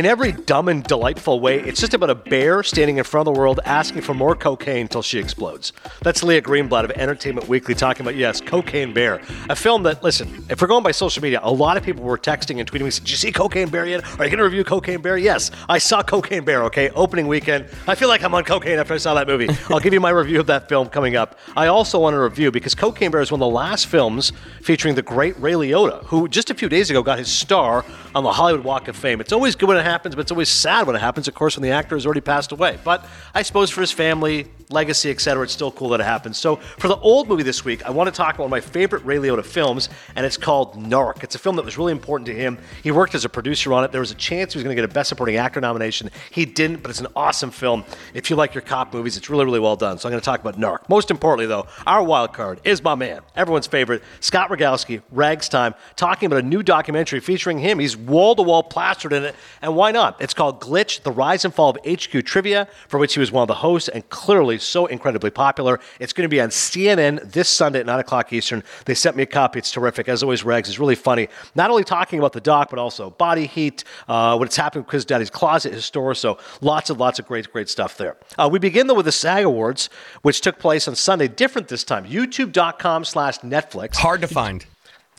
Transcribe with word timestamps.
In 0.00 0.06
every 0.06 0.32
dumb 0.32 0.68
and 0.68 0.82
delightful 0.82 1.40
way, 1.40 1.60
it's 1.60 1.78
just 1.78 1.92
about 1.92 2.08
a 2.08 2.14
bear 2.14 2.62
standing 2.62 2.96
in 2.96 3.04
front 3.04 3.28
of 3.28 3.34
the 3.34 3.38
world 3.38 3.60
asking 3.66 4.00
for 4.00 4.14
more 4.14 4.34
cocaine 4.34 4.80
until 4.80 5.02
she 5.02 5.18
explodes. 5.18 5.74
That's 6.00 6.22
Leah 6.22 6.40
Greenblatt 6.40 6.84
of 6.84 6.90
Entertainment 6.92 7.48
Weekly 7.48 7.74
talking 7.74 8.00
about, 8.00 8.16
yes, 8.16 8.40
Cocaine 8.40 8.94
Bear. 8.94 9.20
A 9.50 9.54
film 9.54 9.82
that, 9.82 10.02
listen, 10.02 10.46
if 10.48 10.62
we're 10.62 10.68
going 10.68 10.82
by 10.82 10.92
social 10.92 11.22
media, 11.22 11.40
a 11.42 11.52
lot 11.52 11.76
of 11.76 11.82
people 11.82 12.02
were 12.02 12.16
texting 12.16 12.60
and 12.60 12.70
tweeting 12.70 12.84
me, 12.84 12.90
Said, 12.90 13.04
Did 13.04 13.10
you 13.10 13.18
see 13.18 13.30
Cocaine 13.30 13.68
Bear 13.68 13.84
yet? 13.84 14.02
Are 14.18 14.24
you 14.24 14.30
going 14.30 14.38
to 14.38 14.44
review 14.44 14.64
Cocaine 14.64 15.02
Bear? 15.02 15.18
Yes, 15.18 15.50
I 15.68 15.76
saw 15.76 16.02
Cocaine 16.02 16.46
Bear, 16.46 16.62
okay? 16.62 16.88
Opening 16.92 17.26
weekend. 17.26 17.66
I 17.86 17.94
feel 17.94 18.08
like 18.08 18.24
I'm 18.24 18.32
on 18.32 18.44
cocaine 18.44 18.78
after 18.78 18.94
I 18.94 18.96
saw 18.96 19.12
that 19.12 19.26
movie. 19.26 19.50
I'll 19.68 19.80
give 19.80 19.92
you 19.92 20.00
my 20.00 20.08
review 20.08 20.40
of 20.40 20.46
that 20.46 20.66
film 20.66 20.88
coming 20.88 21.16
up. 21.16 21.38
I 21.58 21.66
also 21.66 22.00
want 22.00 22.14
to 22.14 22.20
review, 22.20 22.50
because 22.50 22.74
Cocaine 22.74 23.10
Bear 23.10 23.20
is 23.20 23.30
one 23.30 23.42
of 23.42 23.46
the 23.46 23.54
last 23.54 23.86
films 23.86 24.32
featuring 24.62 24.94
the 24.94 25.02
great 25.02 25.38
Ray 25.38 25.52
Liotta, 25.52 26.04
who 26.04 26.26
just 26.26 26.48
a 26.48 26.54
few 26.54 26.70
days 26.70 26.88
ago 26.88 27.02
got 27.02 27.18
his 27.18 27.28
star 27.30 27.84
on 28.14 28.24
the 28.24 28.32
Hollywood 28.32 28.64
Walk 28.64 28.88
of 28.88 28.96
Fame. 28.96 29.20
It's 29.20 29.32
always 29.32 29.54
good 29.54 29.68
when 29.68 29.76
it 29.76 29.89
happens, 29.90 30.14
but 30.14 30.22
it's 30.22 30.30
always 30.30 30.48
sad 30.48 30.86
when 30.86 30.96
it 30.96 31.00
happens, 31.00 31.28
of 31.28 31.34
course, 31.34 31.56
when 31.56 31.62
the 31.62 31.74
actor 31.74 31.96
has 31.96 32.06
already 32.06 32.20
passed 32.20 32.52
away. 32.52 32.78
But 32.84 33.04
I 33.34 33.42
suppose 33.42 33.70
for 33.70 33.80
his 33.80 33.92
family, 33.92 34.46
legacy, 34.70 35.10
etc., 35.10 35.42
it's 35.42 35.52
still 35.52 35.72
cool 35.72 35.88
that 35.90 36.00
it 36.00 36.04
happens. 36.04 36.38
So 36.38 36.56
for 36.56 36.88
the 36.88 36.96
old 36.98 37.28
movie 37.28 37.42
this 37.42 37.64
week, 37.64 37.84
I 37.84 37.90
want 37.90 38.06
to 38.06 38.12
talk 38.12 38.36
about 38.36 38.48
one 38.48 38.58
of 38.58 38.64
my 38.64 38.72
favorite 38.72 39.04
Ray 39.04 39.16
Liotta 39.16 39.44
films, 39.44 39.88
and 40.14 40.24
it's 40.24 40.36
called 40.36 40.76
Narc. 40.76 41.24
It's 41.24 41.34
a 41.34 41.38
film 41.38 41.56
that 41.56 41.64
was 41.64 41.76
really 41.76 41.92
important 41.92 42.26
to 42.26 42.34
him. 42.34 42.58
He 42.82 42.90
worked 42.90 43.14
as 43.14 43.24
a 43.24 43.28
producer 43.28 43.72
on 43.72 43.84
it. 43.84 43.92
There 43.92 44.00
was 44.00 44.12
a 44.12 44.16
chance 44.16 44.52
he 44.52 44.58
was 44.58 44.64
going 44.64 44.74
to 44.74 44.80
get 44.80 44.88
a 44.88 44.92
Best 44.92 45.08
Supporting 45.08 45.36
Actor 45.36 45.60
nomination. 45.60 46.10
He 46.30 46.44
didn't, 46.44 46.82
but 46.82 46.90
it's 46.90 47.00
an 47.00 47.08
awesome 47.16 47.50
film. 47.50 47.84
If 48.14 48.30
you 48.30 48.36
like 48.36 48.54
your 48.54 48.62
cop 48.62 48.94
movies, 48.94 49.16
it's 49.16 49.28
really, 49.28 49.44
really 49.44 49.60
well 49.60 49.76
done. 49.76 49.98
So 49.98 50.08
I'm 50.08 50.12
going 50.12 50.20
to 50.20 50.24
talk 50.24 50.40
about 50.40 50.58
Narc. 50.58 50.88
Most 50.88 51.10
importantly, 51.10 51.46
though, 51.46 51.66
our 51.86 52.02
wild 52.02 52.32
card 52.32 52.60
is 52.64 52.82
my 52.82 52.94
man, 52.94 53.20
everyone's 53.34 53.66
favorite, 53.66 54.02
Scott 54.20 54.50
Rogowsky, 54.50 55.02
Rags 55.10 55.48
Time, 55.48 55.74
talking 55.96 56.26
about 56.26 56.38
a 56.38 56.46
new 56.46 56.62
documentary 56.62 57.20
featuring 57.20 57.58
him. 57.58 57.78
He's 57.78 57.96
wall 57.96 58.36
to 58.36 58.42
wall 58.42 58.62
plastered 58.62 59.12
in 59.12 59.24
it, 59.24 59.34
and 59.62 59.74
why 59.80 59.92
not? 59.92 60.20
It's 60.20 60.34
called 60.34 60.60
Glitch: 60.60 61.04
The 61.04 61.10
Rise 61.10 61.46
and 61.46 61.54
Fall 61.54 61.70
of 61.70 61.78
HQ 61.90 62.22
Trivia, 62.26 62.68
for 62.86 62.98
which 62.98 63.14
he 63.14 63.20
was 63.20 63.32
one 63.32 63.40
of 63.40 63.48
the 63.48 63.54
hosts, 63.54 63.88
and 63.88 64.06
clearly 64.10 64.58
so 64.58 64.84
incredibly 64.84 65.30
popular. 65.30 65.80
It's 65.98 66.12
going 66.12 66.26
to 66.26 66.28
be 66.28 66.38
on 66.38 66.50
CNN 66.50 67.32
this 67.32 67.48
Sunday 67.48 67.80
at 67.80 67.86
9 67.86 67.98
o'clock 67.98 68.30
Eastern. 68.30 68.62
They 68.84 68.92
sent 68.94 69.16
me 69.16 69.22
a 69.22 69.26
copy. 69.26 69.58
It's 69.58 69.72
terrific. 69.72 70.06
As 70.06 70.22
always, 70.22 70.44
Rags 70.44 70.68
is 70.68 70.78
really 70.78 70.96
funny. 70.96 71.28
Not 71.54 71.70
only 71.70 71.82
talking 71.82 72.18
about 72.18 72.34
the 72.34 72.42
doc, 72.42 72.68
but 72.68 72.78
also 72.78 73.08
body 73.08 73.46
heat, 73.46 73.84
uh, 74.06 74.36
what's 74.36 74.54
happening 74.54 74.82
with 74.82 74.90
Quiz 74.90 75.06
Daddy's 75.06 75.30
Closet, 75.30 75.72
his 75.72 75.86
store. 75.86 76.14
So 76.14 76.36
lots 76.60 76.90
and 76.90 77.00
lots 77.00 77.18
of 77.18 77.26
great, 77.26 77.50
great 77.50 77.70
stuff 77.70 77.96
there. 77.96 78.18
Uh, 78.36 78.50
we 78.52 78.58
begin, 78.58 78.86
though, 78.86 78.92
with 78.92 79.06
the 79.06 79.12
SAG 79.12 79.44
Awards, 79.44 79.88
which 80.20 80.42
took 80.42 80.58
place 80.58 80.88
on 80.88 80.94
Sunday. 80.94 81.26
Different 81.26 81.68
this 81.68 81.84
time. 81.84 82.04
YouTube.com 82.04 83.06
slash 83.06 83.38
Netflix. 83.38 83.96
Hard 83.96 84.20
to 84.20 84.28
find. 84.28 84.66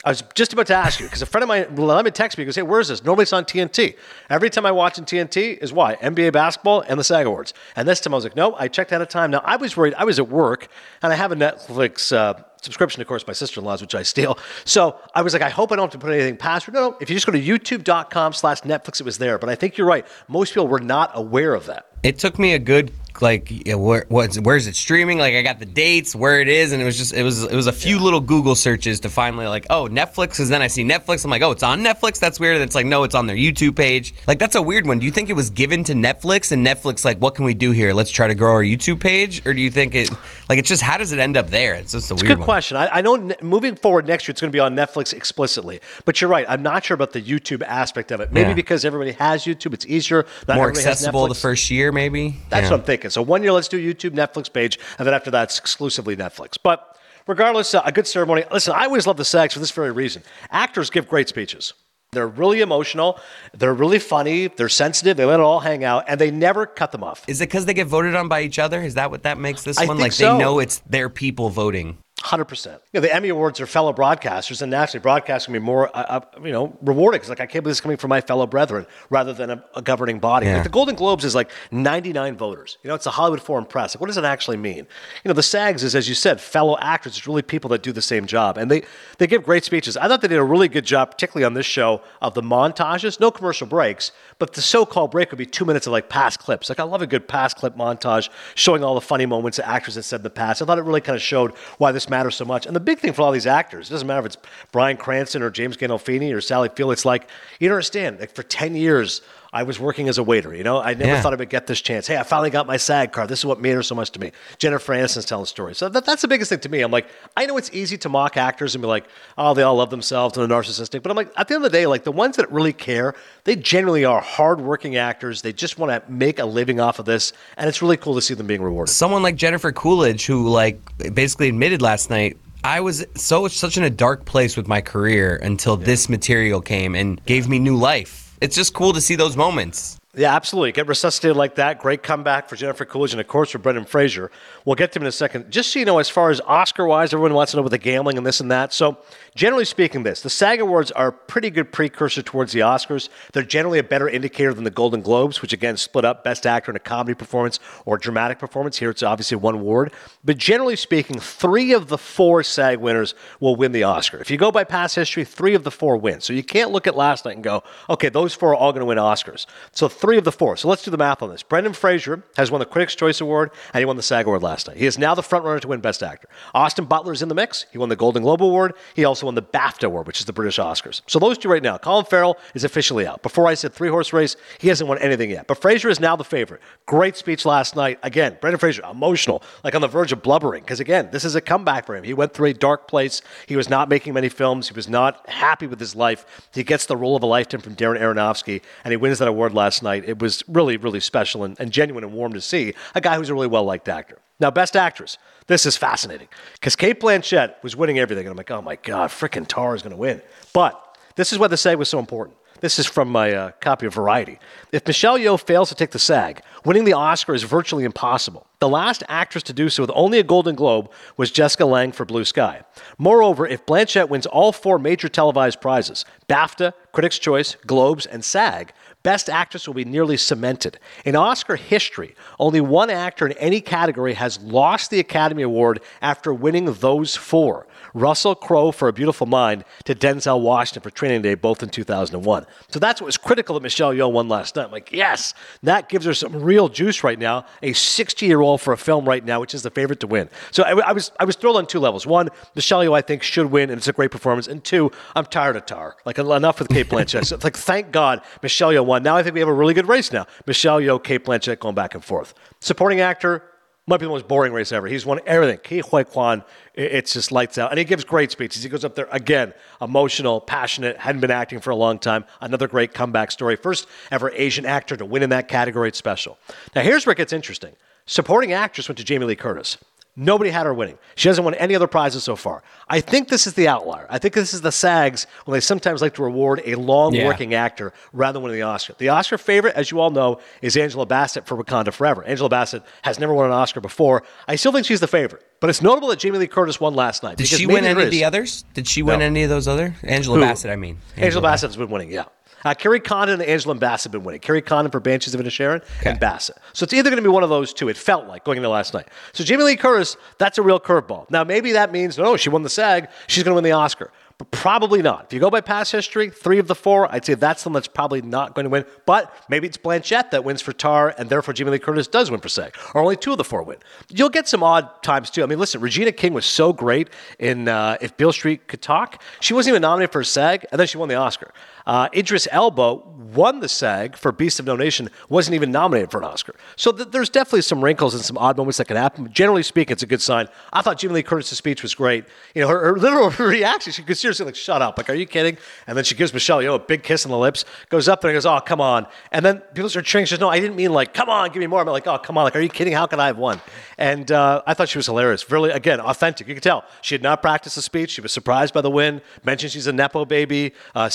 I 0.04 0.10
was 0.10 0.24
just 0.34 0.52
about 0.52 0.68
to 0.68 0.76
ask 0.76 1.00
you 1.00 1.06
because 1.06 1.22
a 1.22 1.28
friend 1.28 1.44
of 1.44 1.48
mine 1.48 1.76
let 1.76 2.04
me 2.06 2.12
text 2.12 2.38
me. 2.38 2.44
He 2.44 2.46
goes, 2.46 2.56
"Hey, 2.56 2.64
where 2.64 2.80
is 2.80 2.88
this? 2.88 3.04
Normally 3.04 3.24
it's 3.24 3.34
on 3.34 3.46
TNT. 3.46 3.96
Every 4.30 4.50
time 4.50 4.66
I 4.66 4.72
watch 4.72 4.98
in 4.98 5.06
TNT 5.06 5.62
is 5.62 5.72
why 5.72 5.96
NBA 5.98 6.34
basketball 6.34 6.82
and 6.82 7.00
the 7.00 7.04
SAG 7.04 7.26
Awards. 7.28 7.54
And 7.76 7.88
this 7.88 8.00
time 8.00 8.14
I 8.14 8.18
was 8.18 8.24
like, 8.24 8.36
no, 8.36 8.56
I 8.56 8.68
checked 8.68 8.92
out 8.94 9.02
of 9.02 9.10
time. 9.10 9.30
Now 9.32 9.42
I 9.46 9.58
was 9.58 9.78
worried. 9.78 9.94
I 9.96 10.04
was 10.06 10.18
at 10.18 10.28
work 10.28 10.68
and 11.04 11.14
I 11.14 11.16
have 11.16 11.32
a 11.32 11.36
Netflix 11.36 12.12
uh, 12.16 12.34
subscription, 12.62 13.02
of 13.02 13.08
course, 13.08 13.28
my 13.28 13.34
sister-in-law's, 13.34 13.82
which 13.82 13.94
I 13.94 14.04
steal. 14.04 14.38
So 14.66 15.00
I 15.14 15.22
was 15.22 15.34
like, 15.34 15.42
I 15.42 15.50
hope 15.50 15.72
I 15.72 15.76
don't 15.76 15.84
have 15.84 15.92
to 15.92 16.00
put 16.00 16.14
anything 16.14 16.38
password. 16.38 16.76
No, 16.76 16.92
no. 16.92 16.98
If 17.00 17.10
you 17.10 17.16
just 17.16 17.26
go 17.26 17.32
to 17.34 17.42
YouTube.com/slash/Netflix, 17.42 19.00
it 19.00 19.04
was 19.04 19.18
there. 19.18 19.38
But 19.38 19.50
I 19.50 19.56
think 19.56 19.78
you're 19.78 19.88
right. 19.88 20.06
Most 20.28 20.54
people 20.54 20.68
were 20.68 20.80
not 20.80 21.12
aware 21.14 21.54
of 21.54 21.66
that. 21.68 21.88
It 22.04 22.18
took 22.18 22.40
me 22.40 22.54
a 22.54 22.60
good 22.60 22.92
like 23.20 23.68
yeah, 23.68 23.76
where 23.76 24.06
what's 24.10 24.40
where's 24.40 24.68
it 24.68 24.76
streaming? 24.76 25.18
Like 25.18 25.34
i 25.34 25.42
got 25.42 25.60
the 25.60 25.66
dates 25.66 26.16
where 26.16 26.40
it 26.40 26.48
is 26.48 26.72
and 26.72 26.82
it 26.82 26.86
was 26.86 26.98
just 26.98 27.14
it 27.14 27.24
was 27.24 27.44
it 27.44 27.56
was 27.56 27.68
a 27.68 27.74
few 27.74 27.98
yeah. 27.98 28.04
little 28.04 28.20
google 28.22 28.56
searches 28.56 29.00
to 29.02 29.10
finally 29.10 29.48
like 29.48 29.66
oh 29.70 29.88
netflix 29.88 30.40
is 30.40 30.50
then 30.50 30.62
i 30.62 30.68
see 30.68 30.84
netflix 30.84 31.26
i'm 31.26 31.32
like 31.32 31.42
oh 31.42 31.52
it's 31.52 31.64
on 31.64 31.82
netflix? 31.82 32.20
That's 32.20 32.40
weird 32.40 32.56
and 32.56 32.64
it's 32.64 32.76
like 32.76 32.86
no 32.86 33.04
it's 33.04 33.16
on 33.16 33.28
their 33.28 33.36
youtube 33.36 33.76
page. 33.76 34.14
Like 34.28 34.40
that's 34.40 34.56
a 34.56 34.62
weird 34.62 34.86
one. 34.88 35.00
Do 35.00 35.06
you 35.06 35.12
think 35.12 35.30
it 35.30 35.34
was 35.34 35.50
given 35.50 35.84
to 35.86 35.94
netflix 35.94 36.52
and 36.52 36.66
netflix 36.66 37.04
like 37.04 37.18
what 37.18 37.36
can 37.36 37.46
we 37.46 37.54
do 37.54 37.72
here? 37.72 37.94
Let's 37.94 38.12
try 38.12 38.28
to 38.28 38.36
grow 38.36 38.52
our 38.54 38.64
youtube 38.64 39.00
page? 39.00 39.46
Or 39.46 39.54
do 39.54 39.62
you 39.62 39.72
think 39.72 39.96
it 39.96 40.10
like 40.48 40.60
it's 40.60 40.70
just 40.70 40.82
how 40.82 40.98
does 40.98 41.12
it 41.12 41.20
end 41.20 41.38
up 41.38 41.50
there? 41.50 41.74
It's 41.76 41.92
just 41.94 42.12
a 42.12 42.14
it's 42.14 42.24
weird 42.24 42.32
a 42.32 42.36
good 42.36 42.40
one. 42.40 42.46
question. 42.46 42.78
I, 42.78 42.88
I 42.98 43.02
know 43.02 43.32
moving 43.42 43.76
forward 43.76 44.08
next 44.08 44.28
year 44.28 44.32
it's 44.34 44.42
going 44.42 44.52
to 44.52 44.56
be 44.56 44.60
on 44.60 44.76
netflix 44.76 45.14
explicitly. 45.14 45.80
But 46.06 46.22
you're 46.22 46.30
right 46.30 46.46
i'm 46.50 46.64
not 46.64 46.84
sure 46.86 46.96
about 46.96 47.12
the 47.14 47.22
youtube 47.22 47.62
aspect 47.64 48.12
of 48.12 48.20
it. 48.22 48.32
Maybe 48.32 48.50
Yeah. 48.50 48.56
because 48.56 48.86
everybody 48.86 49.12
has 49.14 49.46
youtube 49.46 49.74
it's 49.74 49.86
easier 49.86 50.26
Not 50.48 50.58
more 50.58 50.70
accessible 50.70 51.28
the 51.28 51.36
first 51.36 51.70
year 51.70 51.92
maybe? 51.92 52.38
That's 52.50 52.64
Yeah. 52.66 52.72
what 52.72 52.80
I'm 52.82 52.86
thinking. 52.86 53.11
So 53.12 53.22
one 53.22 53.44
year, 53.44 53.52
let's 53.52 53.68
do 53.68 53.78
YouTube, 53.80 54.12
Netflix 54.12 54.52
page, 54.52 54.80
and 54.98 55.08
then 55.08 55.14
after 55.14 55.32
that, 55.32 55.44
it's 55.44 55.60
exclusively 55.60 56.16
Netflix. 56.16 56.58
But 56.62 56.98
regardless, 57.28 57.74
uh, 57.74 57.82
a 57.86 57.92
good 57.92 58.08
ceremony. 58.08 58.44
Listen, 58.52 58.74
I 58.76 58.86
always 58.86 59.06
love 59.08 59.18
the 59.18 59.24
SAGs 59.26 59.54
for 59.54 59.60
this 59.60 59.72
very 59.72 59.92
reason. 59.92 60.24
Actors 60.50 60.90
give 60.90 61.08
great 61.08 61.30
speeches. 61.30 61.74
They're 62.14 62.28
really 62.28 62.60
emotional. 62.60 63.20
They're 63.54 63.74
really 63.74 64.00
funny. 64.00 64.48
They're 64.48 64.68
sensitive. 64.68 65.16
They 65.16 65.24
let 65.24 65.40
it 65.40 65.44
all 65.44 65.62
hang 65.62 65.86
out, 65.86 66.04
and 66.10 66.20
they 66.20 66.30
never 66.30 66.66
cut 66.66 66.92
them 66.92 67.06
off. 67.06 67.24
is 67.30 67.40
it 67.40 67.48
because 67.48 67.66
they 67.66 67.74
get 67.74 67.88
voted 67.88 68.16
on 68.16 68.28
by 68.28 68.42
each 68.42 68.60
other 68.60 68.82
is 68.82 68.96
that 68.96 69.12
what 69.12 69.24
that 69.24 69.38
makes 69.38 69.64
this 69.64 69.78
I 69.78 69.86
one 69.86 69.98
like 69.98 70.12
so. 70.12 70.34
they 70.34 70.38
know 70.44 70.60
it's 70.60 70.80
their 70.80 71.10
people 71.10 71.50
voting 71.50 71.98
Hundred 72.24 72.46
percent. 72.46 72.80
You 72.94 73.00
know, 73.00 73.08
the 73.08 73.16
Emmy 73.16 73.30
Awards 73.30 73.60
are 73.60 73.66
fellow 73.66 73.92
broadcasters, 73.92 74.62
and 74.62 74.70
naturally, 74.70 75.02
broadcasting 75.02 75.54
can 75.54 75.62
be 75.62 75.66
more, 75.66 75.90
uh, 75.98 76.20
uh, 76.22 76.22
you 76.44 76.52
know, 76.52 76.78
rewarding. 76.84 77.18
Because 77.18 77.30
like, 77.30 77.40
I 77.40 77.48
can't 77.48 77.64
believe 77.64 77.72
this 77.72 77.78
is 77.78 77.82
coming 77.82 77.98
from 77.98 78.10
my 78.10 78.22
fellow 78.22 78.46
brethren 78.46 78.86
rather 79.10 79.34
than 79.34 79.50
a, 79.50 79.64
a 79.76 79.82
governing 79.82 80.20
body. 80.20 80.46
Yeah. 80.46 80.56
Like 80.56 80.64
the 80.64 80.70
Golden 80.70 80.94
Globes 80.94 81.26
is 81.26 81.34
like 81.34 81.50
ninety-nine 81.72 82.38
voters. 82.38 82.78
You 82.84 82.90
know, 82.90 82.94
it's 82.94 83.06
the 83.06 83.12
Hollywood 83.12 83.42
Foreign 83.42 83.66
Press. 83.66 83.96
Like, 83.96 84.02
what 84.02 84.08
does 84.08 84.18
it 84.18 84.24
actually 84.24 84.58
mean? 84.58 84.86
You 85.24 85.30
know, 85.30 85.34
the 85.34 85.42
SAGs 85.42 85.84
is, 85.84 85.96
as 85.96 86.08
you 86.08 86.14
said, 86.14 86.40
fellow 86.40 86.78
actors. 86.80 87.18
It's 87.18 87.26
really 87.26 87.42
people 87.42 87.70
that 87.72 87.82
do 87.82 87.92
the 87.92 88.04
same 88.04 88.28
job, 88.28 88.58
and 88.58 88.70
they 88.70 88.84
they 89.18 89.26
give 89.26 89.44
great 89.44 89.64
speeches. 89.64 89.98
I 89.98 90.08
thought 90.08 90.22
they 90.22 90.28
did 90.28 90.38
a 90.38 90.44
really 90.44 90.68
good 90.68 90.86
job, 90.86 91.10
particularly 91.10 91.46
on 91.46 91.56
this 91.56 91.66
show, 91.66 92.02
of 92.22 92.36
the 92.36 92.44
montages. 92.44 93.20
No 93.20 93.32
commercial 93.32 93.66
breaks, 93.66 94.12
but 94.38 94.54
the 94.54 94.62
so-called 94.62 95.10
break 95.10 95.32
would 95.32 95.40
be 95.40 95.48
two 95.48 95.66
minutes 95.66 95.88
of 95.88 95.94
like 95.94 96.08
past 96.08 96.38
clips. 96.38 96.70
Like, 96.70 96.80
I 96.80 96.84
love 96.84 97.02
a 97.02 97.08
good 97.08 97.28
past 97.28 97.58
clip 97.58 97.76
montage 97.76 98.30
showing 98.54 98.84
all 98.84 98.94
the 98.94 99.02
funny 99.02 99.26
moments 99.26 99.58
that 99.58 99.68
actors 99.68 99.96
have 99.96 100.06
said 100.06 100.20
in 100.20 100.24
the 100.24 100.30
past. 100.30 100.62
I 100.62 100.66
thought 100.66 100.78
it 100.78 100.84
really 100.84 101.02
kind 101.02 101.16
of 101.16 101.22
showed 101.24 101.54
why 101.80 101.92
this 101.92 102.11
matters 102.12 102.36
so 102.36 102.46
much. 102.46 102.68
And 102.68 102.76
the 102.76 102.80
big 102.80 103.00
thing 103.00 103.14
for 103.14 103.24
all 103.24 103.32
these 103.32 103.48
actors, 103.48 103.90
it 103.90 103.94
doesn't 103.94 104.08
matter 104.08 104.20
if 104.20 104.28
it's 104.28 104.38
Bryan 104.72 104.98
Cranston 104.98 105.42
or 105.42 105.50
James 105.50 105.76
Gandolfini 105.78 106.32
or 106.36 106.42
Sally 106.42 106.70
Field, 106.70 106.92
it's 106.92 107.06
like, 107.06 107.28
you 107.60 107.68
don't 107.68 107.76
understand, 107.76 108.20
like 108.20 108.36
for 108.36 108.44
10 108.44 108.76
years, 108.76 109.22
I 109.54 109.64
was 109.64 109.80
working 109.82 110.08
as 110.08 110.18
a 110.18 110.24
waiter, 110.24 110.56
you 110.56 110.64
know? 110.64 110.82
I 110.82 110.94
never 110.94 111.12
Yeah. 111.12 111.22
thought 111.22 111.34
I 111.34 111.36
would 111.36 111.50
get 111.50 111.68
this 111.68 111.82
chance. 111.82 112.08
Hey, 112.08 112.16
I 112.18 112.24
finally 112.24 112.50
got 112.50 112.68
my 112.68 112.78
SAG 112.78 113.12
card. 113.12 113.28
This 113.28 113.40
is 113.40 113.46
what 113.46 113.60
made 113.60 113.74
her 113.74 113.84
so 113.84 113.94
much 113.96 114.12
to 114.12 114.20
me. 114.20 114.32
Jennifer 114.60 114.94
Aniston's 114.94 115.26
telling 115.26 115.46
stories. 115.46 115.78
So 115.78 115.90
that, 115.90 116.06
that's 116.06 116.22
the 116.22 116.30
biggest 116.30 116.50
thing 116.50 116.60
to 116.62 116.70
me. 116.70 116.82
I'm 116.82 116.92
like, 116.92 117.08
I 117.36 117.46
know 117.46 117.58
it's 117.58 117.70
easy 117.74 117.98
to 117.98 118.08
mock 118.10 118.38
actors 118.38 118.76
and 118.76 118.82
be 118.82 118.88
like, 118.88 119.06
oh, 119.38 119.54
they 119.54 119.64
all 119.64 119.76
love 119.76 119.90
themselves 119.90 120.38
and 120.38 120.50
they're 120.50 120.58
narcissistic. 120.58 121.04
But 121.04 121.12
I'm 121.12 121.18
like, 121.18 121.32
at 121.36 121.50
the 121.50 121.56
end 121.56 121.66
of 121.66 121.72
the 121.72 121.78
day, 121.78 121.86
like 121.86 122.06
the 122.06 122.14
ones 122.14 122.38
that 122.38 122.50
really 122.50 122.72
care, 122.72 123.14
they 123.44 123.58
generally 123.58 124.06
are 124.06 124.22
hardworking 124.22 124.96
actors. 124.96 125.42
They 125.42 125.52
just 125.52 125.78
want 125.78 125.92
to 125.92 126.10
make 126.12 126.40
a 126.40 126.46
living 126.46 126.80
off 126.80 127.00
of 127.00 127.06
this. 127.06 127.34
And 127.58 127.68
it's 127.68 127.82
really 127.82 127.98
cool 127.98 128.16
to 128.16 128.22
see 128.22 128.34
them 128.34 128.48
being 128.48 128.62
rewarded. 128.62 128.94
someone 128.96 129.22
like 129.22 129.36
Jennifer 129.36 129.74
Coolidge, 129.74 130.26
who 130.26 130.48
like 130.48 130.80
basically 131.14 131.50
admitted 131.50 131.82
last 131.82 132.10
night, 132.10 132.38
I 132.64 132.80
was 132.80 133.06
so 133.16 133.48
such 133.50 133.76
in 133.76 133.84
a 133.84 133.90
dark 133.90 134.24
place 134.24 134.56
with 134.56 134.68
my 134.68 134.82
career 134.82 135.36
until 135.44 135.76
this 135.76 136.08
material 136.08 136.62
came 136.62 136.96
and 136.96 137.20
gave 137.26 137.50
me 137.50 137.58
new 137.60 137.76
life. 137.76 138.21
It's 138.42 138.56
just 138.56 138.74
cool 138.74 138.92
to 138.94 139.02
see 139.02 139.16
those 139.16 139.38
moments. 139.38 140.01
Yeah, 140.14 140.36
absolutely. 140.36 140.74
Get 140.74 140.90
resuscitated 140.90 141.38
like 141.38 141.56
that. 141.56 141.80
Great 141.80 142.04
comeback 142.04 142.50
for 142.50 142.58
Jennifer 142.58 142.84
Coolidge 142.84 143.14
and, 143.14 143.22
of 143.22 143.30
course, 143.30 143.52
for 143.52 143.60
Brendan 143.60 143.86
Fraser. 143.86 144.30
We'll 144.66 144.76
get 144.76 144.92
to 144.92 145.00
him 145.00 145.04
in 145.04 145.08
a 145.08 145.12
second. 145.12 145.50
Just 145.50 145.72
so 145.72 145.80
you 145.80 145.86
know, 145.86 146.00
as 146.00 146.10
far 146.10 146.32
as 146.32 146.42
Oscar 146.42 146.86
wise, 146.86 147.14
everyone 147.14 147.34
wants 147.34 147.52
to 147.52 147.58
know 147.58 147.62
about 147.62 147.72
the 147.72 147.78
gambling 147.78 148.18
and 148.18 148.28
this 148.28 148.42
and 148.42 148.52
that. 148.52 148.74
So, 148.74 148.98
generally 149.36 149.64
speaking, 149.64 150.04
this 150.04 150.20
the 150.20 150.30
SAG 150.30 150.60
Awards 150.60 150.92
are 150.92 151.08
a 151.08 151.14
pretty 151.14 151.50
good 151.50 151.72
precursor 151.72 152.22
towards 152.22 152.52
the 152.52 152.60
Oscars. 152.60 153.08
They're 153.32 153.44
generally 153.44 153.80
a 153.80 153.84
better 153.84 154.10
indicator 154.10 154.54
than 154.54 154.66
the 154.66 154.70
Golden 154.70 155.02
Globes, 155.02 155.42
which 155.42 155.54
again 155.54 155.78
split 155.78 156.04
up 156.04 156.26
Best 156.26 156.46
Actor 156.46 156.74
in 156.74 156.76
a 156.76 156.80
comedy 156.80 157.16
performance 157.16 157.62
or 157.86 157.98
dramatic 157.98 158.38
performance. 158.38 158.78
Here 158.78 158.90
it's 158.90 159.04
obviously 159.04 159.38
one 159.38 159.56
award. 159.56 159.94
But 160.26 160.38
generally 160.38 160.76
speaking, 160.76 161.22
three 161.22 161.72
of 161.72 161.88
the 161.88 161.98
four 161.98 162.44
SAG 162.44 162.80
winners 162.80 163.16
will 163.40 163.56
win 163.56 163.72
the 163.72 163.84
Oscar. 163.84 164.18
If 164.18 164.30
you 164.30 164.38
go 164.38 164.52
by 164.52 164.66
past 164.66 164.94
history, 164.94 165.24
three 165.24 165.56
of 165.56 165.64
the 165.64 165.72
four 165.72 165.96
win. 165.96 166.20
So 166.20 166.34
you 166.34 166.44
can't 166.44 166.72
look 166.72 166.86
at 166.86 166.98
last 166.98 167.24
night 167.24 167.36
and 167.36 167.44
go, 167.46 167.64
okay, 167.90 168.10
those 168.10 168.34
four 168.34 168.50
are 168.50 168.56
all 168.56 168.74
going 168.74 168.82
to 168.82 168.86
win 168.86 168.98
Oscars. 168.98 169.46
So 169.72 169.88
three 170.02 170.18
of 170.18 170.24
the 170.24 170.32
four. 170.32 170.58
So 170.58 170.68
let's 170.68 170.84
do 170.84 170.90
the 170.90 170.98
math 170.98 171.22
on 171.22 171.30
this. 171.30 171.44
Brendan 171.44 171.74
Fraser 171.74 172.24
has 172.36 172.50
won 172.50 172.60
the 172.60 172.66
Critics' 172.66 172.96
Choice 172.96 173.22
Award 173.22 173.52
and 173.72 173.80
he 173.80 173.86
won 173.86 173.96
the 173.96 174.04
SAG 174.04 174.26
Award 174.26 174.42
last 174.42 174.68
night. 174.68 174.78
He 174.78 174.88
is 174.88 174.98
now 174.98 175.14
the 175.14 175.22
front 175.22 175.46
runner 175.46 175.60
to 175.60 175.68
win 175.68 175.80
Best 175.80 176.02
Actor. 176.02 176.28
Austin 176.56 176.86
Butler 176.86 177.14
is 177.14 177.22
in 177.22 177.30
the 177.30 177.36
mix. 177.36 177.68
He 177.72 177.78
won 177.78 177.90
the 177.90 177.96
Golden 177.96 178.24
Globe 178.24 178.42
Award. 178.42 178.74
He 178.96 179.06
also 179.06 179.28
won 179.28 179.36
the 179.36 179.44
BAFTA 179.44 179.84
Award, 179.84 180.08
which 180.08 180.20
is 180.20 180.26
the 180.26 180.34
British 180.34 180.58
Oscars. 180.58 181.02
So 181.06 181.20
those 181.20 181.38
two 181.38 181.50
right 181.50 181.62
now. 181.62 181.78
Colin 181.78 182.06
Farrell 182.06 182.38
is 182.56 182.64
officially 182.64 183.06
out. 183.06 183.22
Before 183.22 183.48
I 183.48 183.54
said 183.54 183.74
three 183.74 183.90
horse 183.90 184.12
race, 184.12 184.36
he 184.58 184.70
hasn't 184.70 184.90
won 184.90 184.98
anything 184.98 185.30
yet. 185.30 185.46
But 185.46 185.62
Fraser 185.62 185.90
is 185.90 186.00
now 186.00 186.16
the 186.16 186.24
favorite. 186.24 186.62
Great 186.88 187.16
speech 187.16 187.46
last 187.46 187.76
night. 187.76 188.00
Again, 188.02 188.38
Brendan 188.42 188.60
Fraser, 188.60 188.82
emotional, 188.90 189.44
like 189.64 189.76
on 189.76 189.82
the 189.82 189.88
verge 189.88 190.12
of 190.12 190.24
blubbering. 190.24 190.64
Because 190.64 190.80
again, 190.80 191.10
this 191.12 191.24
is 191.24 191.36
a 191.36 191.42
comeback 191.42 191.86
for 191.86 191.96
him. 191.96 192.04
He 192.04 192.16
went 192.16 192.34
through 192.34 192.48
a 192.48 192.54
dark 192.54 192.88
place. 192.88 193.22
He 193.46 193.56
was 193.56 193.70
not 193.70 193.88
making 193.88 194.16
many 194.16 194.30
films. 194.30 194.68
He 194.68 194.74
was 194.74 194.90
not 194.90 195.30
happy 195.30 195.68
with 195.68 195.80
his 195.80 195.96
life. 195.96 196.26
He 196.54 196.64
gets 196.64 196.88
the 196.88 196.98
role 196.98 197.16
of 197.16 197.22
a 197.22 197.28
lifetime 197.28 197.62
from 197.62 197.76
Darren 197.76 198.00
Aronofsky, 198.00 198.62
and 198.84 198.92
he 198.92 198.98
wins 198.98 199.20
that 199.20 199.28
award 199.28 199.54
last 199.54 199.84
night. 199.84 199.91
It 199.98 200.20
was 200.20 200.44
really, 200.48 200.78
really 200.78 201.00
special 201.00 201.44
and, 201.44 201.60
and 201.60 201.72
genuine 201.72 202.04
and 202.04 202.14
warm 202.14 202.34
to 202.34 202.42
see 202.42 202.74
a 202.96 203.02
guy 203.02 203.18
who's 203.18 203.30
a 203.30 203.34
really 203.34 203.48
well 203.48 203.64
liked 203.64 203.88
actor. 203.88 204.20
Now, 204.40 204.50
Best 204.52 204.76
Actress. 204.76 205.18
This 205.48 205.66
is 205.66 205.78
fascinating 205.78 206.30
because 206.54 206.76
Cate 206.76 207.00
Blanchett 207.00 207.62
was 207.62 207.76
winning 207.76 208.00
everything. 208.00 208.26
And 208.26 208.32
I'm 208.32 208.38
like, 208.38 208.52
oh 208.52 208.62
my 208.62 208.78
God, 208.78 209.10
frickin' 209.10 209.48
Tar 209.48 209.76
is 209.76 209.82
going 209.82 209.92
to 209.92 209.98
win. 209.98 210.22
But 210.54 210.98
this 211.16 211.32
is 211.32 211.40
why 211.40 211.48
the 211.48 211.58
SAG 211.58 211.78
was 211.78 211.90
so 211.90 212.00
important. 212.00 212.38
This 212.62 212.78
is 212.78 212.86
from 212.86 213.10
my 213.10 213.34
uh, 213.34 213.52
copy 213.60 213.88
of 213.88 213.94
Variety. 213.96 214.38
If 214.72 214.86
Michelle 214.86 215.18
Yeoh 215.18 215.42
fails 215.42 215.70
to 215.70 215.76
take 215.76 215.90
the 215.90 216.00
SAG, 216.00 216.44
winning 216.64 216.86
the 216.86 216.94
Oscar 216.94 217.34
is 217.34 217.42
virtually 217.42 217.84
impossible. 217.84 218.46
The 218.60 218.70
last 218.70 219.04
actress 219.10 219.44
to 219.46 219.54
do 219.54 219.68
so 219.68 219.82
with 219.82 219.92
only 219.96 220.20
a 220.20 220.24
Golden 220.24 220.54
Globe 220.54 220.92
was 221.18 221.32
Jessica 221.32 221.66
Lange 221.66 221.92
for 221.92 222.06
Blue 222.06 222.24
Sky. 222.24 222.62
Moreover, 223.00 223.48
if 223.48 223.66
Blanchett 223.66 224.10
wins 224.10 224.28
all 224.28 224.52
four 224.52 224.78
major 224.78 225.10
televised 225.10 225.60
prizes 225.60 226.06
BAFTA, 226.30 226.74
Critics' 226.92 227.18
Choice, 227.18 227.56
Globes, 227.66 228.06
and 228.06 228.24
SAG 228.24 228.74
Best 229.04 229.30
Actress 229.30 229.68
will 229.68 229.74
be 229.74 229.86
nearly 229.86 230.18
cemented. 230.18 230.80
In 231.06 231.16
Oscar 231.16 231.56
history, 231.56 232.16
only 232.40 232.62
one 232.62 232.90
actor 232.90 233.26
in 233.26 233.34
any 233.34 233.60
category 233.60 234.14
has 234.14 234.40
lost 234.40 234.92
the 234.92 235.00
Academy 235.00 235.42
Award 235.42 235.82
after 236.02 236.34
winning 236.34 236.72
those 236.74 237.16
four. 237.16 237.66
Russell 237.94 238.36
Crowe 238.36 238.72
for 238.72 238.88
A 238.88 238.94
Beautiful 238.94 239.28
Mind 239.28 239.66
to 239.86 239.96
Denzel 239.96 240.42
Washington 240.42 240.82
for 240.82 240.90
Training 240.90 241.22
Day, 241.22 241.36
both 241.36 241.64
in 241.64 241.70
2001. 241.70 242.46
So 242.70 242.80
that's 242.80 243.02
what 243.02 243.06
was 243.06 243.18
critical 243.18 243.56
that 243.56 243.64
Michelle 243.64 243.94
Yeoh 243.94 244.12
won 244.12 244.28
last 244.28 244.56
night. 244.56 244.66
I'm 244.66 244.72
like, 244.72 244.92
yes, 244.92 245.34
that 245.64 245.90
gives 245.90 246.06
her 246.06 246.14
some 246.14 246.42
real 246.42 246.70
juice 246.70 247.04
right 247.04 247.20
now. 247.20 247.46
A 247.62 247.74
60 247.74 248.26
year 248.26 248.42
old 248.42 248.62
for 248.62 248.74
a 248.74 248.78
film 248.78 249.06
right 249.06 249.24
now, 249.24 249.40
which 249.40 249.54
is 249.54 249.64
the 249.64 249.72
favorite 249.72 250.00
to 250.02 250.08
win. 250.08 250.30
So 250.52 250.64
I, 250.64 250.90
I, 250.90 250.92
was 250.92 251.12
I 251.20 251.26
was 251.26 251.36
thrilled 251.36 251.58
on 251.58 251.68
two 251.68 251.80
levels. 251.80 252.06
One, 252.06 252.30
Michelle 252.56 252.82
Yeoh 252.82 252.96
I 252.96 253.02
think 253.02 253.24
should 253.24 253.48
win, 253.48 253.70
and 253.70 253.78
it's 253.78 253.88
a 253.88 253.94
great 253.94 254.12
performance. 254.12 254.48
And 254.48 254.64
two, 254.64 254.92
I'm 255.16 255.26
tired 255.26 255.56
of 255.56 255.66
Tar. 255.66 255.96
Like 256.06 256.18
enough 256.18 256.60
with 256.60 256.70
Cate 256.70 256.90
Blanchett. 256.90 257.26
so 257.26 257.36
it's 257.36 257.44
like 257.44 257.58
thank 257.58 257.92
God 257.92 258.22
Michelle 258.42 258.72
Yeoh 258.72 258.86
won. 258.86 259.04
Now 259.04 259.18
I 259.18 259.24
think 259.24 259.34
we 259.34 259.40
have 259.40 259.50
a 259.50 259.54
really 259.54 259.74
good 259.74 259.88
race 259.88 260.12
now. 260.12 260.26
Michelle 260.46 260.80
Yeoh, 260.80 261.04
Cate 261.04 261.26
Blanchett 261.26 261.60
going 261.60 261.76
back 261.76 261.94
and 261.94 262.04
forth. 262.04 262.34
Supporting 262.60 263.00
actor, 263.00 263.44
might 263.92 264.00
be 264.00 264.06
the 264.06 264.12
most 264.12 264.28
boring 264.28 264.54
race 264.54 264.72
ever. 264.72 264.88
He's 264.88 265.06
won 265.06 265.20
everything. 265.26 265.58
Ke 265.58 265.86
Huy 265.86 266.06
Quan, 266.06 266.44
it's 266.74 267.14
just 267.14 267.32
lights 267.32 267.58
out. 267.58 267.72
And 267.72 267.78
he 267.78 267.84
gives 267.84 268.06
great 268.06 268.32
speeches. 268.32 268.64
He 268.64 268.70
goes 268.70 268.86
up 268.86 268.96
there, 268.96 269.10
again, 269.12 269.54
emotional, 269.82 270.40
passionate, 270.40 270.98
hadn't 270.98 271.20
been 271.20 271.30
acting 271.30 271.60
for 271.60 271.72
a 271.72 271.76
long 271.76 272.00
time. 272.00 272.24
Another 272.40 272.68
great 272.68 272.94
comeback 272.94 273.32
story. 273.32 273.58
First 273.58 273.88
ever 274.10 274.32
Asian 274.32 274.66
actor 274.66 274.96
to 274.96 275.06
win 275.06 275.24
in 275.24 275.30
that 275.32 275.50
category. 275.50 275.90
It's 275.90 275.98
special. 275.98 276.38
Now, 276.74 276.82
here's 276.82 277.06
where 277.06 277.12
it 277.12 277.18
gets 277.18 277.34
interesting. 277.34 277.76
Supporting 278.06 278.54
actress 278.54 278.88
went 278.88 278.98
to 278.98 279.04
Jamie 279.04 279.26
Lee 279.26 279.36
Curtis. 279.36 279.78
Nobody 280.18 280.50
had 280.50 280.66
her 280.66 280.74
winning. 280.74 280.98
She 281.16 281.30
hasn't 281.30 281.46
won 281.46 281.54
any 281.54 281.74
other 281.74 281.88
prizes 281.88 282.26
so 282.26 282.36
far. 282.36 282.64
I 282.90 283.00
think 283.00 283.30
this 283.30 283.48
is 283.48 283.54
the 283.54 283.70
outlier. 283.70 284.08
I 284.10 284.20
think 284.20 284.34
this 284.34 284.54
is 284.54 284.60
the 284.60 284.72
SAGs 284.72 285.26
when 285.46 285.54
they 285.54 285.62
sometimes 285.62 286.02
like 286.02 286.16
to 286.16 286.24
reward 286.24 286.62
a 286.66 286.76
long 286.76 287.18
working 287.24 287.54
yeah. 287.54 287.64
actor 287.64 287.94
rather 288.12 288.34
than 288.34 288.44
winning 288.44 288.60
the 288.60 288.66
Oscar. 288.66 288.94
The 288.98 289.08
Oscar 289.08 289.38
favorite, 289.38 289.74
as 289.76 289.90
you 289.90 290.02
all 290.02 290.10
know, 290.10 290.42
is 290.62 290.76
Angela 290.76 291.06
Bassett 291.06 291.48
for 291.48 291.56
Wakanda 291.56 291.94
Forever. 291.94 292.26
Angela 292.26 292.50
Bassett 292.50 292.84
has 293.04 293.20
never 293.20 293.34
won 293.34 293.46
an 293.46 293.54
Oscar 293.54 293.80
before. 293.80 294.24
I 294.50 294.58
still 294.58 294.74
think 294.74 294.86
she's 294.86 295.00
the 295.00 295.08
favorite. 295.08 295.46
But 295.62 295.70
it's 295.70 295.82
notable 295.82 296.10
that 296.10 296.20
Jamie 296.20 296.40
Lee 296.40 296.48
Curtis 296.48 296.80
won 296.80 296.94
last 296.94 297.24
night. 297.24 297.38
Did 297.38 297.48
she 297.48 297.66
win 297.66 297.86
any 297.86 298.04
of 298.04 298.12
the 298.12 298.26
others? 298.26 298.66
Did 298.74 298.88
she 298.88 299.04
win 299.04 299.20
no. 299.20 299.26
any 299.26 299.44
of 299.44 299.50
those 299.50 299.68
other? 299.68 299.96
Angela 300.04 300.40
Who? 300.40 300.42
Bassett, 300.44 300.72
I 300.72 300.76
mean. 300.76 300.98
Angela, 301.12 301.26
Angela 301.26 301.42
Bassett 301.44 301.70
has 301.70 301.78
been 301.78 301.90
winning, 301.90 302.12
yeah. 302.12 302.26
Uh, 302.64 302.74
Kerry 302.74 303.00
Condon 303.00 303.42
and 303.42 303.50
Angela 303.50 303.76
Bassett 303.76 304.12
have 304.12 304.12
been 304.12 304.24
winning. 304.24 304.42
Kerry 304.42 304.62
Condon 304.62 304.92
for 304.92 305.00
Banshees 305.00 305.34
of 305.34 305.42
Inisherin 305.42 305.84
okay. 306.00 306.12
and 306.12 306.20
Bassett. 306.20 306.58
So 306.74 306.84
it's 306.84 306.94
either 306.94 307.10
going 307.10 307.22
to 307.22 307.28
be 307.28 307.34
one 307.34 307.44
of 307.44 307.50
those 307.50 307.74
two. 307.74 307.90
It 307.90 307.98
felt 307.98 308.28
like 308.28 308.44
going 308.44 308.58
into 308.58 308.70
last 308.70 308.94
night. 308.94 309.08
So 309.34 309.44
Jamie 309.44 309.64
Lee 309.64 309.76
Curtis, 309.76 310.18
that's 310.38 310.58
a 310.58 310.62
real 310.62 310.80
curveball. 310.80 311.30
Now 311.30 311.44
maybe 311.44 311.72
that 311.74 311.92
means 311.92 312.18
no, 312.18 312.38
she 312.38 312.50
won 312.50 312.64
the 312.64 312.70
SAG. 312.70 313.10
She's 313.28 313.44
going 313.44 313.52
to 313.52 313.56
win 313.56 313.64
the 313.64 313.72
Oscar. 313.72 314.12
But 314.42 314.50
probably 314.50 315.04
not. 315.04 315.26
If 315.26 315.34
you 315.34 315.40
go 315.40 315.52
by 315.52 315.62
past 315.62 315.92
history, 315.92 316.32
three 316.32 316.58
of 316.58 316.66
the 316.66 316.74
four, 316.74 317.08
I'd 317.14 317.24
say 317.24 317.36
that's 317.36 317.62
the 317.62 317.70
one 317.70 317.74
that's 317.76 317.88
probably 317.88 318.24
not 318.24 318.56
going 318.56 318.64
to 318.64 318.72
win. 318.72 318.86
But 319.06 319.32
maybe 319.50 319.68
it's 319.68 319.78
Blanchett 319.78 320.32
that 320.32 320.44
wins 320.44 320.64
for 320.64 320.74
Tar, 320.74 321.14
and 321.16 321.30
therefore 321.30 321.54
Jamie 321.54 321.70
Lee 321.70 321.78
Curtis 321.78 322.08
does 322.08 322.32
win 322.32 322.40
for 322.40 322.50
SAG. 322.50 322.76
Or 322.96 323.02
only 323.02 323.18
two 323.18 323.34
of 323.34 323.38
the 323.38 323.44
four 323.44 323.62
win. 323.62 323.78
You'll 324.10 324.30
get 324.30 324.48
some 324.48 324.64
odd 324.64 325.04
times 325.04 325.30
too. 325.30 325.44
I 325.44 325.46
mean, 325.46 325.60
listen, 325.60 325.80
Regina 325.80 326.12
King 326.12 326.34
was 326.34 326.48
so 326.48 326.74
great 326.74 327.12
in 327.38 327.68
uh, 327.68 327.98
If 328.02 328.18
Beale 328.18 328.32
Street 328.32 328.68
Could 328.68 328.82
Talk. 328.82 329.22
She 329.42 329.54
wasn't 329.54 329.74
even 329.74 329.84
nominated 329.84 330.12
for 330.12 330.22
a 330.22 330.26
SAG, 330.26 330.66
and 330.72 330.80
then 330.80 330.88
she 330.88 330.98
won 330.98 331.08
the 331.08 331.14
Oscar. 331.14 331.54
Uh, 331.92 332.08
Idris 332.16 332.48
Elba 332.54 333.02
won 333.34 333.60
the 333.60 333.68
SAG 333.68 334.16
for 334.16 334.32
Beast 334.32 334.60
of 334.60 334.66
No 334.66 334.76
Nation, 334.76 335.10
wasn't 335.28 335.56
even 335.56 335.72
nominated 335.72 336.12
for 336.12 336.20
an 336.20 336.24
Oscar. 336.26 336.56
So 336.76 336.92
th- 336.92 337.10
there's 337.12 337.30
definitely 337.30 337.64
some 337.64 337.84
wrinkles 337.84 338.14
and 338.14 338.24
some 338.24 338.38
odd 338.38 338.58
moments 338.58 338.78
that 338.78 338.88
can 338.88 338.98
happen. 338.98 339.32
Generally 339.32 339.64
speaking, 339.64 339.94
it's 339.94 340.04
a 340.04 340.08
good 340.08 340.22
sign. 340.22 340.48
I 340.72 340.82
thought 340.82 341.00
Jamie 341.00 341.16
Lee 341.16 341.24
Curtis's 341.24 341.58
speech 341.58 341.82
was 341.82 341.96
great. 341.96 342.26
You 342.56 342.62
know, 342.62 342.68
her, 342.68 342.80
her 342.80 342.98
literal 342.98 343.30
reaction, 343.46 343.92
she 343.92 344.04
could 344.04 344.18
seriously 344.18 344.46
like, 344.46 344.56
shut 344.56 344.82
up. 344.82 344.98
Like, 344.98 345.10
are 345.10 345.14
you 345.14 345.26
kidding? 345.26 345.58
And 345.88 345.98
then 345.98 346.04
she 346.04 346.16
gives 346.16 346.34
Michelle 346.34 346.60
Yeoh 346.60 346.76
a 346.76 346.80
big 346.80 347.04
kiss 347.04 347.26
on 347.26 347.32
the 347.32 347.38
lips, 347.38 347.66
goes 347.90 348.08
up 348.08 348.22
there 348.22 348.32
and 348.32 348.36
goes, 348.36 348.46
oh, 348.46 348.60
come 348.62 348.82
on. 348.82 349.08
And 349.32 349.46
then 349.46 349.60
people 349.74 349.90
start 349.90 350.06
cheering. 350.06 350.26
She 350.26 350.32
says, 350.32 350.40
no, 350.40 350.50
I 350.50 350.60
didn't 350.60 350.76
mean 350.76 350.94
like, 350.94 351.14
come 351.14 351.30
on, 351.30 351.50
give 351.52 351.60
me 351.60 351.68
more. 351.68 351.82
I'm 351.82 351.88
like, 351.88 352.08
oh, 352.08 352.18
come 352.18 352.38
on. 352.38 352.46
Like, 352.46 352.56
are 352.56 352.62
you 352.62 352.70
kidding? 352.70 352.94
How 352.94 353.06
can 353.06 353.20
I 353.20 353.28
have 353.28 353.38
won? 353.38 353.62
And 353.98 354.32
uh, 354.32 354.62
I 354.66 354.74
thought 354.74 354.90
she 354.90 354.98
was 354.98 355.08
hilarious. 355.08 355.50
Really, 355.50 355.72
again, 355.72 356.00
authentic. 356.00 356.48
You 356.48 356.54
could 356.54 356.64
tell 356.64 356.86
she 357.02 357.16
had 357.16 357.22
not 357.22 357.42
practiced 357.42 357.76
the 357.76 357.82
speech. 357.82 358.12
She 358.12 358.22
was 358.22 358.32
surprised 358.32 358.74
by 358.74 358.82
the 358.82 358.92
win. 358.92 359.22
Mentioned 359.44 359.72
she's 359.72 359.88
a 359.88 359.94
nepo 359.94 360.26
baby, 360.26 360.74
uh, 360.96 361.10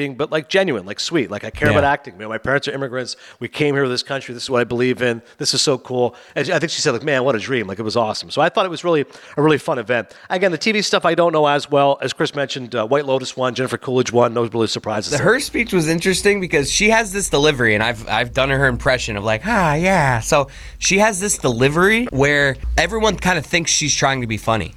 self-deprecating, 0.00 0.16
but 0.16 0.30
like 0.30 0.48
genuine, 0.48 0.86
like 0.86 1.00
sweet. 1.00 1.30
Like 1.30 1.44
I 1.44 1.50
care 1.50 1.68
yeah. 1.68 1.78
about 1.78 1.84
acting. 1.84 2.14
You 2.14 2.20
know, 2.20 2.28
my 2.28 2.38
parents 2.38 2.68
are 2.68 2.72
immigrants. 2.72 3.16
We 3.38 3.48
came 3.48 3.74
here 3.74 3.84
to 3.84 3.88
this 3.88 4.02
country. 4.02 4.34
This 4.34 4.44
is 4.44 4.50
what 4.50 4.60
I 4.60 4.64
believe 4.64 5.02
in. 5.02 5.22
This 5.38 5.54
is 5.54 5.62
so 5.62 5.78
cool. 5.78 6.14
And 6.34 6.50
I 6.50 6.58
think 6.58 6.70
she 6.70 6.80
said, 6.80 6.92
like, 6.92 7.02
man, 7.02 7.24
what 7.24 7.34
a 7.34 7.38
dream. 7.38 7.66
Like 7.66 7.78
it 7.78 7.82
was 7.82 7.96
awesome. 7.96 8.30
So 8.30 8.40
I 8.40 8.48
thought 8.48 8.66
it 8.66 8.70
was 8.70 8.84
really 8.84 9.04
a 9.36 9.42
really 9.42 9.58
fun 9.58 9.78
event. 9.78 10.14
Again, 10.28 10.52
the 10.52 10.58
TV 10.58 10.84
stuff 10.84 11.04
I 11.04 11.14
don't 11.14 11.32
know 11.32 11.46
as 11.46 11.70
well. 11.70 11.98
As 12.00 12.12
Chris 12.12 12.34
mentioned, 12.34 12.74
uh, 12.74 12.86
White 12.86 13.06
Lotus 13.06 13.36
won. 13.36 13.54
Jennifer 13.54 13.78
Coolidge 13.78 14.12
won. 14.12 14.34
No 14.34 14.44
really 14.44 14.66
surprises. 14.66 15.18
Her 15.18 15.40
speech 15.40 15.72
was 15.72 15.88
interesting 15.88 16.40
because 16.40 16.70
she 16.70 16.90
has 16.90 17.12
this 17.12 17.28
delivery, 17.28 17.74
and 17.74 17.82
I've 17.82 18.08
I've 18.08 18.32
done 18.32 18.50
her 18.50 18.66
impression 18.66 19.16
of 19.16 19.24
like, 19.24 19.42
ah, 19.46 19.74
yeah. 19.74 20.20
So 20.20 20.48
she 20.78 20.98
has 20.98 21.20
this 21.20 21.38
delivery 21.38 22.06
where 22.06 22.56
everyone 22.76 23.16
kind 23.16 23.38
of 23.38 23.46
thinks 23.46 23.70
she's 23.70 23.94
trying 23.94 24.22
to 24.22 24.26
be 24.26 24.36
funny 24.36 24.74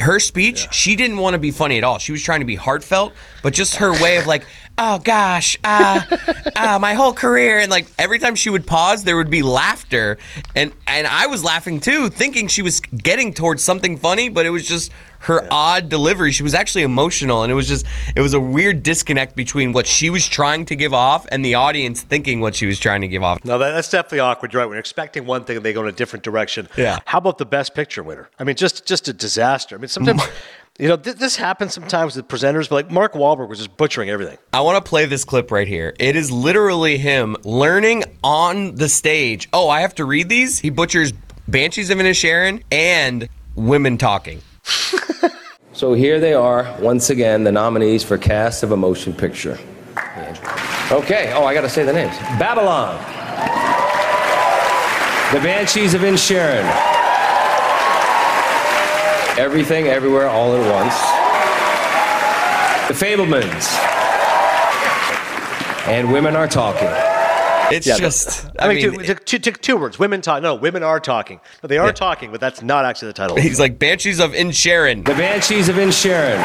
her 0.00 0.20
speech, 0.20 0.64
yeah. 0.64 0.70
she 0.70 0.96
didn't 0.96 1.18
want 1.18 1.34
to 1.34 1.38
be 1.38 1.50
funny 1.50 1.78
at 1.78 1.84
all. 1.84 1.98
She 1.98 2.12
was 2.12 2.22
trying 2.22 2.40
to 2.40 2.46
be 2.46 2.54
heartfelt, 2.54 3.12
but 3.42 3.54
just 3.54 3.76
her 3.76 3.92
way 3.92 4.18
of 4.18 4.26
like, 4.26 4.46
oh 4.78 4.98
gosh, 4.98 5.58
uh, 5.64 6.02
uh, 6.56 6.78
my 6.78 6.94
whole 6.94 7.12
career, 7.12 7.58
and 7.58 7.70
like 7.70 7.86
every 7.98 8.18
time 8.18 8.34
she 8.34 8.50
would 8.50 8.66
pause, 8.66 9.04
there 9.04 9.16
would 9.16 9.30
be 9.30 9.42
laughter, 9.42 10.18
and 10.54 10.72
and 10.86 11.06
I 11.06 11.26
was 11.26 11.44
laughing 11.44 11.80
too, 11.80 12.08
thinking 12.08 12.48
she 12.48 12.62
was 12.62 12.80
getting 12.80 13.32
towards 13.32 13.62
something 13.62 13.96
funny, 13.96 14.28
but 14.28 14.46
it 14.46 14.50
was 14.50 14.66
just 14.66 14.92
her 15.20 15.42
yeah. 15.42 15.48
odd 15.50 15.88
delivery. 15.88 16.32
She 16.32 16.42
was 16.42 16.54
actually 16.54 16.82
emotional, 16.82 17.42
and 17.42 17.50
it 17.50 17.54
was 17.54 17.68
just 17.68 17.86
it 18.14 18.20
was 18.20 18.34
a 18.34 18.40
weird 18.40 18.82
disconnect 18.82 19.36
between 19.36 19.72
what 19.72 19.86
she 19.86 20.10
was 20.10 20.26
trying 20.26 20.64
to 20.66 20.76
give 20.76 20.94
off 20.94 21.26
and 21.30 21.44
the 21.44 21.54
audience 21.54 22.02
thinking 22.02 22.40
what 22.40 22.54
she 22.54 22.66
was 22.66 22.78
trying 22.78 23.00
to 23.00 23.08
give 23.08 23.22
off. 23.22 23.44
No, 23.44 23.58
that's 23.58 23.90
definitely 23.90 24.20
awkward, 24.20 24.54
right? 24.54 24.66
When 24.66 24.74
you're 24.74 24.80
expecting 24.80 25.26
one 25.26 25.44
thing 25.44 25.56
and 25.56 25.64
they 25.64 25.72
go 25.72 25.82
in 25.82 25.88
a 25.88 25.92
different 25.92 26.22
direction. 26.24 26.68
Yeah. 26.76 26.98
How 27.06 27.18
about 27.18 27.38
the 27.38 27.46
best 27.46 27.74
picture 27.74 28.02
winner? 28.02 28.28
I 28.38 28.44
mean, 28.44 28.56
just 28.56 28.86
just 28.86 29.08
a 29.08 29.12
disaster. 29.12 29.76
I 29.76 29.78
mean, 29.78 29.88
sometimes. 29.88 30.22
You 30.78 30.88
know, 30.88 30.96
th- 30.96 31.16
this 31.16 31.36
happens 31.36 31.72
sometimes 31.72 32.16
with 32.16 32.28
presenters, 32.28 32.68
but 32.68 32.74
like 32.74 32.90
Mark 32.90 33.14
Wahlberg 33.14 33.48
was 33.48 33.58
just 33.58 33.76
butchering 33.76 34.10
everything. 34.10 34.36
I 34.52 34.60
want 34.60 34.82
to 34.82 34.86
play 34.86 35.06
this 35.06 35.24
clip 35.24 35.50
right 35.50 35.66
here. 35.66 35.94
It 35.98 36.16
is 36.16 36.30
literally 36.30 36.98
him 36.98 37.36
learning 37.44 38.04
on 38.22 38.74
the 38.74 38.88
stage. 38.88 39.48
Oh, 39.54 39.70
I 39.70 39.80
have 39.80 39.94
to 39.94 40.04
read 40.04 40.28
these? 40.28 40.58
He 40.58 40.68
butchers 40.68 41.12
Banshees 41.48 41.88
of 41.88 41.96
Inisherin 41.98 42.62
and 42.70 43.28
women 43.54 43.96
talking. 43.96 44.42
so 45.72 45.94
here 45.94 46.20
they 46.20 46.34
are, 46.34 46.76
once 46.78 47.08
again, 47.08 47.44
the 47.44 47.52
nominees 47.52 48.04
for 48.04 48.18
Cast 48.18 48.62
of 48.62 48.72
a 48.72 48.76
Motion 48.76 49.14
Picture. 49.14 49.58
Okay, 50.92 51.32
oh, 51.34 51.44
I 51.44 51.54
got 51.54 51.62
to 51.62 51.70
say 51.70 51.84
the 51.84 51.92
names 51.92 52.16
Babylon, 52.38 52.96
The 55.32 55.40
Banshees 55.40 55.94
of 55.94 56.02
Inisherin. 56.02 56.95
Everything, 59.38 59.86
everywhere, 59.86 60.28
all 60.28 60.54
at 60.56 60.72
once. 60.72 60.94
The 62.88 62.94
Fabelmans. 62.94 63.66
And 65.88 66.10
women 66.10 66.34
are 66.34 66.48
talking. 66.48 67.05
It's 67.70 67.86
yeah, 67.86 67.96
just. 67.96 68.46
I, 68.58 68.66
I 68.66 68.74
mean, 68.74 68.92
mean 68.92 69.04
two, 69.24 69.38
two, 69.38 69.52
two, 69.52 69.76
words. 69.76 69.98
Women 69.98 70.20
talk. 70.20 70.42
No, 70.42 70.54
women 70.54 70.82
are 70.82 71.00
talking. 71.00 71.40
No, 71.62 71.68
they 71.68 71.78
are 71.78 71.86
yeah. 71.86 71.92
talking, 71.92 72.30
but 72.30 72.40
that's 72.40 72.62
not 72.62 72.84
actually 72.84 73.08
the 73.08 73.14
title. 73.14 73.36
He's 73.40 73.60
like 73.60 73.78
Banshees 73.78 74.20
of 74.20 74.32
Inisherin. 74.32 75.04
The 75.04 75.14
Banshees 75.14 75.68
of 75.68 75.76
Inisherin. 75.76 76.36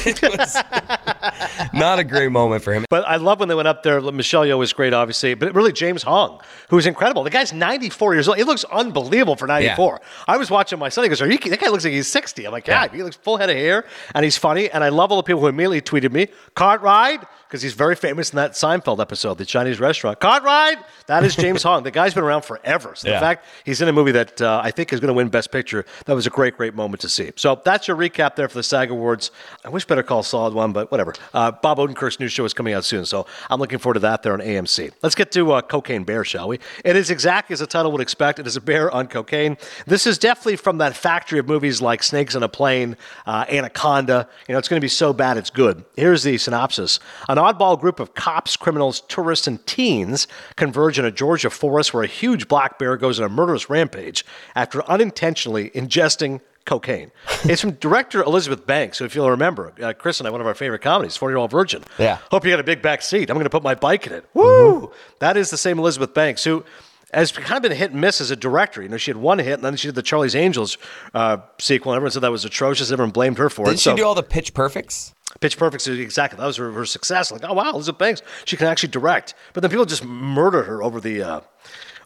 not 1.74 1.98
a 1.98 2.04
great 2.04 2.30
moment 2.30 2.62
for 2.62 2.72
him. 2.72 2.84
But 2.88 3.06
I 3.06 3.16
love 3.16 3.40
when 3.40 3.48
they 3.48 3.54
went 3.54 3.68
up 3.68 3.82
there. 3.82 4.00
Michelle 4.00 4.44
Yeoh 4.44 4.58
was 4.58 4.72
great, 4.72 4.92
obviously, 4.92 5.34
but 5.34 5.54
really 5.54 5.72
James 5.72 6.02
Hong, 6.02 6.40
who's 6.68 6.86
incredible. 6.86 7.22
The 7.22 7.30
guy's 7.30 7.52
94 7.52 8.14
years 8.14 8.28
old. 8.28 8.38
He 8.38 8.44
looks 8.44 8.64
unbelievable 8.64 9.36
for 9.36 9.46
94. 9.46 9.98
Yeah. 10.00 10.08
I 10.26 10.36
was 10.36 10.50
watching 10.50 10.78
my 10.78 10.88
son. 10.88 11.04
He 11.04 11.08
goes, 11.08 11.20
"Are 11.20 11.30
you? 11.30 11.38
That 11.38 11.60
guy 11.60 11.68
looks 11.68 11.84
like 11.84 11.92
he's 11.92 12.08
60." 12.08 12.46
I'm 12.46 12.52
like, 12.52 12.66
"Yeah, 12.66 12.88
he 12.88 13.02
looks 13.02 13.16
full 13.16 13.36
head 13.36 13.50
of 13.50 13.56
hair, 13.56 13.84
and 14.14 14.24
he's 14.24 14.36
funny." 14.36 14.70
And 14.70 14.82
I 14.82 14.88
love 14.88 15.10
all 15.10 15.18
the 15.18 15.22
people 15.22 15.40
who 15.40 15.48
immediately 15.48 15.80
tweeted 15.80 16.12
me, 16.12 16.28
"Cart 16.54 16.80
ride." 16.82 17.26
Because 17.50 17.62
he's 17.62 17.74
very 17.74 17.96
famous 17.96 18.30
in 18.30 18.36
that 18.36 18.52
Seinfeld 18.52 19.00
episode, 19.00 19.36
the 19.36 19.44
Chinese 19.44 19.80
restaurant. 19.80 20.20
Cart 20.20 20.44
ride! 20.44 20.78
That 21.06 21.24
is 21.24 21.34
James 21.34 21.62
Hong. 21.64 21.82
The 21.82 21.90
guy's 21.90 22.14
been 22.14 22.22
around 22.22 22.42
forever. 22.42 22.94
So 22.94 23.08
yeah. 23.08 23.14
the 23.14 23.20
fact 23.20 23.44
he's 23.64 23.80
in 23.80 23.88
a 23.88 23.92
movie 23.92 24.12
that 24.12 24.40
uh, 24.40 24.60
I 24.62 24.70
think 24.70 24.92
is 24.92 25.00
going 25.00 25.08
to 25.08 25.14
win 25.14 25.28
Best 25.30 25.50
Picture, 25.50 25.84
that 26.04 26.14
was 26.14 26.28
a 26.28 26.30
great, 26.30 26.56
great 26.56 26.76
moment 26.76 27.00
to 27.00 27.08
see. 27.08 27.32
So 27.34 27.60
that's 27.64 27.88
your 27.88 27.96
recap 27.96 28.36
there 28.36 28.48
for 28.48 28.54
the 28.54 28.62
SAG 28.62 28.92
Awards. 28.92 29.32
I 29.64 29.68
wish 29.68 29.84
Better 29.84 30.04
Call 30.04 30.22
Solid 30.22 30.54
one, 30.54 30.72
but 30.72 30.92
whatever. 30.92 31.12
Uh, 31.34 31.50
Bob 31.50 31.78
Odenkirk's 31.78 32.20
new 32.20 32.28
show 32.28 32.44
is 32.44 32.54
coming 32.54 32.72
out 32.72 32.84
soon, 32.84 33.04
so 33.04 33.26
I'm 33.50 33.58
looking 33.58 33.80
forward 33.80 33.94
to 33.94 34.00
that 34.00 34.22
there 34.22 34.32
on 34.32 34.38
AMC. 34.38 34.92
Let's 35.02 35.16
get 35.16 35.32
to 35.32 35.50
uh, 35.50 35.62
Cocaine 35.62 36.04
Bear, 36.04 36.24
shall 36.24 36.46
we? 36.46 36.60
It 36.84 36.94
is 36.94 37.10
exactly 37.10 37.52
as 37.54 37.58
the 37.58 37.66
title 37.66 37.90
would 37.90 38.00
expect. 38.00 38.38
It 38.38 38.46
is 38.46 38.56
a 38.56 38.60
bear 38.60 38.92
on 38.92 39.08
cocaine. 39.08 39.56
This 39.88 40.06
is 40.06 40.18
definitely 40.18 40.54
from 40.54 40.78
that 40.78 40.94
factory 40.94 41.40
of 41.40 41.48
movies 41.48 41.82
like 41.82 42.04
Snakes 42.04 42.36
on 42.36 42.44
a 42.44 42.48
Plane, 42.48 42.96
uh, 43.26 43.44
Anaconda. 43.48 44.28
You 44.46 44.52
know, 44.52 44.60
it's 44.60 44.68
going 44.68 44.80
to 44.80 44.84
be 44.84 44.88
so 44.88 45.12
bad 45.12 45.36
it's 45.36 45.50
good. 45.50 45.84
Here's 45.96 46.22
the 46.22 46.38
synopsis: 46.38 47.00
An 47.28 47.39
oddball 47.40 47.80
group 47.80 48.00
of 48.00 48.14
cops, 48.14 48.56
criminals, 48.56 49.00
tourists, 49.02 49.46
and 49.46 49.64
teens 49.66 50.28
converge 50.56 50.98
in 50.98 51.04
a 51.04 51.10
Georgia 51.10 51.50
forest 51.50 51.92
where 51.94 52.02
a 52.02 52.08
huge 52.08 52.48
black 52.48 52.78
bear 52.78 52.96
goes 52.96 53.18
on 53.18 53.26
a 53.26 53.28
murderous 53.28 53.70
rampage 53.70 54.24
after 54.54 54.84
unintentionally 54.88 55.70
ingesting 55.70 56.40
cocaine. 56.64 57.10
it's 57.44 57.60
from 57.60 57.72
director 57.72 58.22
Elizabeth 58.22 58.66
Banks, 58.66 58.98
who, 58.98 59.04
if 59.04 59.14
you'll 59.14 59.30
remember, 59.30 59.72
uh, 59.82 59.92
Chris 59.92 60.20
and 60.20 60.26
I, 60.26 60.30
one 60.30 60.40
of 60.40 60.46
our 60.46 60.54
favorite 60.54 60.82
comedies, 60.82 61.16
40 61.16 61.32
Year 61.32 61.38
Old 61.38 61.50
Virgin. 61.50 61.82
Yeah. 61.98 62.18
Hope 62.30 62.44
you 62.44 62.50
got 62.50 62.60
a 62.60 62.64
big 62.64 62.82
back 62.82 63.02
seat. 63.02 63.30
I'm 63.30 63.36
going 63.36 63.44
to 63.44 63.50
put 63.50 63.62
my 63.62 63.74
bike 63.74 64.06
in 64.06 64.12
it. 64.12 64.24
Woo! 64.34 64.42
Mm-hmm. 64.44 64.94
That 65.18 65.36
is 65.36 65.50
the 65.50 65.56
same 65.56 65.78
Elizabeth 65.78 66.14
Banks, 66.14 66.44
who 66.44 66.64
has 67.12 67.32
kind 67.32 67.56
of 67.56 67.62
been 67.62 67.72
a 67.72 67.76
hit 67.76 67.92
and 67.92 68.00
miss 68.00 68.20
as 68.20 68.30
a 68.30 68.36
director. 68.36 68.82
You 68.82 68.88
know, 68.88 68.96
she 68.96 69.10
had 69.10 69.18
one 69.18 69.38
hit, 69.38 69.54
and 69.54 69.64
then 69.64 69.76
she 69.76 69.88
did 69.88 69.94
the 69.94 70.02
Charlie's 70.02 70.36
Angels 70.36 70.78
uh, 71.14 71.38
sequel. 71.58 71.92
And 71.92 71.96
everyone 71.96 72.12
said 72.12 72.22
that 72.22 72.30
was 72.30 72.44
atrocious. 72.44 72.92
Everyone 72.92 73.10
blamed 73.10 73.38
her 73.38 73.50
for 73.50 73.64
Did 73.64 73.70
it. 73.70 73.74
Did 73.74 73.80
she 73.80 73.90
so, 73.90 73.96
do 73.96 74.04
all 74.04 74.14
the 74.14 74.22
Pitch 74.22 74.54
Perfects? 74.54 75.14
Pitch 75.38 75.56
Perfect, 75.56 75.86
exactly. 75.86 76.38
That 76.38 76.46
was 76.46 76.56
her, 76.56 76.72
her, 76.72 76.84
success. 76.84 77.30
Like, 77.30 77.44
oh 77.44 77.54
wow, 77.54 77.70
Elizabeth 77.72 77.98
Banks, 77.98 78.22
she 78.44 78.56
can 78.56 78.66
actually 78.66 78.90
direct. 78.90 79.34
But 79.52 79.60
then 79.60 79.70
people 79.70 79.84
just 79.84 80.04
murdered 80.04 80.64
her 80.64 80.82
over 80.82 81.00
the 81.00 81.22
uh, 81.22 81.40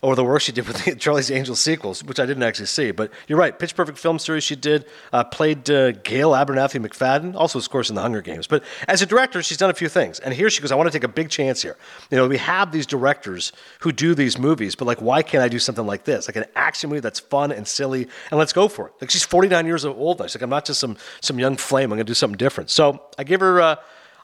or 0.05 0.15
the 0.15 0.23
work 0.23 0.43
she 0.43 0.53
did 0.53 0.69
with 0.69 0.85
the 0.85 0.95
Charlie's 0.97 1.31
Angels 1.31 1.61
sequels, 1.61 2.05
which 2.05 2.21
I 2.21 2.27
didn't 2.27 2.43
actually 2.43 2.67
see. 2.67 2.91
But 2.91 3.11
you're 3.27 3.39
right, 3.39 3.59
Pitch 3.59 3.75
Perfect 3.75 3.97
film 3.97 4.19
series 4.19 4.45
she 4.45 4.55
did, 4.55 4.85
uh, 5.15 5.25
played 5.25 5.71
uh, 5.71 5.93
Gail 5.93 6.33
Abernathy 6.33 6.85
McKadden, 6.85 7.35
also 7.35 7.59
of 7.59 7.71
course 7.71 7.89
in 7.89 7.95
the 7.95 8.03
Hunger 8.03 8.21
Games. 8.21 8.47
But 8.47 8.63
as 8.87 9.01
a 9.01 9.07
director, 9.07 9.43
she's 9.43 9.57
done 9.57 9.71
a 9.71 9.75
few 9.75 9.89
things. 9.89 10.21
And 10.21 10.35
here 10.35 10.51
she 10.51 10.61
goes, 10.61 10.71
I 10.71 10.75
want 10.75 10.89
to 10.89 10.93
take 10.93 11.05
a 11.05 11.09
big 11.09 11.31
chance 11.31 11.63
here. 11.63 11.79
You 12.11 12.19
know, 12.19 12.29
we 12.29 12.37
have 12.37 12.71
these 12.71 12.85
directors 12.85 13.53
who 13.81 13.93
do 13.93 14.15
these 14.15 14.39
movies, 14.39 14.75
but 14.75 14.85
like, 14.85 15.01
why 15.01 15.23
can't 15.23 15.43
I 15.43 15.49
do 15.49 15.59
something 15.59 15.87
like 15.87 16.05
this? 16.05 16.29
Like 16.29 16.37
an 16.37 16.45
action 16.55 16.91
movie 16.91 17.01
that's 17.01 17.21
fun 17.21 17.51
and 17.51 17.67
silly, 17.67 18.07
and 18.31 18.39
let's 18.39 18.53
go 18.53 18.69
for 18.69 18.89
it. 18.89 18.93
Like 19.01 19.11
she's 19.11 19.25
49 19.25 19.65
years 19.65 19.87
old 19.87 20.19
now. 20.19 20.27
She's 20.27 20.37
like, 20.37 20.43
I'm 20.43 20.51
not 20.51 20.67
just 20.67 20.81
some 20.81 20.99
some 21.23 21.39
young 21.39 21.57
flame. 21.57 21.93
I'm 21.93 21.99
to 21.99 22.05
do 22.05 22.13
something 22.13 22.37
different. 22.37 22.69
So 22.69 23.03
I 23.17 23.25
give 23.25 23.41
her. 23.41 23.61
Uh, 23.61 23.77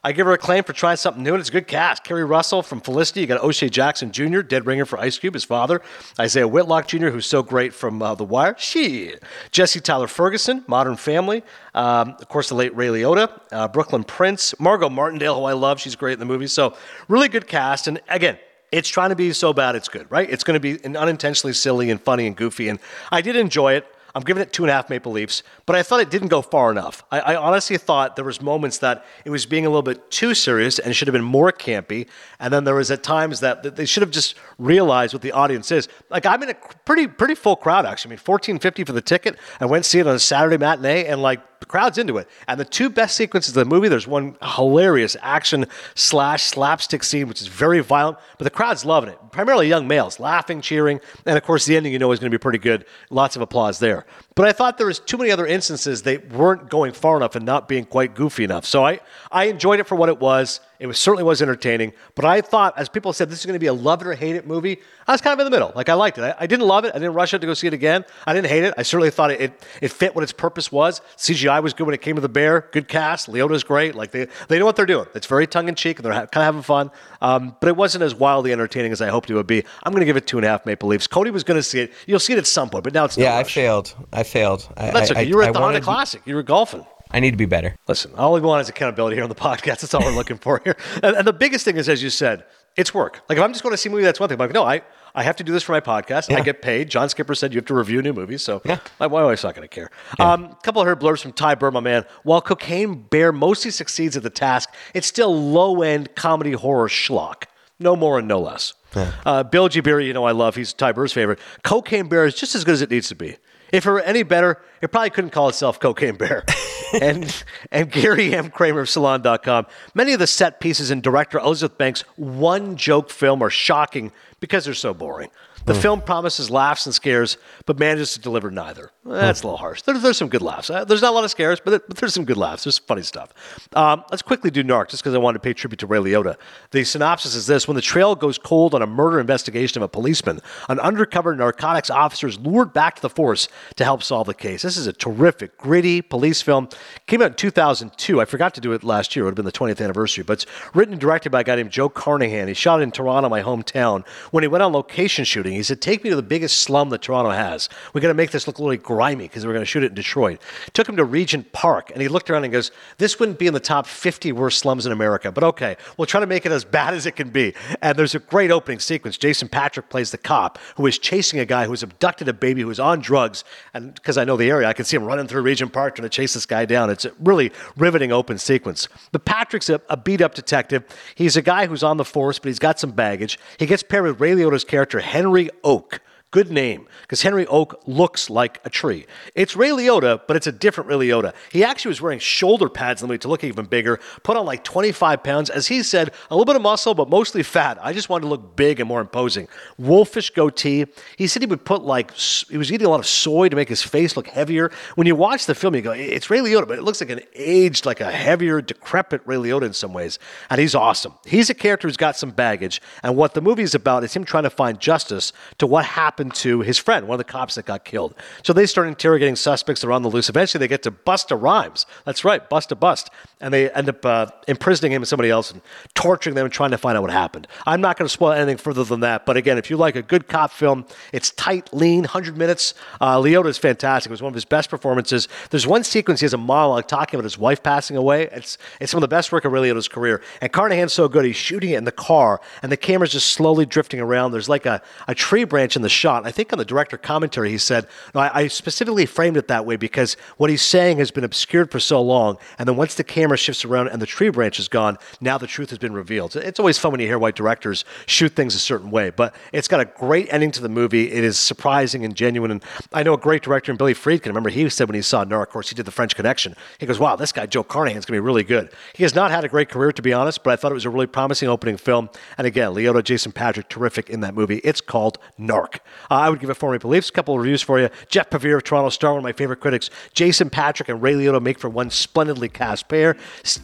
I 0.03 0.13
give 0.13 0.25
her 0.25 0.33
a 0.33 0.37
claim 0.37 0.63
for 0.63 0.73
trying 0.73 0.97
something 0.97 1.21
new, 1.21 1.33
and 1.33 1.39
it's 1.39 1.49
a 1.49 1.51
good 1.51 1.67
cast. 1.67 2.03
Keri 2.03 2.23
Russell 2.23 2.63
from 2.63 2.81
Felicity. 2.81 3.21
You 3.21 3.27
got 3.27 3.43
O'Shea 3.43 3.69
Jackson 3.69 4.11
Jr., 4.11 4.41
dead 4.41 4.65
ringer 4.65 4.85
for 4.85 4.99
Ice 4.99 5.19
Cube, 5.19 5.35
his 5.35 5.43
father. 5.43 5.79
Isaiah 6.19 6.47
Whitlock 6.47 6.87
Jr., 6.87 7.09
who's 7.09 7.27
so 7.27 7.43
great 7.43 7.71
from 7.71 8.01
uh, 8.01 8.15
The 8.15 8.23
Wire. 8.23 8.55
She. 8.57 9.13
Jesse 9.51 9.79
Tyler 9.79 10.07
Ferguson, 10.07 10.63
Modern 10.65 10.95
Family. 10.95 11.43
Um, 11.75 12.15
of 12.19 12.27
course, 12.29 12.49
the 12.49 12.55
late 12.55 12.75
Ray 12.75 12.87
Liotta. 12.87 13.41
Uh, 13.51 13.67
Brooklyn 13.67 14.03
Prince. 14.03 14.59
Margo 14.59 14.89
Martindale, 14.89 15.35
who 15.35 15.43
I 15.43 15.53
love. 15.53 15.79
She's 15.79 15.95
great 15.95 16.13
in 16.13 16.19
the 16.19 16.25
movie. 16.25 16.47
So, 16.47 16.75
really 17.07 17.29
good 17.29 17.47
cast. 17.47 17.87
And 17.87 18.01
again, 18.09 18.39
it's 18.71 18.89
trying 18.89 19.09
to 19.09 19.15
be 19.15 19.33
so 19.33 19.53
bad 19.53 19.75
it's 19.75 19.87
good, 19.87 20.09
right? 20.09 20.27
It's 20.27 20.43
going 20.43 20.59
to 20.59 20.59
be 20.59 20.83
unintentionally 20.83 21.53
silly 21.53 21.91
and 21.91 22.01
funny 22.01 22.25
and 22.25 22.35
goofy. 22.35 22.69
And 22.69 22.79
I 23.11 23.21
did 23.21 23.35
enjoy 23.35 23.73
it. 23.73 23.85
I'm 24.13 24.23
giving 24.23 24.41
it 24.41 24.51
two 24.51 24.63
and 24.63 24.69
a 24.69 24.73
half 24.73 24.89
Maple 24.89 25.11
Leafs, 25.11 25.43
but 25.65 25.75
I 25.75 25.83
thought 25.83 26.01
it 26.01 26.09
didn't 26.09 26.27
go 26.27 26.41
far 26.41 26.71
enough. 26.71 27.03
I, 27.11 27.19
I, 27.19 27.35
honestly 27.35 27.77
thought 27.77 28.15
there 28.15 28.25
was 28.25 28.41
moments 28.41 28.79
that 28.79 29.05
it 29.25 29.29
was 29.29 29.45
being 29.45 29.65
a 29.65 29.69
little 29.69 29.81
bit 29.81 30.11
too 30.11 30.33
serious 30.33 30.79
and 30.79 30.95
should 30.95 31.07
have 31.07 31.13
been 31.13 31.23
more 31.23 31.51
campy. 31.51 32.07
And 32.39 32.53
then 32.53 32.63
there 32.63 32.75
was 32.75 32.91
at 32.91 33.03
times 33.03 33.39
that, 33.39 33.63
that 33.63 33.75
they 33.75 33.85
should 33.85 34.01
have 34.01 34.11
just 34.11 34.35
realized 34.57 35.13
what 35.13 35.21
the 35.21 35.31
audience 35.31 35.71
is. 35.71 35.87
Like 36.09 36.25
I'm 36.25 36.41
in 36.43 36.49
a 36.49 36.55
pretty 36.85 37.07
pretty 37.07 37.35
full 37.35 37.55
crowd 37.55 37.85
actually. 37.85 38.09
I 38.09 38.13
mean, 38.13 38.23
1450 38.23 38.83
for 38.83 38.93
the 38.93 39.01
ticket. 39.01 39.37
I 39.59 39.65
went 39.65 39.85
see 39.85 39.99
it 39.99 40.07
on 40.07 40.15
a 40.15 40.19
Saturday 40.19 40.57
matinee, 40.57 41.05
and 41.05 41.21
like 41.21 41.41
crowd's 41.71 41.97
into 41.97 42.17
it. 42.17 42.27
And 42.47 42.59
the 42.59 42.65
two 42.65 42.89
best 42.89 43.15
sequences 43.15 43.55
of 43.55 43.67
the 43.67 43.73
movie, 43.73 43.87
there's 43.87 44.07
one 44.07 44.35
hilarious 44.43 45.15
action 45.21 45.65
slash 45.95 46.43
slapstick 46.43 47.03
scene, 47.03 47.27
which 47.27 47.41
is 47.41 47.47
very 47.47 47.79
violent, 47.79 48.17
but 48.37 48.43
the 48.43 48.49
crowd's 48.49 48.83
loving 48.83 49.09
it. 49.09 49.17
Primarily 49.31 49.69
young 49.69 49.87
males, 49.87 50.19
laughing, 50.19 50.61
cheering, 50.61 50.99
and 51.25 51.37
of 51.37 51.43
course 51.43 51.65
the 51.65 51.77
ending 51.77 51.93
you 51.93 51.99
know 51.99 52.11
is 52.11 52.19
going 52.19 52.29
to 52.29 52.37
be 52.37 52.41
pretty 52.41 52.59
good. 52.59 52.85
Lots 53.09 53.35
of 53.37 53.41
applause 53.41 53.79
there. 53.79 54.05
But 54.33 54.47
I 54.47 54.53
thought 54.53 54.77
there 54.77 54.87
was 54.87 54.99
too 54.99 55.17
many 55.17 55.29
other 55.29 55.45
instances 55.45 56.03
they 56.03 56.17
weren't 56.17 56.69
going 56.69 56.93
far 56.93 57.17
enough 57.17 57.35
and 57.35 57.45
not 57.45 57.67
being 57.67 57.83
quite 57.83 58.15
goofy 58.15 58.45
enough. 58.45 58.65
So 58.65 58.85
I, 58.85 58.99
I 59.29 59.45
enjoyed 59.45 59.81
it 59.81 59.87
for 59.87 59.95
what 59.95 60.07
it 60.07 60.19
was. 60.19 60.61
It 60.79 60.87
was 60.87 60.97
certainly 60.97 61.23
was 61.23 61.43
entertaining, 61.43 61.93
but 62.15 62.25
I 62.25 62.41
thought, 62.41 62.75
as 62.75 62.89
people 62.89 63.13
said, 63.13 63.29
this 63.29 63.39
is 63.39 63.45
going 63.45 63.53
to 63.53 63.59
be 63.59 63.67
a 63.67 63.73
love 63.73 64.01
it 64.01 64.07
or 64.07 64.15
hate 64.15 64.35
it 64.35 64.47
movie. 64.47 64.79
I 65.07 65.11
was 65.11 65.21
kind 65.21 65.33
of 65.33 65.39
in 65.39 65.45
the 65.45 65.51
middle. 65.51 65.71
Like 65.75 65.89
I 65.89 65.93
liked 65.93 66.17
it. 66.17 66.23
I, 66.23 66.35
I 66.39 66.47
didn't 66.47 66.65
love 66.65 66.85
it. 66.85 66.95
I 66.95 66.97
didn't 66.97 67.13
rush 67.13 67.35
out 67.35 67.41
to 67.41 67.45
go 67.45 67.53
see 67.53 67.67
it 67.67 67.73
again. 67.73 68.03
I 68.25 68.33
didn't 68.33 68.47
hate 68.47 68.63
it. 68.63 68.73
I 68.77 68.81
certainly 68.81 69.11
thought 69.11 69.29
it, 69.29 69.41
it, 69.41 69.67
it 69.79 69.91
fit 69.91 70.15
what 70.15 70.23
its 70.23 70.31
purpose 70.31 70.71
was. 70.71 71.01
CGI 71.17 71.61
was 71.61 71.75
good 71.75 71.85
when 71.85 71.93
it 71.93 72.01
came 72.01 72.15
to 72.15 72.21
the 72.21 72.29
bear. 72.29 72.67
Good 72.71 72.87
cast. 72.87 73.27
Liotta's 73.27 73.63
great. 73.63 73.93
Like 73.93 74.09
they 74.09 74.27
they 74.47 74.57
know 74.57 74.65
what 74.65 74.75
they're 74.75 74.87
doing. 74.87 75.05
It's 75.13 75.27
very 75.27 75.45
tongue 75.45 75.67
in 75.67 75.75
cheek 75.75 75.99
and 75.99 76.05
they're 76.05 76.13
ha- 76.13 76.25
kind 76.25 76.41
of 76.41 76.45
having 76.45 76.63
fun. 76.63 76.89
Um, 77.21 77.55
but 77.59 77.67
it 77.67 77.75
wasn't 77.75 78.03
as 78.03 78.15
wildly 78.15 78.51
entertaining 78.51 78.91
as 78.91 79.01
I 79.01 79.09
hoped 79.09 79.29
it 79.29 79.35
would 79.35 79.45
be. 79.45 79.63
I'm 79.83 79.91
going 79.91 80.01
to 80.01 80.05
give 80.05 80.17
it 80.17 80.25
two 80.25 80.39
and 80.39 80.45
a 80.45 80.49
half 80.49 80.65
Maple 80.65 80.89
Leafs. 80.89 81.05
Cody 81.05 81.29
was 81.29 81.43
going 81.43 81.59
to 81.59 81.63
see 81.63 81.81
it. 81.81 81.93
You'll 82.07 82.19
see 82.19 82.33
it 82.33 82.39
at 82.39 82.47
some 82.47 82.71
point, 82.71 82.83
but 82.83 82.95
now 82.95 83.05
it's 83.05 83.19
yeah. 83.19 83.37
I 83.37 83.43
failed. 83.43 83.93
I 84.11 84.20
failed. 84.27 84.67
I, 84.77 84.91
That's 84.91 85.11
okay. 85.11 85.21
I, 85.21 85.23
you 85.23 85.35
were 85.35 85.43
at 85.43 85.49
I 85.49 85.51
the 85.51 85.59
Honda 85.59 85.75
wanted, 85.75 85.83
Classic. 85.83 86.21
You 86.25 86.35
were 86.35 86.43
golfing. 86.43 86.85
I 87.13 87.19
need 87.19 87.31
to 87.31 87.37
be 87.37 87.45
better. 87.45 87.75
Listen, 87.87 88.13
all 88.15 88.33
we 88.33 88.39
want 88.39 88.61
is 88.61 88.69
accountability 88.69 89.15
here 89.15 89.23
on 89.23 89.29
the 89.29 89.35
podcast. 89.35 89.81
That's 89.81 89.93
all 89.93 90.01
we're 90.01 90.15
looking 90.15 90.37
for 90.37 90.61
here. 90.63 90.75
And, 91.03 91.15
and, 91.15 91.27
the 91.27 91.33
biggest 91.33 91.65
thing 91.65 91.77
is, 91.77 91.89
as 91.89 92.03
you 92.03 92.09
said, 92.09 92.45
it's 92.77 92.93
work. 92.93 93.21
Like 93.27 93.37
if 93.37 93.43
I'm 93.43 93.51
just 93.51 93.63
going 93.63 93.73
to 93.73 93.77
see 93.77 93.89
a 93.89 93.91
movie, 93.91 94.03
that's 94.03 94.19
one 94.19 94.29
thing. 94.29 94.35
I'm 94.35 94.47
like, 94.47 94.53
no, 94.53 94.63
I, 94.63 94.81
I 95.15 95.23
have 95.23 95.35
to 95.37 95.43
do 95.43 95.51
this 95.51 95.63
for 95.63 95.71
my 95.71 95.81
podcast. 95.81 96.29
Yeah. 96.29 96.37
I 96.37 96.41
get 96.41 96.61
paid. 96.61 96.89
John 96.89 97.09
Skipper 97.09 97.35
said 97.35 97.53
you 97.53 97.57
have 97.57 97.65
to 97.65 97.73
review 97.73 98.01
new 98.01 98.13
movies, 98.13 98.43
so 98.43 98.61
yeah. 98.63 98.79
my 98.99 99.07
wife's 99.07 99.43
not 99.43 99.55
going 99.55 99.67
to 99.67 99.73
care. 99.73 99.89
A 100.11 100.15
yeah. 100.19 100.33
um, 100.33 100.55
couple 100.63 100.81
of 100.81 100.87
her 100.87 100.95
blurbs 100.95 101.21
from 101.21 101.33
Ty 101.33 101.55
Burr, 101.55 101.71
my 101.71 101.79
man. 101.79 102.05
While 102.23 102.41
Cocaine 102.41 103.03
Bear 103.03 103.31
mostly 103.31 103.71
succeeds 103.71 104.15
at 104.15 104.23
the 104.23 104.29
task, 104.29 104.69
it's 104.93 105.07
still 105.07 105.35
low-end 105.35 106.15
comedy 106.15 106.53
horror 106.53 106.87
schlock. 106.87 107.43
No 107.79 107.95
more 107.95 108.19
and 108.19 108.27
no 108.27 108.39
less. 108.39 108.73
Yeah. 108.95 109.11
Uh, 109.25 109.43
Bill 109.43 109.67
Gibiri, 109.67 110.05
you 110.05 110.13
know 110.13 110.25
I 110.25 110.31
love. 110.31 110.55
He's 110.55 110.71
Ty 110.71 110.91
Burr's 110.91 111.13
favorite. 111.13 111.39
Cocaine 111.63 112.07
Bear 112.07 112.25
is 112.25 112.35
just 112.35 112.53
as 112.53 112.63
good 112.63 112.73
as 112.73 112.81
it 112.81 112.91
needs 112.91 113.09
to 113.09 113.15
be. 113.15 113.37
If 113.71 113.85
it 113.85 113.89
were 113.89 114.01
any 114.01 114.23
better, 114.23 114.61
it 114.81 114.91
probably 114.91 115.09
couldn't 115.11 115.31
call 115.31 115.49
itself 115.49 115.79
Cocaine 115.79 116.15
Bear. 116.15 116.43
and 117.01 117.43
and 117.71 117.91
Gary 117.91 118.33
M. 118.35 118.49
Kramer 118.49 118.81
of 118.81 118.89
Salon.com. 118.89 119.67
Many 119.93 120.13
of 120.13 120.19
the 120.19 120.27
set 120.27 120.59
pieces 120.59 120.91
in 120.91 121.01
director 121.01 121.39
Elizabeth 121.39 121.77
Banks' 121.77 122.01
one 122.17 122.75
joke 122.75 123.09
film 123.09 123.41
are 123.41 123.49
shocking 123.49 124.11
because 124.39 124.65
they're 124.65 124.73
so 124.73 124.93
boring. 124.93 125.29
The 125.65 125.73
mm. 125.73 125.81
film 125.81 126.01
promises 126.01 126.49
laughs 126.49 126.85
and 126.85 126.95
scares, 126.95 127.37
but 127.65 127.79
manages 127.79 128.13
to 128.13 128.19
deliver 128.19 128.51
neither. 128.51 128.91
That's 129.05 129.41
mm. 129.41 129.43
a 129.43 129.47
little 129.47 129.57
harsh. 129.57 129.81
There, 129.83 129.97
there's 129.97 130.17
some 130.17 130.29
good 130.29 130.41
laughs. 130.41 130.69
Uh, 130.69 130.85
there's 130.85 131.01
not 131.01 131.11
a 131.11 131.15
lot 131.15 131.23
of 131.23 131.31
scares, 131.31 131.59
but, 131.59 131.87
but 131.87 131.97
there's 131.97 132.13
some 132.13 132.25
good 132.25 132.37
laughs. 132.37 132.63
There's 132.63 132.77
funny 132.77 133.03
stuff. 133.03 133.33
Um, 133.73 134.03
let's 134.09 134.21
quickly 134.21 134.51
do 134.51 134.63
Narc, 134.63 134.89
just 134.89 135.03
because 135.03 135.13
I 135.13 135.17
wanted 135.17 135.39
to 135.39 135.43
pay 135.43 135.53
tribute 135.53 135.79
to 135.79 135.87
Ray 135.87 135.99
Liotta. 135.99 136.35
The 136.71 136.83
synopsis 136.83 137.35
is 137.35 137.47
this 137.47 137.67
When 137.67 137.75
the 137.75 137.81
trail 137.81 138.15
goes 138.15 138.37
cold 138.37 138.75
on 138.75 138.81
a 138.81 138.87
murder 138.87 139.19
investigation 139.19 139.81
of 139.81 139.83
a 139.83 139.87
policeman, 139.87 140.39
an 140.69 140.79
undercover 140.79 141.35
narcotics 141.35 141.89
officer 141.89 142.27
is 142.27 142.39
lured 142.39 142.73
back 142.73 142.95
to 142.95 143.01
the 143.01 143.09
force 143.09 143.47
to 143.75 143.83
help 143.83 144.03
solve 144.03 144.27
the 144.27 144.33
case. 144.33 144.61
This 144.61 144.77
is 144.77 144.87
a 144.87 144.93
terrific, 144.93 145.57
gritty 145.57 146.01
police 146.01 146.41
film. 146.41 146.69
Came 147.07 147.21
out 147.21 147.31
in 147.31 147.35
2002. 147.35 148.21
I 148.21 148.25
forgot 148.25 148.53
to 148.55 148.61
do 148.61 148.73
it 148.73 148.83
last 148.83 149.15
year. 149.15 149.23
It 149.23 149.25
would 149.25 149.31
have 149.31 149.35
been 149.35 149.45
the 149.45 149.51
20th 149.51 149.83
anniversary, 149.83 150.23
but 150.23 150.33
it's 150.33 150.45
written 150.73 150.93
and 150.93 151.01
directed 151.01 151.31
by 151.31 151.41
a 151.41 151.43
guy 151.43 151.55
named 151.55 151.71
Joe 151.71 151.89
Carnahan. 151.89 152.47
He 152.47 152.53
shot 152.53 152.79
it 152.79 152.83
in 152.83 152.91
Toronto, 152.91 153.29
my 153.29 153.41
hometown. 153.41 154.05
When 154.31 154.43
he 154.43 154.47
went 154.47 154.63
on 154.63 154.73
location 154.73 155.25
shooting, 155.25 155.50
he 155.55 155.63
said, 155.63 155.81
Take 155.81 156.03
me 156.03 156.09
to 156.09 156.15
the 156.15 156.21
biggest 156.21 156.61
slum 156.61 156.89
that 156.89 157.01
Toronto 157.01 157.31
has. 157.31 157.69
We're 157.93 158.01
going 158.01 158.13
to 158.13 158.17
make 158.17 158.31
this 158.31 158.47
look 158.47 158.59
little 158.59 158.75
grimy 158.77 159.25
because 159.25 159.45
we're 159.45 159.53
going 159.53 159.61
to 159.61 159.65
shoot 159.65 159.83
it 159.83 159.87
in 159.87 159.95
Detroit. 159.95 160.41
Took 160.73 160.87
him 160.87 160.97
to 160.97 161.05
Regent 161.05 161.51
Park, 161.51 161.91
and 161.91 162.01
he 162.01 162.07
looked 162.07 162.29
around 162.29 162.43
and 162.43 162.53
goes, 162.53 162.71
This 162.97 163.19
wouldn't 163.19 163.39
be 163.39 163.47
in 163.47 163.53
the 163.53 163.59
top 163.59 163.87
50 163.87 164.31
worst 164.31 164.59
slums 164.59 164.85
in 164.85 164.91
America, 164.91 165.31
but 165.31 165.43
okay, 165.43 165.77
we'll 165.97 166.05
try 166.05 166.19
to 166.19 166.27
make 166.27 166.45
it 166.45 166.51
as 166.51 166.63
bad 166.63 166.93
as 166.93 167.05
it 167.05 167.15
can 167.15 167.29
be. 167.29 167.53
And 167.81 167.97
there's 167.97 168.15
a 168.15 168.19
great 168.19 168.51
opening 168.51 168.79
sequence. 168.79 169.17
Jason 169.17 169.47
Patric 169.47 169.89
plays 169.89 170.11
the 170.11 170.17
cop 170.17 170.59
who 170.75 170.85
is 170.87 170.97
chasing 170.97 171.39
a 171.39 171.45
guy 171.45 171.65
who 171.65 171.71
has 171.71 171.83
abducted 171.83 172.27
a 172.27 172.33
baby 172.33 172.61
who 172.61 172.69
is 172.69 172.79
on 172.79 172.99
drugs. 172.99 173.43
And 173.73 173.93
because 173.93 174.17
I 174.17 174.23
know 174.23 174.37
the 174.37 174.49
area, 174.49 174.67
I 174.67 174.73
can 174.73 174.85
see 174.85 174.95
him 174.95 175.03
running 175.03 175.27
through 175.27 175.41
Regent 175.41 175.73
Park 175.73 175.95
trying 175.95 176.09
to 176.09 176.09
chase 176.09 176.33
this 176.33 176.45
guy 176.45 176.65
down. 176.65 176.89
It's 176.89 177.05
a 177.05 177.11
really 177.19 177.51
riveting 177.77 178.11
open 178.11 178.37
sequence. 178.37 178.87
But 179.11 179.25
Patric's 179.25 179.69
a, 179.69 179.81
a 179.89 179.97
beat 179.97 180.21
up 180.21 180.35
detective. 180.35 180.83
He's 181.15 181.37
a 181.37 181.41
guy 181.41 181.67
who's 181.67 181.83
on 181.83 181.97
the 181.97 182.05
force, 182.05 182.39
but 182.39 182.47
he's 182.47 182.59
got 182.59 182.79
some 182.79 182.91
baggage. 182.91 183.39
He 183.57 183.65
gets 183.65 183.83
paired 183.83 184.03
with 184.03 184.19
Ray 184.19 184.33
Liotta's 184.33 184.63
character, 184.63 184.99
Henry 184.99 185.40
Oak 185.63 186.01
Good 186.31 186.49
name, 186.49 186.87
because 187.01 187.23
Henry 187.23 187.45
Oak 187.47 187.83
looks 187.85 188.29
like 188.29 188.61
a 188.63 188.69
tree. 188.69 189.05
It's 189.35 189.57
Ray 189.57 189.71
Liotta, 189.71 190.21
but 190.27 190.37
it's 190.37 190.47
a 190.47 190.51
different 190.53 190.89
Ray 190.89 190.95
Liotta. 190.95 191.33
He 191.51 191.61
actually 191.61 191.89
was 191.89 191.99
wearing 191.99 192.19
shoulder 192.19 192.69
pads 192.69 193.01
in 193.01 193.07
the 193.09 193.11
movie 193.11 193.17
to 193.19 193.27
look 193.27 193.43
even 193.43 193.65
bigger, 193.65 193.99
put 194.23 194.37
on 194.37 194.45
like 194.45 194.63
25 194.63 195.23
pounds. 195.23 195.49
As 195.49 195.67
he 195.67 195.83
said, 195.83 196.11
a 196.29 196.33
little 196.33 196.45
bit 196.45 196.55
of 196.55 196.61
muscle, 196.61 196.93
but 196.93 197.09
mostly 197.09 197.43
fat. 197.43 197.77
I 197.81 197.91
just 197.91 198.07
wanted 198.07 198.21
to 198.21 198.27
look 198.29 198.55
big 198.55 198.79
and 198.79 198.87
more 198.87 199.01
imposing. 199.01 199.49
Wolfish 199.77 200.29
goatee. 200.29 200.85
He 201.17 201.27
said 201.27 201.41
he 201.41 201.47
would 201.47 201.65
put 201.65 201.81
like, 201.81 202.13
he 202.13 202.57
was 202.57 202.71
eating 202.71 202.87
a 202.87 202.89
lot 202.89 203.01
of 203.01 203.07
soy 203.07 203.49
to 203.49 203.55
make 203.57 203.67
his 203.67 203.83
face 203.83 204.15
look 204.15 204.27
heavier. 204.27 204.71
When 204.95 205.07
you 205.07 205.17
watch 205.17 205.47
the 205.47 205.53
film, 205.53 205.75
you 205.75 205.81
go, 205.81 205.91
it's 205.91 206.29
Ray 206.29 206.39
Liotta, 206.39 206.65
but 206.65 206.77
it 206.77 206.83
looks 206.83 207.01
like 207.01 207.09
an 207.09 207.19
aged, 207.35 207.85
like 207.85 207.99
a 207.99 208.09
heavier, 208.09 208.61
decrepit 208.61 209.19
Ray 209.25 209.35
Liotta 209.35 209.63
in 209.63 209.73
some 209.73 209.91
ways. 209.91 210.17
And 210.49 210.61
he's 210.61 210.75
awesome. 210.75 211.13
He's 211.25 211.49
a 211.49 211.53
character 211.53 211.89
who's 211.89 211.97
got 211.97 212.15
some 212.15 212.31
baggage. 212.31 212.81
And 213.03 213.17
what 213.17 213.33
the 213.33 213.41
movie 213.41 213.63
is 213.63 213.75
about 213.75 214.05
is 214.05 214.13
him 214.13 214.23
trying 214.23 214.43
to 214.43 214.49
find 214.49 214.79
justice 214.79 215.33
to 215.57 215.67
what 215.67 215.83
happened 215.83 216.20
happened 216.21 216.35
to 216.35 216.61
his 216.61 216.77
friend, 216.77 217.07
one 217.07 217.15
of 217.15 217.17
the 217.17 217.31
cops 217.31 217.55
that 217.55 217.65
got 217.65 217.83
killed. 217.83 218.13
So 218.43 218.53
they 218.53 218.67
start 218.67 218.87
interrogating 218.87 219.35
suspects. 219.35 219.81
On 219.81 220.03
the 220.03 220.09
loose. 220.09 220.29
Eventually, 220.29 220.59
they 220.59 220.67
get 220.67 220.83
to 220.83 220.91
Busta 220.91 221.41
Rhymes. 221.41 221.87
That's 222.05 222.23
right, 222.23 222.47
Busta 222.49 222.79
Bust. 222.79 223.09
And 223.39 223.51
they 223.53 223.71
end 223.71 223.89
up 223.89 224.05
uh, 224.05 224.27
imprisoning 224.47 224.91
him 224.91 225.01
and 225.01 225.07
somebody 225.07 225.31
else 225.31 225.49
and 225.51 225.61
torturing 225.95 226.35
them 226.35 226.45
and 226.45 226.53
trying 226.53 226.69
to 226.71 226.77
find 226.77 226.95
out 226.95 227.01
what 227.01 227.11
happened. 227.11 227.47
I'm 227.65 227.81
not 227.81 227.97
going 227.97 228.05
to 228.05 228.13
spoil 228.13 228.33
anything 228.33 228.57
further 228.57 228.83
than 228.83 228.99
that. 228.99 229.25
But 229.25 229.37
again, 229.37 229.57
if 229.57 229.69
you 229.71 229.77
like 229.77 229.95
a 229.95 230.03
good 230.03 230.27
cop 230.27 230.51
film, 230.51 230.85
it's 231.11 231.31
tight, 231.31 231.73
lean, 231.73 232.01
100 232.01 232.37
minutes. 232.37 232.75
Uh, 232.99 233.17
Liotta 233.17 233.47
is 233.47 233.57
fantastic. 233.57 234.09
It 234.09 234.13
was 234.13 234.21
one 234.21 234.29
of 234.29 234.35
his 234.35 234.45
best 234.45 234.69
performances. 234.69 235.27
There's 235.49 235.65
one 235.65 235.83
sequence 235.83 236.19
he 236.19 236.25
has 236.25 236.33
a 236.33 236.37
monologue 236.37 236.87
talking 236.87 237.17
about 237.17 237.23
his 237.23 237.39
wife 237.39 237.63
passing 237.63 237.97
away. 237.97 238.29
It's, 238.31 238.59
it's 238.79 238.91
some 238.91 238.99
of 238.99 239.01
the 239.01 239.07
best 239.07 239.31
work 239.31 239.45
of 239.45 239.51
Ray 239.51 239.69
Liotta's 239.69 239.87
career. 239.87 240.21
And 240.41 240.51
Carnahan's 240.51 240.93
so 240.93 241.07
good, 241.07 241.25
he's 241.25 241.35
shooting 241.35 241.71
it 241.71 241.77
in 241.77 241.85
the 241.85 241.91
car, 241.91 242.39
and 242.61 242.71
the 242.71 242.77
camera's 242.77 243.11
just 243.11 243.29
slowly 243.29 243.65
drifting 243.65 243.99
around. 243.99 244.31
There's 244.31 244.49
like 244.49 244.67
a, 244.67 244.81
a 245.07 245.15
tree 245.15 245.43
branch 245.43 245.75
in 245.75 245.81
the 245.81 245.89
shot. 245.89 246.10
I 246.11 246.31
think 246.31 246.51
on 246.53 246.59
the 246.59 246.65
director 246.65 246.97
commentary, 246.97 247.49
he 247.49 247.57
said, 247.57 247.87
no, 248.13 248.21
I, 248.21 248.41
I 248.41 248.47
specifically 248.47 249.05
framed 249.05 249.37
it 249.37 249.47
that 249.47 249.65
way 249.65 249.75
because 249.75 250.15
what 250.37 250.49
he's 250.49 250.61
saying 250.61 250.97
has 250.97 251.11
been 251.11 251.23
obscured 251.23 251.71
for 251.71 251.79
so 251.79 252.01
long. 252.01 252.37
And 252.57 252.67
then 252.67 252.75
once 252.75 252.95
the 252.95 253.03
camera 253.03 253.37
shifts 253.37 253.65
around 253.65 253.87
and 253.89 254.01
the 254.01 254.05
tree 254.05 254.29
branch 254.29 254.59
is 254.59 254.67
gone, 254.67 254.97
now 255.19 255.37
the 255.37 255.47
truth 255.47 255.69
has 255.69 255.79
been 255.79 255.93
revealed. 255.93 256.35
It's 256.35 256.59
always 256.59 256.77
fun 256.77 256.91
when 256.91 256.99
you 256.99 257.07
hear 257.07 257.19
white 257.19 257.35
directors 257.35 257.85
shoot 258.05 258.35
things 258.35 258.55
a 258.55 258.59
certain 258.59 258.91
way, 258.91 259.09
but 259.09 259.35
it's 259.53 259.67
got 259.67 259.79
a 259.79 259.85
great 259.85 260.31
ending 260.31 260.51
to 260.51 260.61
the 260.61 260.69
movie. 260.69 261.11
It 261.11 261.23
is 261.23 261.39
surprising 261.39 262.05
and 262.05 262.15
genuine. 262.15 262.51
And 262.51 262.63
I 262.93 263.03
know 263.03 263.13
a 263.13 263.17
great 263.17 263.43
director 263.43 263.71
in 263.71 263.77
Billy 263.77 263.93
Friedkin. 263.93 264.27
Remember, 264.27 264.49
he 264.49 264.67
said 264.69 264.87
when 264.87 264.95
he 264.95 265.01
saw 265.01 265.23
Narc, 265.25 265.43
of 265.43 265.49
course, 265.49 265.69
he 265.69 265.75
did 265.75 265.85
The 265.85 265.91
French 265.91 266.15
Connection. 266.15 266.55
He 266.79 266.85
goes, 266.85 266.99
wow, 266.99 267.15
this 267.15 267.31
guy, 267.31 267.45
Joe 267.45 267.63
Carnahan, 267.63 267.97
is 267.97 268.05
going 268.05 268.17
to 268.17 268.21
be 268.21 268.25
really 268.25 268.43
good. 268.43 268.71
He 268.93 269.03
has 269.03 269.15
not 269.15 269.31
had 269.31 269.43
a 269.43 269.47
great 269.47 269.69
career, 269.69 269.91
to 269.91 270.01
be 270.01 270.13
honest, 270.13 270.43
but 270.43 270.51
I 270.51 270.55
thought 270.55 270.71
it 270.71 270.75
was 270.75 270.85
a 270.85 270.89
really 270.89 271.07
promising 271.07 271.49
opening 271.49 271.77
film. 271.77 272.09
And 272.37 272.47
again, 272.47 272.71
Liotta, 272.71 273.03
Jason 273.03 273.31
Patric, 273.31 273.69
terrific 273.69 274.09
in 274.09 274.21
that 274.21 274.33
movie. 274.33 274.57
It's 274.63 274.81
called 274.81 275.17
Narc. 275.39 275.79
Uh, 276.09 276.15
I 276.15 276.29
would 276.29 276.39
give 276.39 276.49
it 276.49 276.55
four 276.55 276.71
Maple 276.71 276.89
Leafs. 276.89 277.09
A 277.09 277.11
couple 277.11 277.35
of 277.35 277.41
reviews 277.41 277.61
for 277.61 277.79
you. 277.79 277.89
Geoff 278.09 278.29
Pevere 278.29 278.57
of 278.57 278.63
Toronto 278.63 278.89
Star, 278.89 279.11
one 279.11 279.19
of 279.19 279.23
my 279.23 279.33
favorite 279.33 279.59
critics. 279.59 279.89
Jason 280.13 280.49
Patric 280.49 280.89
and 280.89 281.01
Ray 281.01 281.13
Liotta 281.13 281.41
make 281.41 281.59
for 281.59 281.69
one 281.69 281.89
splendidly 281.89 282.49
cast 282.49 282.87
pair. 282.87 283.15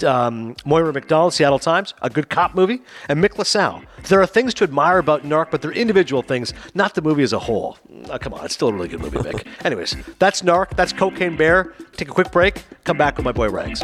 Um, 0.05 0.55
Moira 0.65 0.93
Macdonald, 0.93 1.33
Seattle 1.33 1.59
Times, 1.59 1.93
a 2.01 2.09
good 2.09 2.29
cop 2.29 2.55
movie. 2.55 2.81
And 3.09 3.23
Mick 3.23 3.37
LaSalle. 3.37 3.83
There 4.03 4.21
are 4.21 4.27
things 4.27 4.53
to 4.55 4.63
admire 4.63 4.99
about 4.99 5.23
Narc, 5.23 5.51
but 5.51 5.61
they're 5.61 5.71
individual 5.71 6.21
things, 6.21 6.53
not 6.73 6.95
the 6.95 7.01
movie 7.01 7.23
as 7.23 7.33
a 7.33 7.39
whole. 7.39 7.77
Oh, 8.09 8.17
come 8.17 8.33
on, 8.33 8.45
it's 8.45 8.53
still 8.53 8.69
a 8.69 8.73
really 8.73 8.87
good 8.87 9.01
movie, 9.01 9.17
Mick. 9.17 9.45
Anyways, 9.65 9.95
that's 10.19 10.41
Narc. 10.41 10.75
That's 10.75 10.93
Cocaine 10.93 11.35
Bear. 11.35 11.73
Take 11.93 12.09
a 12.09 12.13
quick 12.13 12.31
break. 12.31 12.63
Come 12.83 12.97
back 12.97 13.17
with 13.17 13.25
my 13.25 13.31
boy 13.31 13.49
Rags. 13.49 13.83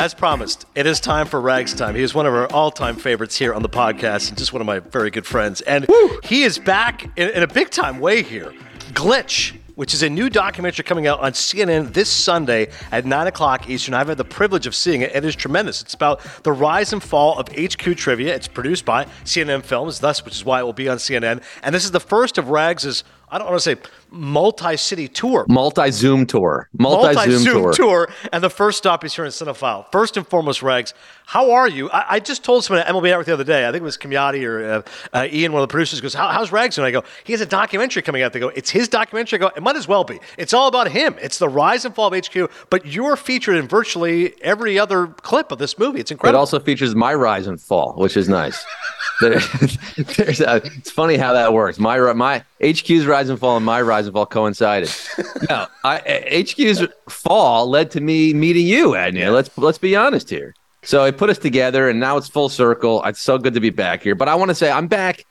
As 0.00 0.14
promised, 0.14 0.64
it 0.74 0.86
is 0.86 0.98
time 0.98 1.26
for 1.26 1.38
Rags 1.38 1.74
Time. 1.74 1.94
He 1.94 2.00
is 2.00 2.14
one 2.14 2.24
of 2.24 2.32
our 2.32 2.50
all 2.50 2.70
time 2.70 2.96
favorites 2.96 3.36
here 3.36 3.52
on 3.52 3.60
the 3.60 3.68
podcast 3.68 4.30
and 4.30 4.38
just 4.38 4.50
one 4.50 4.62
of 4.62 4.66
my 4.66 4.78
very 4.78 5.10
good 5.10 5.26
friends. 5.26 5.60
And 5.60 5.84
Woo! 5.86 6.20
he 6.24 6.42
is 6.42 6.58
back 6.58 7.04
in, 7.18 7.28
in 7.28 7.42
a 7.42 7.46
big 7.46 7.68
time 7.68 8.00
way 8.00 8.22
here. 8.22 8.54
Glitch 8.94 9.58
which 9.80 9.94
is 9.94 10.02
a 10.02 10.10
new 10.10 10.28
documentary 10.28 10.84
coming 10.84 11.06
out 11.06 11.20
on 11.20 11.32
CNN 11.32 11.90
this 11.94 12.10
Sunday 12.10 12.68
at 12.92 13.06
9 13.06 13.26
o'clock 13.28 13.70
Eastern. 13.70 13.94
I've 13.94 14.08
had 14.08 14.18
the 14.18 14.26
privilege 14.26 14.66
of 14.66 14.74
seeing 14.74 15.00
it. 15.00 15.14
It 15.14 15.24
is 15.24 15.34
tremendous. 15.34 15.80
It's 15.80 15.94
about 15.94 16.20
the 16.42 16.52
rise 16.52 16.92
and 16.92 17.02
fall 17.02 17.38
of 17.38 17.48
HQ 17.48 17.96
Trivia. 17.96 18.34
It's 18.34 18.46
produced 18.46 18.84
by 18.84 19.06
CNN 19.24 19.62
Films, 19.62 20.00
thus, 20.00 20.22
which 20.22 20.34
is 20.34 20.44
why 20.44 20.60
it 20.60 20.64
will 20.64 20.74
be 20.74 20.90
on 20.90 20.98
CNN. 20.98 21.42
And 21.62 21.74
this 21.74 21.86
is 21.86 21.92
the 21.92 22.00
first 22.00 22.36
of 22.36 22.50
Rags's 22.50 23.04
I 23.30 23.38
don't 23.38 23.46
want 23.48 23.60
to 23.60 23.62
say 23.62 23.76
multi-city 24.10 25.06
tour, 25.08 25.46
multi-Zoom 25.48 26.26
tour, 26.26 26.68
multi-Zoom, 26.78 27.44
tour. 27.44 27.72
tour, 27.72 28.08
and 28.32 28.42
the 28.42 28.50
first 28.50 28.78
stop 28.78 29.04
is 29.04 29.14
here 29.14 29.24
in 29.24 29.30
Cinephile. 29.30 29.90
First 29.92 30.16
and 30.16 30.26
foremost, 30.26 30.62
Rags, 30.62 30.94
how 31.26 31.52
are 31.52 31.68
you? 31.68 31.88
I, 31.90 32.14
I 32.14 32.20
just 32.20 32.42
told 32.42 32.64
someone 32.64 32.84
at 32.84 32.92
MLB 32.92 33.04
Network 33.04 33.26
the 33.26 33.34
other 33.34 33.44
day. 33.44 33.68
I 33.68 33.70
think 33.70 33.82
it 33.82 33.84
was 33.84 33.96
Kimyati 33.96 34.44
or 34.44 34.64
uh, 34.64 34.82
uh, 35.12 35.28
Ian, 35.30 35.52
one 35.52 35.62
of 35.62 35.68
the 35.68 35.72
producers, 35.72 36.00
goes, 36.00 36.12
how, 36.12 36.28
"How's 36.28 36.50
Rags?" 36.50 36.76
And 36.76 36.84
I 36.84 36.90
go, 36.90 37.04
"He 37.22 37.32
has 37.32 37.40
a 37.40 37.46
documentary 37.46 38.02
coming 38.02 38.22
out." 38.22 38.32
They 38.32 38.40
go, 38.40 38.48
"It's 38.48 38.70
his 38.70 38.88
documentary." 38.88 39.38
I 39.38 39.40
go, 39.40 39.50
"It 39.54 39.62
might 39.62 39.76
as 39.76 39.86
well 39.86 40.02
be. 40.02 40.18
It's 40.36 40.52
all 40.52 40.66
about 40.66 40.88
him. 40.90 41.16
It's 41.22 41.38
the 41.38 41.48
rise 41.48 41.84
and 41.84 41.94
fall 41.94 42.12
of 42.12 42.26
HQ." 42.26 42.50
But 42.68 42.84
you're 42.86 43.16
featured 43.16 43.56
in 43.56 43.68
virtually 43.68 44.34
every 44.42 44.76
other 44.76 45.06
clip 45.06 45.52
of 45.52 45.58
this 45.58 45.78
movie. 45.78 46.00
It's 46.00 46.10
incredible. 46.10 46.36
It 46.36 46.40
also 46.40 46.58
features 46.58 46.96
my 46.96 47.14
rise 47.14 47.46
and 47.46 47.60
fall, 47.60 47.94
which 47.96 48.16
is 48.16 48.28
nice. 48.28 48.64
there, 49.20 49.34
a, 49.34 50.60
it's 50.64 50.90
funny 50.90 51.16
how 51.16 51.32
that 51.34 51.52
works. 51.52 51.78
My 51.78 52.12
my 52.12 52.44
HQ's 52.62 53.06
rise 53.06 53.28
and 53.28 53.38
fall 53.38 53.56
and 53.56 53.64
my 53.64 53.80
rise 53.80 54.06
and 54.06 54.14
fall 54.14 54.26
coincided. 54.26 54.90
no, 55.48 55.66
I, 55.82 56.44
HQ's 56.46 56.86
fall 57.08 57.68
led 57.68 57.90
to 57.92 58.00
me 58.00 58.34
meeting 58.34 58.66
you, 58.66 58.90
Adnan. 58.90 59.32
Let's 59.32 59.56
let's 59.56 59.78
be 59.78 59.96
honest 59.96 60.28
here. 60.28 60.54
So 60.82 61.04
it 61.04 61.18
put 61.18 61.30
us 61.30 61.38
together, 61.38 61.88
and 61.88 62.00
now 62.00 62.16
it's 62.16 62.28
full 62.28 62.48
circle. 62.48 63.02
It's 63.04 63.20
so 63.20 63.38
good 63.38 63.54
to 63.54 63.60
be 63.60 63.70
back 63.70 64.02
here. 64.02 64.14
But 64.14 64.28
I 64.28 64.34
want 64.34 64.50
to 64.50 64.54
say 64.54 64.70
I'm 64.70 64.88
back 64.88 65.24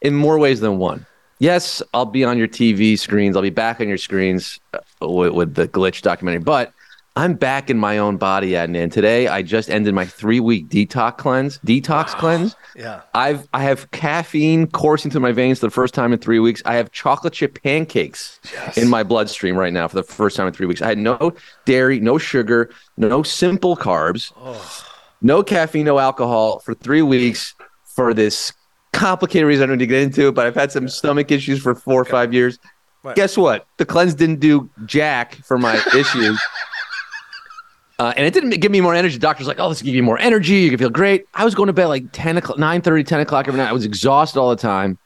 in 0.00 0.14
more 0.14 0.38
ways 0.38 0.60
than 0.60 0.78
one. 0.78 1.06
Yes, 1.38 1.82
I'll 1.92 2.06
be 2.06 2.24
on 2.24 2.38
your 2.38 2.48
TV 2.48 2.98
screens. 2.98 3.36
I'll 3.36 3.42
be 3.42 3.50
back 3.50 3.80
on 3.80 3.88
your 3.88 3.98
screens 3.98 4.58
uh, 4.72 4.78
with, 5.06 5.32
with 5.32 5.54
the 5.54 5.68
glitch 5.68 6.02
documentary. 6.02 6.42
But 6.42 6.72
I'm 7.16 7.32
back 7.32 7.70
in 7.70 7.78
my 7.78 7.96
own 7.96 8.18
body, 8.18 8.50
Adnan. 8.50 8.92
Today 8.92 9.26
I 9.26 9.40
just 9.40 9.70
ended 9.70 9.94
my 9.94 10.04
three 10.04 10.38
week 10.38 10.68
detox 10.68 11.16
cleanse. 11.16 11.58
Detox 11.60 12.12
wow. 12.12 12.20
cleanse. 12.20 12.56
Yeah. 12.76 13.00
I've 13.14 13.48
I 13.54 13.62
have 13.62 13.90
caffeine 13.90 14.66
coursing 14.66 15.10
through 15.10 15.22
my 15.22 15.32
veins 15.32 15.60
for 15.60 15.66
the 15.66 15.70
first 15.70 15.94
time 15.94 16.12
in 16.12 16.18
three 16.18 16.38
weeks. 16.40 16.60
I 16.66 16.74
have 16.74 16.92
chocolate 16.92 17.32
chip 17.32 17.62
pancakes 17.62 18.38
yes. 18.52 18.76
in 18.76 18.88
my 18.88 19.02
bloodstream 19.02 19.56
right 19.56 19.72
now 19.72 19.88
for 19.88 19.96
the 19.96 20.02
first 20.02 20.36
time 20.36 20.46
in 20.46 20.52
three 20.52 20.66
weeks. 20.66 20.82
I 20.82 20.88
had 20.88 20.98
no 20.98 21.32
dairy, 21.64 22.00
no 22.00 22.18
sugar, 22.18 22.70
no 22.98 23.22
simple 23.22 23.76
carbs, 23.78 24.30
oh. 24.36 24.84
no 25.22 25.42
caffeine, 25.42 25.86
no 25.86 25.98
alcohol 25.98 26.58
for 26.58 26.74
three 26.74 27.02
weeks 27.02 27.54
for 27.84 28.12
this 28.12 28.52
complicated 28.92 29.46
reason 29.46 29.64
I 29.64 29.66
don't 29.68 29.78
need 29.78 29.84
to 29.84 29.88
get 29.88 30.02
into, 30.02 30.32
but 30.32 30.46
I've 30.46 30.54
had 30.54 30.70
some 30.70 30.86
stomach 30.86 31.30
issues 31.30 31.62
for 31.62 31.74
four 31.74 32.02
okay. 32.02 32.10
or 32.10 32.12
five 32.12 32.34
years. 32.34 32.58
What? 33.00 33.16
Guess 33.16 33.38
what? 33.38 33.66
The 33.78 33.86
cleanse 33.86 34.14
didn't 34.14 34.40
do 34.40 34.68
jack 34.84 35.36
for 35.36 35.56
my 35.56 35.76
issues. 35.96 36.38
Uh, 37.98 38.12
and 38.16 38.26
it 38.26 38.34
didn't 38.34 38.50
give 38.50 38.70
me 38.70 38.80
more 38.80 38.94
energy. 38.94 39.14
The 39.14 39.20
doctor's 39.20 39.46
like, 39.46 39.58
oh, 39.58 39.70
this 39.70 39.80
will 39.80 39.86
give 39.86 39.94
you 39.94 40.02
more 40.02 40.18
energy. 40.18 40.54
You 40.54 40.68
can 40.70 40.78
feel 40.78 40.90
great. 40.90 41.26
I 41.32 41.44
was 41.44 41.54
going 41.54 41.68
to 41.68 41.72
bed 41.72 41.86
like 41.86 42.04
10 42.12 42.36
o'clock, 42.36 42.58
9 42.58 42.82
30, 42.82 43.04
10 43.04 43.20
o'clock 43.20 43.48
every 43.48 43.58
night. 43.58 43.68
I 43.68 43.72
was 43.72 43.84
exhausted 43.86 44.38
all 44.38 44.50
the 44.50 44.56
time. 44.56 44.98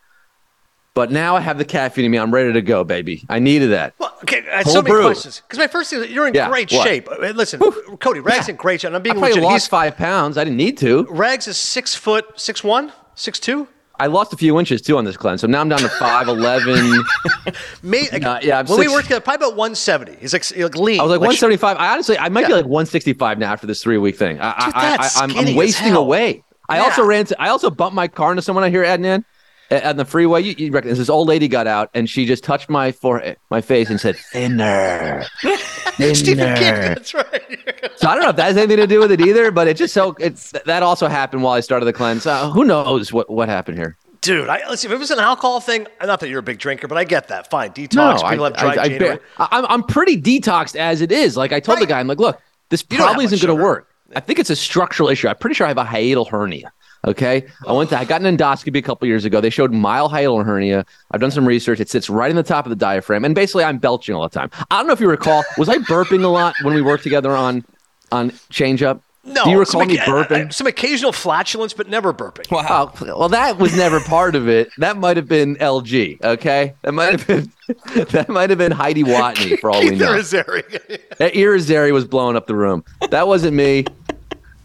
But 0.92 1.12
now 1.12 1.36
I 1.36 1.40
have 1.40 1.56
the 1.56 1.64
caffeine 1.64 2.04
in 2.04 2.10
me. 2.10 2.18
I'm 2.18 2.34
ready 2.34 2.52
to 2.52 2.62
go, 2.62 2.82
baby. 2.82 3.24
I 3.28 3.38
needed 3.38 3.68
that. 3.68 3.94
Well, 3.98 4.12
okay, 4.24 4.44
I 4.50 4.58
had 4.58 4.66
so 4.66 4.82
many 4.82 4.92
brew. 4.92 5.04
questions. 5.04 5.40
Because 5.40 5.58
my 5.60 5.68
first 5.68 5.90
thing 5.90 6.00
is 6.02 6.10
you're 6.10 6.26
in 6.26 6.34
yeah, 6.34 6.48
great 6.48 6.72
what? 6.72 6.84
shape. 6.84 7.08
Uh, 7.08 7.28
listen, 7.28 7.60
Whew. 7.60 7.96
Cody, 7.98 8.18
Rags 8.18 8.48
yeah. 8.48 8.52
in 8.52 8.56
great 8.56 8.80
shape. 8.80 8.92
I'm 8.92 9.00
being 9.00 9.16
I 9.16 9.20
legit. 9.20 9.42
lost 9.42 9.52
He's, 9.52 9.66
five 9.68 9.96
pounds. 9.96 10.36
I 10.36 10.42
didn't 10.42 10.56
need 10.56 10.78
to. 10.78 11.06
Rags 11.08 11.46
is 11.46 11.56
six 11.56 11.94
foot, 11.94 12.24
six 12.34 12.64
one, 12.64 12.92
six 13.14 13.38
two. 13.38 13.68
I 14.00 14.06
lost 14.06 14.32
a 14.32 14.36
few 14.36 14.58
inches 14.58 14.80
too 14.80 14.96
on 14.96 15.04
this 15.04 15.16
cleanse, 15.16 15.42
so 15.42 15.46
now 15.46 15.60
I'm 15.60 15.68
down 15.68 15.80
to 15.80 15.88
five 15.90 16.26
eleven. 16.26 17.04
Mate, 17.82 18.12
uh, 18.24 18.40
yeah, 18.42 18.58
I'm 18.58 18.66
when 18.66 18.78
six, 18.78 18.88
we 18.88 18.88
worked 18.88 19.04
together, 19.04 19.20
probably 19.20 19.46
about 19.46 19.56
one 19.56 19.74
seventy. 19.74 20.16
He's 20.16 20.32
like, 20.32 20.44
like 20.56 20.74
lean. 20.74 21.00
I 21.00 21.02
was 21.02 21.10
like, 21.10 21.20
like 21.20 21.28
one 21.28 21.36
seventy 21.36 21.58
five. 21.58 21.76
I 21.76 21.92
honestly, 21.92 22.18
I 22.18 22.30
might 22.30 22.42
yeah. 22.42 22.46
be 22.48 22.54
like 22.54 22.66
one 22.66 22.86
sixty 22.86 23.12
five 23.12 23.38
now 23.38 23.52
after 23.52 23.66
this 23.66 23.82
three 23.82 23.98
week 23.98 24.16
thing. 24.16 24.38
I, 24.40 24.66
Dude, 24.66 25.36
I, 25.36 25.50
am 25.50 25.54
wasting 25.54 25.92
away. 25.92 26.42
I 26.70 26.78
yeah. 26.78 26.84
also 26.84 27.04
ran. 27.04 27.26
To, 27.26 27.40
I 27.40 27.48
also 27.50 27.70
bumped 27.70 27.94
my 27.94 28.08
car 28.08 28.30
into 28.32 28.42
someone 28.42 28.64
I 28.64 28.70
hear 28.70 28.84
Adnan. 28.84 29.24
On 29.70 29.96
the 29.96 30.04
freeway. 30.04 30.42
You, 30.42 30.54
you 30.58 30.70
reckon 30.72 30.94
this 30.94 31.08
old 31.08 31.28
lady 31.28 31.48
got 31.48 31.66
out 31.66 31.90
and 31.94 32.08
she 32.08 32.26
just 32.26 32.44
touched 32.44 32.68
my 32.68 32.92
forehead, 32.92 33.36
my 33.50 33.60
face, 33.60 33.90
and 33.90 34.00
said, 34.00 34.16
"Thinner, 34.32 35.24
Stephen 35.38 36.14
King. 36.14 36.14
thinner." 36.14 36.94
That's 36.94 37.14
right. 37.14 37.90
So 37.96 38.08
I 38.08 38.14
don't 38.14 38.24
know 38.24 38.30
if 38.30 38.36
that 38.36 38.46
has 38.46 38.56
anything 38.56 38.78
to 38.78 38.86
do 38.86 39.00
with 39.00 39.12
it 39.12 39.20
either, 39.20 39.50
but 39.50 39.68
it 39.68 39.76
just 39.76 39.94
so 39.94 40.14
it's 40.18 40.52
that 40.64 40.82
also 40.82 41.08
happened 41.08 41.42
while 41.42 41.54
I 41.54 41.60
started 41.60 41.86
the 41.86 41.92
cleanse. 41.92 42.26
Uh, 42.26 42.50
who 42.50 42.64
knows 42.64 43.12
what 43.12 43.30
what 43.30 43.48
happened 43.48 43.78
here? 43.78 43.96
Dude, 44.22 44.50
I, 44.50 44.68
listen, 44.68 44.90
if 44.90 44.94
it 44.94 44.98
was 44.98 45.10
an 45.10 45.18
alcohol 45.18 45.60
thing, 45.60 45.86
not 46.02 46.20
that 46.20 46.28
you're 46.28 46.40
a 46.40 46.42
big 46.42 46.58
drinker, 46.58 46.86
but 46.86 46.98
I 46.98 47.04
get 47.04 47.28
that. 47.28 47.48
Fine. 47.48 47.70
Detox. 47.72 48.22
I, 48.22 48.30
people 48.32 48.44
have 48.44 48.56
dry 48.56 48.74
I, 48.74 48.82
I, 48.82 48.88
January. 48.88 49.18
I, 49.38 49.48
I'm 49.50 49.66
I'm 49.66 49.82
pretty 49.82 50.20
detoxed 50.20 50.76
as 50.76 51.00
it 51.00 51.10
is. 51.10 51.36
Like 51.36 51.52
I 51.52 51.60
told 51.60 51.80
the 51.80 51.86
guy, 51.86 52.00
I'm 52.00 52.06
like, 52.06 52.18
look, 52.18 52.40
this 52.68 52.84
You 52.90 52.98
probably 52.98 53.24
isn't 53.24 53.40
going 53.40 53.56
to 53.56 53.62
work. 53.62 53.88
I 54.14 54.20
think 54.20 54.38
it's 54.38 54.50
a 54.50 54.56
structural 54.56 55.08
issue. 55.08 55.28
I'm 55.28 55.36
pretty 55.36 55.54
sure 55.54 55.66
I 55.66 55.68
have 55.68 55.78
a 55.78 55.84
hiatal 55.84 56.28
hernia. 56.28 56.72
Okay, 57.06 57.46
I 57.66 57.72
went 57.72 57.90
to 57.90 57.98
I 57.98 58.04
got 58.04 58.20
an 58.20 58.36
endoscopy 58.36 58.76
a 58.76 58.82
couple 58.82 59.08
years 59.08 59.24
ago. 59.24 59.40
They 59.40 59.50
showed 59.50 59.72
mild 59.72 60.12
hiatal 60.12 60.44
hernia. 60.44 60.84
I've 61.10 61.20
done 61.20 61.30
some 61.30 61.46
research. 61.46 61.80
It 61.80 61.88
sits 61.88 62.10
right 62.10 62.30
in 62.30 62.36
the 62.36 62.42
top 62.42 62.66
of 62.66 62.70
the 62.70 62.76
diaphragm, 62.76 63.24
and 63.24 63.34
basically 63.34 63.64
I'm 63.64 63.78
belching 63.78 64.14
all 64.14 64.22
the 64.22 64.28
time. 64.28 64.50
I 64.70 64.78
don't 64.78 64.86
know 64.86 64.92
if 64.92 65.00
you 65.00 65.08
recall. 65.08 65.42
Was 65.56 65.68
I 65.68 65.78
burping 65.78 66.22
a 66.24 66.28
lot 66.28 66.54
when 66.62 66.74
we 66.74 66.82
worked 66.82 67.02
together 67.02 67.34
on 67.34 67.64
on 68.12 68.32
Change 68.50 68.82
Up? 68.82 69.02
no. 69.24 69.44
Do 69.44 69.50
you 69.50 69.58
recall 69.58 69.82
some, 69.82 69.88
me 69.88 70.00
oca- 70.00 70.10
burping? 70.10 70.52
Some 70.52 70.66
occasional 70.66 71.12
flatulence, 71.12 71.72
but 71.72 71.88
never 71.88 72.12
burping. 72.12 72.50
Wow. 72.50 72.92
Oh, 73.00 73.18
well, 73.18 73.28
that 73.28 73.58
was 73.58 73.76
never 73.76 74.00
part 74.00 74.34
of 74.34 74.48
it. 74.48 74.70
That 74.78 74.96
might 74.96 75.16
have 75.16 75.28
been 75.28 75.56
LG. 75.56 76.22
Okay, 76.22 76.74
that 76.82 76.92
might 76.92 77.12
have 77.12 77.26
been 77.26 77.52
that 78.10 78.28
might 78.28 78.50
have 78.50 78.58
been 78.58 78.72
Heidi 78.72 79.04
Watney 79.04 79.58
for 79.58 79.70
all 79.70 79.80
we 79.80 79.90
know. 79.90 80.12
Irizarry. 80.12 81.00
That 81.18 81.34
Irizarry 81.34 81.92
was 81.92 82.06
blowing 82.06 82.34
up 82.34 82.46
the 82.46 82.54
room. 82.54 82.82
That 83.10 83.28
wasn't 83.28 83.54
me. 83.54 83.84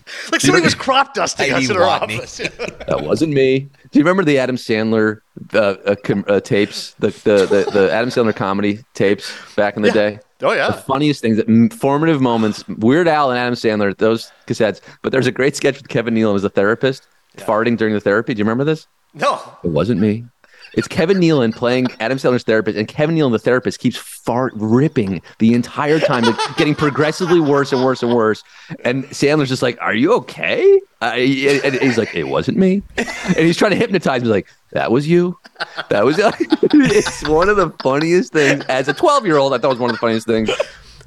like 0.31 0.41
somebody 0.41 0.63
was 0.63 0.75
crop 0.75 1.13
dusting 1.13 1.51
us 1.51 1.69
in 1.69 1.75
our 1.77 1.81
Watney. 1.99 2.17
office. 2.19 2.37
That 2.87 3.01
wasn't 3.03 3.33
me. 3.33 3.69
Do 3.91 3.99
you 3.99 4.03
remember 4.05 4.23
the 4.23 4.37
Adam 4.37 4.55
Sandler 4.57 5.21
uh, 5.53 5.57
uh, 5.57 5.95
com- 6.03 6.25
uh, 6.27 6.39
tapes? 6.39 6.93
The, 6.99 7.07
the 7.07 7.45
the 7.65 7.71
the 7.71 7.91
Adam 7.91 8.09
Sandler 8.09 8.35
comedy 8.35 8.79
tapes 8.93 9.31
back 9.55 9.75
in 9.75 9.81
the 9.81 9.91
day. 9.91 10.19
oh, 10.43 10.51
yeah, 10.51 10.69
The 10.69 10.75
yeah. 10.75 10.81
funniest 10.81 11.21
things, 11.21 11.39
m- 11.47 11.69
formative 11.69 12.21
moments. 12.21 12.67
Weird 12.67 13.07
Al 13.07 13.31
and 13.31 13.39
Adam 13.39 13.55
Sandler, 13.55 13.97
those 13.97 14.31
cassettes. 14.47 14.81
But 15.01 15.11
there's 15.11 15.27
a 15.27 15.31
great 15.31 15.55
sketch 15.55 15.77
with 15.77 15.87
Kevin 15.87 16.13
Nealon 16.13 16.35
as 16.35 16.43
a 16.43 16.49
therapist, 16.49 17.07
farting 17.37 17.75
during 17.77 17.93
the 17.95 17.99
therapy. 18.01 18.33
Do 18.33 18.39
you 18.39 18.43
remember 18.45 18.63
this? 18.65 18.87
No. 19.13 19.41
It 19.63 19.69
wasn't 19.69 20.01
me. 20.01 20.25
It's 20.75 20.88
Kevin 20.89 21.17
Nealon 21.17 21.55
playing 21.55 21.88
Adam 21.99 22.17
Sandler's 22.17 22.43
therapist, 22.43 22.77
and 22.77 22.88
Kevin 22.88 23.15
Nealon, 23.15 23.31
the 23.31 23.39
therapist, 23.39 23.79
keeps 23.79 23.95
fart 23.97 24.51
ripping 24.55 25.21
the 25.39 25.53
entire 25.53 25.99
time, 25.99 26.23
getting 26.57 26.75
progressively 26.75 27.39
worse 27.39 27.71
and 27.71 27.83
worse 27.83 28.03
and 28.03 28.13
worse. 28.13 28.43
And 28.83 29.05
Sandler's 29.05 29.49
just 29.49 29.61
like, 29.61 29.77
"Are 29.81 29.93
you 29.93 30.13
okay?" 30.15 30.81
Uh, 31.01 31.05
and 31.15 31.75
he's 31.75 31.97
like, 31.97 32.13
"It 32.13 32.25
wasn't 32.25 32.57
me," 32.57 32.83
and 32.97 33.38
he's 33.38 33.57
trying 33.57 33.71
to 33.71 33.77
hypnotize 33.77 34.21
me, 34.21 34.27
like, 34.27 34.47
"That 34.71 34.91
was 34.91 35.07
you. 35.07 35.38
That 35.89 36.03
was." 36.03 36.17
it's 36.19 37.27
one 37.27 37.47
of 37.47 37.55
the 37.55 37.69
funniest 37.81 38.33
things. 38.33 38.65
As 38.65 38.88
a 38.89 38.93
twelve-year-old, 38.93 39.53
I 39.53 39.57
thought 39.57 39.67
it 39.67 39.69
was 39.69 39.79
one 39.79 39.89
of 39.91 39.95
the 39.95 40.01
funniest 40.01 40.27
things. 40.27 40.49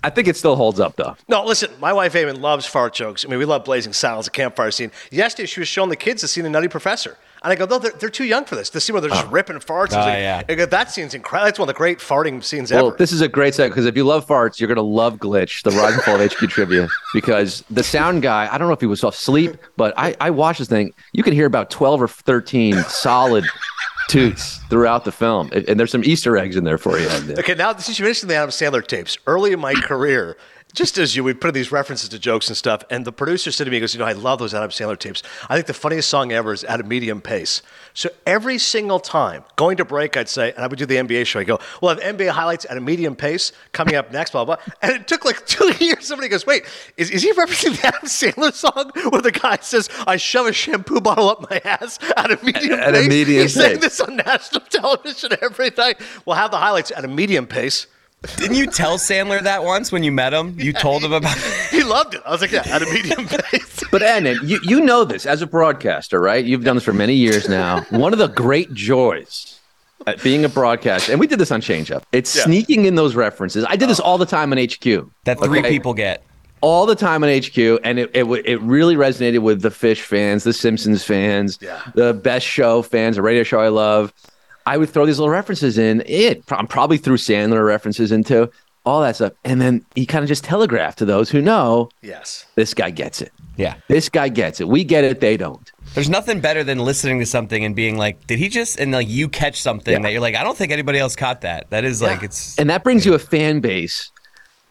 I 0.02 0.10
think 0.10 0.28
it 0.28 0.36
still 0.36 0.56
holds 0.56 0.78
up, 0.78 0.96
though. 0.96 1.16
No, 1.28 1.44
listen, 1.44 1.70
my 1.80 1.92
wife 1.92 2.14
Eamon 2.14 2.40
loves 2.40 2.64
fart 2.64 2.94
jokes. 2.94 3.24
I 3.24 3.28
mean, 3.28 3.38
we 3.38 3.44
love 3.44 3.64
blazing 3.64 3.92
saddles, 3.92 4.28
a 4.28 4.30
campfire 4.30 4.70
scene. 4.70 4.92
Yesterday, 5.10 5.46
she 5.46 5.60
was 5.60 5.68
showing 5.68 5.90
the 5.90 5.96
kids 5.96 6.22
the 6.22 6.28
scene 6.28 6.46
of 6.46 6.52
Nutty 6.52 6.68
Professor. 6.68 7.16
And 7.42 7.52
I 7.52 7.56
go, 7.56 7.66
no, 7.66 7.78
they're, 7.78 7.92
they're 7.92 8.08
too 8.10 8.24
young 8.24 8.44
for 8.44 8.56
this. 8.56 8.70
The 8.70 8.80
scene 8.80 8.94
where 8.94 9.00
they're 9.00 9.10
just 9.10 9.26
oh. 9.26 9.30
ripping 9.30 9.56
farts. 9.58 9.92
I 9.92 9.96
Oh, 9.96 10.00
ah, 10.00 10.04
like- 10.06 10.48
yeah. 10.48 10.54
Go, 10.56 10.66
that 10.66 10.90
scene's 10.90 11.14
incredible. 11.14 11.46
That's 11.46 11.58
one 11.58 11.68
of 11.68 11.74
the 11.74 11.78
great 11.78 11.98
farting 11.98 12.42
scenes 12.42 12.70
Well, 12.72 12.88
ever. 12.88 12.96
this 12.96 13.12
is 13.12 13.20
a 13.20 13.28
great 13.28 13.54
set 13.54 13.68
because 13.68 13.86
if 13.86 13.96
you 13.96 14.04
love 14.04 14.26
farts, 14.26 14.58
you're 14.60 14.68
going 14.68 14.76
to 14.76 14.82
love 14.82 15.18
Glitch, 15.18 15.62
the 15.62 15.70
Rise 15.70 15.94
and 15.94 16.02
Fall 16.02 16.20
of 16.20 16.32
HQ 16.32 16.48
trivia. 16.50 16.88
Because 17.14 17.64
the 17.70 17.82
sound 17.84 18.22
guy, 18.22 18.48
I 18.52 18.58
don't 18.58 18.68
know 18.68 18.74
if 18.74 18.80
he 18.80 18.86
was 18.86 19.02
asleep, 19.04 19.56
but 19.76 19.94
I, 19.96 20.16
I 20.20 20.30
watched 20.30 20.58
this 20.58 20.68
thing. 20.68 20.92
You 21.12 21.22
could 21.22 21.32
hear 21.32 21.46
about 21.46 21.70
12 21.70 22.02
or 22.02 22.08
13 22.08 22.74
solid 22.84 23.44
toots 24.08 24.58
throughout 24.70 25.04
the 25.04 25.12
film. 25.12 25.50
And, 25.52 25.68
and 25.68 25.78
there's 25.78 25.90
some 25.92 26.04
Easter 26.04 26.36
eggs 26.36 26.56
in 26.56 26.64
there 26.64 26.78
for 26.78 26.98
you. 26.98 27.08
Okay, 27.38 27.54
now 27.54 27.76
since 27.76 27.98
you 27.98 28.04
mentioned 28.04 28.30
the 28.30 28.34
Adam 28.36 28.50
Sandler 28.50 28.84
tapes, 28.86 29.16
early 29.26 29.52
in 29.52 29.60
my 29.60 29.74
career, 29.74 30.36
just 30.78 30.96
as 30.96 31.16
you 31.16 31.24
would 31.24 31.40
put 31.40 31.52
these 31.54 31.72
references 31.72 32.08
to 32.08 32.20
jokes 32.20 32.46
and 32.46 32.56
stuff, 32.56 32.84
and 32.88 33.04
the 33.04 33.10
producer 33.10 33.50
said 33.50 33.64
to 33.64 33.70
me, 33.70 33.78
he 33.78 33.80
goes, 33.80 33.94
You 33.94 33.98
know, 33.98 34.06
I 34.06 34.12
love 34.12 34.38
those 34.38 34.54
Adam 34.54 34.70
Sandler 34.70 34.96
tapes. 34.96 35.24
I 35.48 35.56
think 35.56 35.66
the 35.66 35.74
funniest 35.74 36.08
song 36.08 36.30
ever 36.30 36.52
is 36.52 36.62
At 36.62 36.78
a 36.78 36.84
Medium 36.84 37.20
Pace. 37.20 37.62
So 37.94 38.10
every 38.24 38.58
single 38.58 39.00
time, 39.00 39.42
going 39.56 39.78
to 39.78 39.84
break, 39.84 40.16
I'd 40.16 40.28
say, 40.28 40.52
and 40.52 40.60
I 40.60 40.68
would 40.68 40.78
do 40.78 40.86
the 40.86 40.94
NBA 40.94 41.26
show, 41.26 41.40
I 41.40 41.44
go, 41.44 41.58
We'll 41.82 41.92
have 41.96 42.16
NBA 42.16 42.28
highlights 42.28 42.64
at 42.70 42.76
a 42.76 42.80
medium 42.80 43.16
pace 43.16 43.50
coming 43.72 43.96
up 43.96 44.12
next, 44.12 44.30
blah, 44.30 44.44
blah. 44.44 44.58
And 44.80 44.92
it 44.92 45.08
took 45.08 45.24
like 45.24 45.44
two 45.48 45.72
years. 45.80 46.06
Somebody 46.06 46.28
goes, 46.28 46.46
Wait, 46.46 46.62
is, 46.96 47.10
is 47.10 47.22
he 47.22 47.32
referencing 47.32 47.80
the 47.80 47.88
Adam 47.88 48.08
Sandler 48.08 48.52
song 48.52 48.92
where 49.10 49.20
the 49.20 49.32
guy 49.32 49.56
says, 49.60 49.90
I 50.06 50.16
shove 50.16 50.46
a 50.46 50.52
shampoo 50.52 51.00
bottle 51.00 51.28
up 51.28 51.50
my 51.50 51.60
ass 51.64 51.98
at 52.16 52.30
a 52.30 52.38
medium 52.44 52.78
At 52.78 52.90
a 52.90 52.98
pace? 52.98 53.08
medium 53.08 53.42
He's 53.42 53.54
saying 53.54 53.80
this 53.80 54.00
on 54.00 54.14
national 54.14 54.60
television 54.70 55.32
every 55.42 55.72
night. 55.76 56.00
We'll 56.24 56.36
have 56.36 56.52
the 56.52 56.58
highlights 56.58 56.92
at 56.92 57.04
a 57.04 57.08
medium 57.08 57.48
pace. 57.48 57.88
Didn't 58.36 58.56
you 58.56 58.66
tell 58.66 58.98
Sandler 58.98 59.40
that 59.42 59.62
once 59.62 59.92
when 59.92 60.02
you 60.02 60.10
met 60.10 60.34
him? 60.34 60.58
You 60.58 60.72
told 60.72 61.04
him 61.04 61.12
about 61.12 61.36
it. 61.36 61.54
He 61.70 61.84
loved 61.84 62.14
it. 62.14 62.22
I 62.26 62.30
was 62.32 62.40
like, 62.40 62.50
yeah, 62.50 62.62
at 62.66 62.82
a 62.82 62.86
medium 62.86 63.26
pace. 63.28 63.84
But 63.92 64.02
Anna, 64.02 64.34
you, 64.42 64.58
you 64.64 64.80
know 64.80 65.04
this 65.04 65.24
as 65.26 65.42
a 65.42 65.46
broadcaster, 65.46 66.20
right? 66.20 66.44
You've 66.44 66.64
done 66.64 66.74
this 66.76 66.84
for 66.84 66.92
many 66.92 67.14
years 67.14 67.48
now. 67.48 67.82
One 67.90 68.12
of 68.12 68.18
the 68.18 68.26
great 68.26 68.74
joys 68.74 69.60
at 70.06 70.20
being 70.22 70.44
a 70.44 70.48
broadcaster, 70.48 71.12
and 71.12 71.20
we 71.20 71.26
did 71.28 71.38
this 71.38 71.52
on 71.52 71.60
Change 71.60 71.90
Up, 71.92 72.04
it's 72.10 72.34
Yeah. 72.34 72.44
sneaking 72.44 72.86
in 72.86 72.96
those 72.96 73.14
references. 73.14 73.64
I 73.68 73.76
did 73.76 73.88
this 73.88 74.00
oh. 74.00 74.04
all 74.04 74.18
the 74.18 74.26
time 74.26 74.50
on 74.52 74.58
HQ. 74.58 74.84
that 75.24 75.38
three 75.40 75.60
Okay? 75.60 75.68
people 75.70 75.94
get. 75.94 76.24
all 76.60 76.86
the 76.86 76.96
time 76.96 77.22
on 77.22 77.30
HQ, 77.30 77.56
and 77.84 78.00
it, 78.00 78.10
it 78.14 78.24
it 78.44 78.60
really 78.62 78.96
resonated 78.96 79.38
with 79.40 79.62
the 79.62 79.68
Phish 79.70 80.00
fans, 80.00 80.42
the 80.42 80.52
Simpsons 80.52 81.04
fans, 81.04 81.58
Yeah. 81.62 81.80
the 81.94 82.12
Best 82.14 82.44
Show 82.46 82.82
fans, 82.82 83.16
a 83.18 83.22
radio 83.22 83.44
show 83.44 83.60
I 83.60 83.68
love. 83.68 84.12
I 84.68 84.76
would 84.76 84.90
throw 84.90 85.06
these 85.06 85.18
little 85.18 85.30
references 85.32 85.78
in. 85.78 86.02
It 86.06 86.42
I'm 86.50 86.66
probably 86.66 86.98
threw 86.98 87.16
Sandler 87.16 87.64
references 87.66 88.12
into 88.12 88.50
all 88.84 89.00
that 89.02 89.16
stuff, 89.16 89.32
and 89.44 89.60
then 89.60 89.84
he 89.94 90.06
kind 90.06 90.22
of 90.22 90.28
just 90.28 90.44
telegraphed 90.44 90.98
to 90.98 91.04
those 91.04 91.28
who 91.30 91.40
know 91.42 91.90
Yes. 92.02 92.46
this 92.54 92.72
guy 92.74 92.90
gets 92.90 93.20
it. 93.20 93.32
Yeah. 93.56 93.74
This 93.88 94.08
guy 94.08 94.28
gets 94.28 94.60
it. 94.60 94.68
We 94.68 94.84
get 94.84 95.04
it. 95.04 95.20
They 95.20 95.36
don't. 95.36 95.70
There's 95.94 96.08
nothing 96.08 96.40
better 96.40 96.62
than 96.64 96.78
listening 96.78 97.18
to 97.18 97.26
something 97.26 97.64
and 97.64 97.74
being 97.74 97.98
like, 97.98 98.24
did 98.26 98.38
he 98.38 98.48
just, 98.48 98.78
and 98.78 98.92
like 98.92 99.08
you 99.08 99.28
catch 99.28 99.60
something 99.60 99.92
Yeah. 99.92 100.00
that 100.02 100.12
you're 100.12 100.20
like, 100.20 100.36
I 100.36 100.44
don't 100.44 100.56
think 100.56 100.70
anybody 100.72 100.98
else 101.00 101.16
caught 101.16 101.40
that. 101.42 101.68
That 101.70 101.84
is 101.84 102.00
like, 102.00 102.22
it's, 102.22 102.56
and 102.58 102.70
that 102.70 102.84
brings 102.84 103.04
you 103.04 103.14
a 103.14 103.18
fan 103.18 103.60
base 103.60 104.10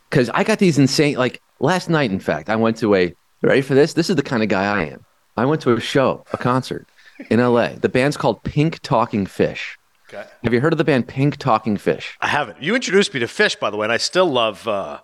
because 0.09 0.29
I 0.29 0.43
got 0.43 0.59
these 0.59 0.77
insane. 0.79 1.15
Like 1.17 1.41
last 1.59 1.89
night, 1.89 2.11
in 2.11 2.19
fact, 2.19 2.49
I 2.49 2.55
went 2.55 2.77
to 2.77 2.95
a. 2.95 3.13
Ready 3.43 3.61
for 3.61 3.75
this? 3.75 3.93
This 3.93 4.09
is 4.09 4.15
the 4.15 4.23
kind 4.23 4.41
of 4.41 4.49
guy 4.49 4.63
I 4.63 4.85
am. 4.85 5.05
I 5.35 5.45
went 5.45 5.61
to 5.61 5.73
a 5.73 5.79
show, 5.79 6.23
a 6.33 6.37
concert 6.37 6.87
in 7.29 7.39
L.A. 7.39 7.75
The 7.75 7.89
band's 7.89 8.17
called 8.17 8.41
Pink 8.43 8.79
Talking 8.81 9.27
Fish. 9.27 9.77
Okay. 10.09 10.25
Have 10.43 10.53
you 10.53 10.61
heard 10.61 10.73
of 10.73 10.77
the 10.77 10.85
band 10.85 11.07
Pink 11.07 11.37
Talking 11.37 11.75
Fish? 11.75 12.17
I 12.21 12.27
haven't. 12.27 12.61
You 12.61 12.75
introduced 12.75 13.13
me 13.13 13.19
to 13.19 13.25
Phish, 13.25 13.59
by 13.59 13.69
the 13.69 13.75
way, 13.77 13.85
and 13.85 13.91
I 13.91 13.97
still 13.97 14.25
love, 14.29 14.65
uh, 14.67 14.99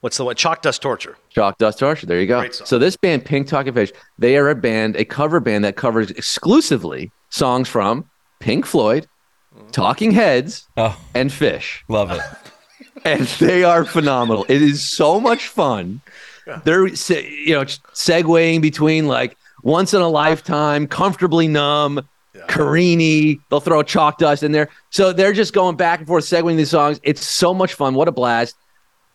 what's 0.00 0.16
the 0.16 0.24
one? 0.24 0.36
Chalk 0.36 0.62
Dust 0.62 0.80
Torture. 0.80 1.16
Chalk 1.30 1.58
Dust 1.58 1.80
Torture. 1.80 2.06
There 2.06 2.20
you 2.20 2.28
go. 2.28 2.38
Great 2.40 2.54
song. 2.54 2.66
So 2.66 2.78
this 2.78 2.96
band, 2.96 3.24
Pink 3.24 3.48
Talking 3.48 3.74
Fish, 3.74 3.92
they 4.18 4.36
are 4.36 4.48
a 4.48 4.54
band, 4.54 4.94
a 4.96 5.04
cover 5.04 5.40
band 5.40 5.64
that 5.64 5.74
covers 5.74 6.12
exclusively 6.12 7.10
songs 7.30 7.68
from 7.68 8.08
Pink 8.38 8.66
Floyd, 8.66 9.08
Talking 9.72 10.12
Heads, 10.12 10.68
oh, 10.76 10.96
and 11.14 11.30
Phish. 11.30 11.80
love 11.88 12.12
it. 12.12 12.20
and 13.04 13.26
they 13.40 13.64
are 13.64 13.84
phenomenal. 13.84 14.46
It 14.48 14.62
is 14.62 14.86
so 14.88 15.18
much 15.18 15.48
fun. 15.48 16.02
They're 16.64 16.94
se- 16.94 17.28
you 17.44 17.54
know 17.54 17.64
segueing 17.64 18.60
between 18.60 19.08
like 19.08 19.36
once 19.64 19.92
in 19.92 20.00
a 20.00 20.08
lifetime, 20.08 20.86
comfortably 20.86 21.48
numb, 21.48 22.06
Carini. 22.48 23.40
They'll 23.50 23.60
throw 23.60 23.82
chalk 23.82 24.18
dust 24.18 24.42
in 24.42 24.52
there, 24.52 24.68
so 24.90 25.12
they're 25.12 25.32
just 25.32 25.52
going 25.52 25.76
back 25.76 26.00
and 26.00 26.08
forth 26.08 26.24
segueing 26.24 26.56
these 26.56 26.70
songs. 26.70 27.00
It's 27.02 27.24
so 27.24 27.52
much 27.54 27.74
fun. 27.74 27.94
What 27.94 28.08
a 28.08 28.12
blast! 28.12 28.56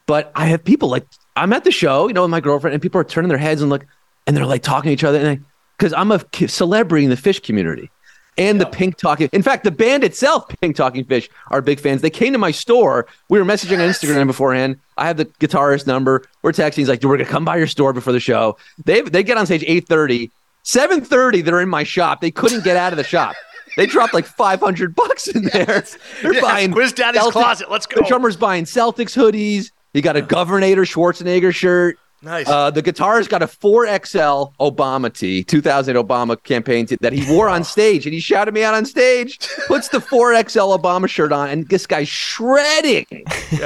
But 0.08 0.32
I 0.36 0.46
have 0.48 0.64
people 0.64 0.90
like 0.90 1.06
I'm 1.36 1.54
at 1.54 1.64
the 1.64 1.72
show, 1.72 2.08
you 2.08 2.14
know, 2.14 2.24
with 2.24 2.32
my 2.32 2.42
girlfriend, 2.42 2.74
and 2.74 2.82
people 2.82 3.00
are 3.00 3.06
turning 3.06 3.30
their 3.30 3.38
heads 3.38 3.62
and 3.62 3.70
look, 3.70 3.86
and 4.28 4.36
they're 4.36 4.46
like 4.46 4.64
talking 4.64 4.90
to 4.90 4.94
each 4.94 5.04
other, 5.04 5.20
and 5.20 5.46
because 5.78 5.94
I'm 5.94 6.12
a 6.12 6.22
celebrity 6.48 7.06
in 7.06 7.10
the 7.10 7.16
Phish 7.16 7.42
community 7.42 7.90
and 8.38 8.62
the 8.62 8.66
Pink 8.66 8.98
Talking. 8.98 9.30
In 9.34 9.42
fact, 9.42 9.64
the 9.64 9.72
band 9.72 10.04
itself, 10.04 10.48
Pink 10.62 10.76
Talking 10.76 11.04
Fish, 11.06 11.30
are 11.48 11.62
big 11.62 11.80
fans. 11.80 12.02
They 12.02 12.10
came 12.10 12.34
to 12.34 12.40
my 12.40 12.52
store. 12.52 13.08
We 13.30 13.40
were 13.40 13.46
messaging 13.46 13.80
on 13.80 13.90
Instagram 13.90 14.28
beforehand. 14.28 14.80
I 14.98 15.08
have 15.08 15.18
the 15.18 15.26
guitarist 15.26 15.88
number. 15.88 16.24
We're 16.42 16.52
texting. 16.52 16.76
He's 16.76 16.90
like, 16.90 17.04
"We're 17.04 17.18
gonna 17.18 17.30
come 17.30 17.46
by 17.46 17.58
your 17.58 17.68
store 17.68 17.94
before 17.94 18.14
the 18.14 18.20
show." 18.20 18.58
They 18.86 19.02
they 19.02 19.24
get 19.24 19.38
on 19.38 19.46
stage 19.46 19.64
eight 19.68 19.88
thirty. 19.88 20.32
Seven 20.64 21.02
thirty, 21.02 21.42
they're 21.42 21.62
in 21.62 21.70
my 21.70 21.84
shop. 21.84 22.22
They 22.22 22.32
couldn't 22.32 22.64
get 22.64 22.78
out 22.78 22.94
of 22.94 22.98
the 22.98 23.04
shop. 23.04 23.36
They 23.78 23.86
dropped 23.86 24.14
like 24.14 24.26
five 24.26 24.60
hundred 24.60 24.96
bucks 24.96 25.28
in 25.28 25.44
there. 25.46 25.84
They're 26.22 26.34
Yes, 26.34 26.42
buying 26.44 26.72
Quiz 26.72 26.94
Daddy's 26.94 27.22
Closet. 27.24 27.72
Let's 27.72 27.86
go. 27.86 28.02
The 28.02 28.08
drummer's 28.08 28.36
buying 28.38 28.66
Celtics 28.66 29.16
hoodies. 29.16 29.72
He 29.94 30.02
got 30.02 30.16
a 30.18 30.22
Governator 30.22 30.86
Schwarzenegger 30.86 31.54
shirt. 31.54 31.98
Nice. 32.24 32.48
Uh, 32.48 32.70
the 32.70 32.84
guitarist 32.84 33.30
got 33.30 33.42
a 33.42 33.48
4XL 33.48 34.54
Obama 34.60 35.12
tee, 35.12 35.44
2000 35.44 35.96
Obama 35.96 36.42
campaign 36.44 36.86
tee 36.86 36.96
that 37.02 37.14
he 37.14 37.28
wore 37.34 37.50
on 37.50 37.64
stage, 37.64 38.06
and 38.06 38.14
he 38.14 38.20
shouted 38.20 38.54
me 38.54 38.64
out 38.64 38.76
on 38.76 38.86
stage. 38.86 39.40
Puts 39.68 39.88
the 39.88 39.98
4XL 39.98 40.80
Obama 40.80 41.08
shirt 41.10 41.32
on, 41.32 41.50
and 41.50 41.68
this 41.70 41.88
guy's 41.88 42.08
shredding. 42.08 43.06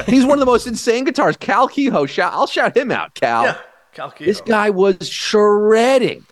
He's 0.08 0.24
one 0.26 0.34
of 0.38 0.40
the 0.40 0.46
most 0.46 0.68
insane 0.68 1.06
guitarists. 1.06 1.40
Cal 1.40 1.68
Kehoe, 1.68 2.06
shout, 2.06 2.32
I'll 2.32 2.48
shout 2.48 2.78
him 2.78 2.92
out, 2.92 3.14
Cal. 3.14 3.44
yeah. 3.44 3.58
Cal 3.94 4.12
Kehoe. 4.12 4.26
This 4.26 4.40
guy 4.40 4.70
was 4.70 5.10
shredding. 5.10 6.26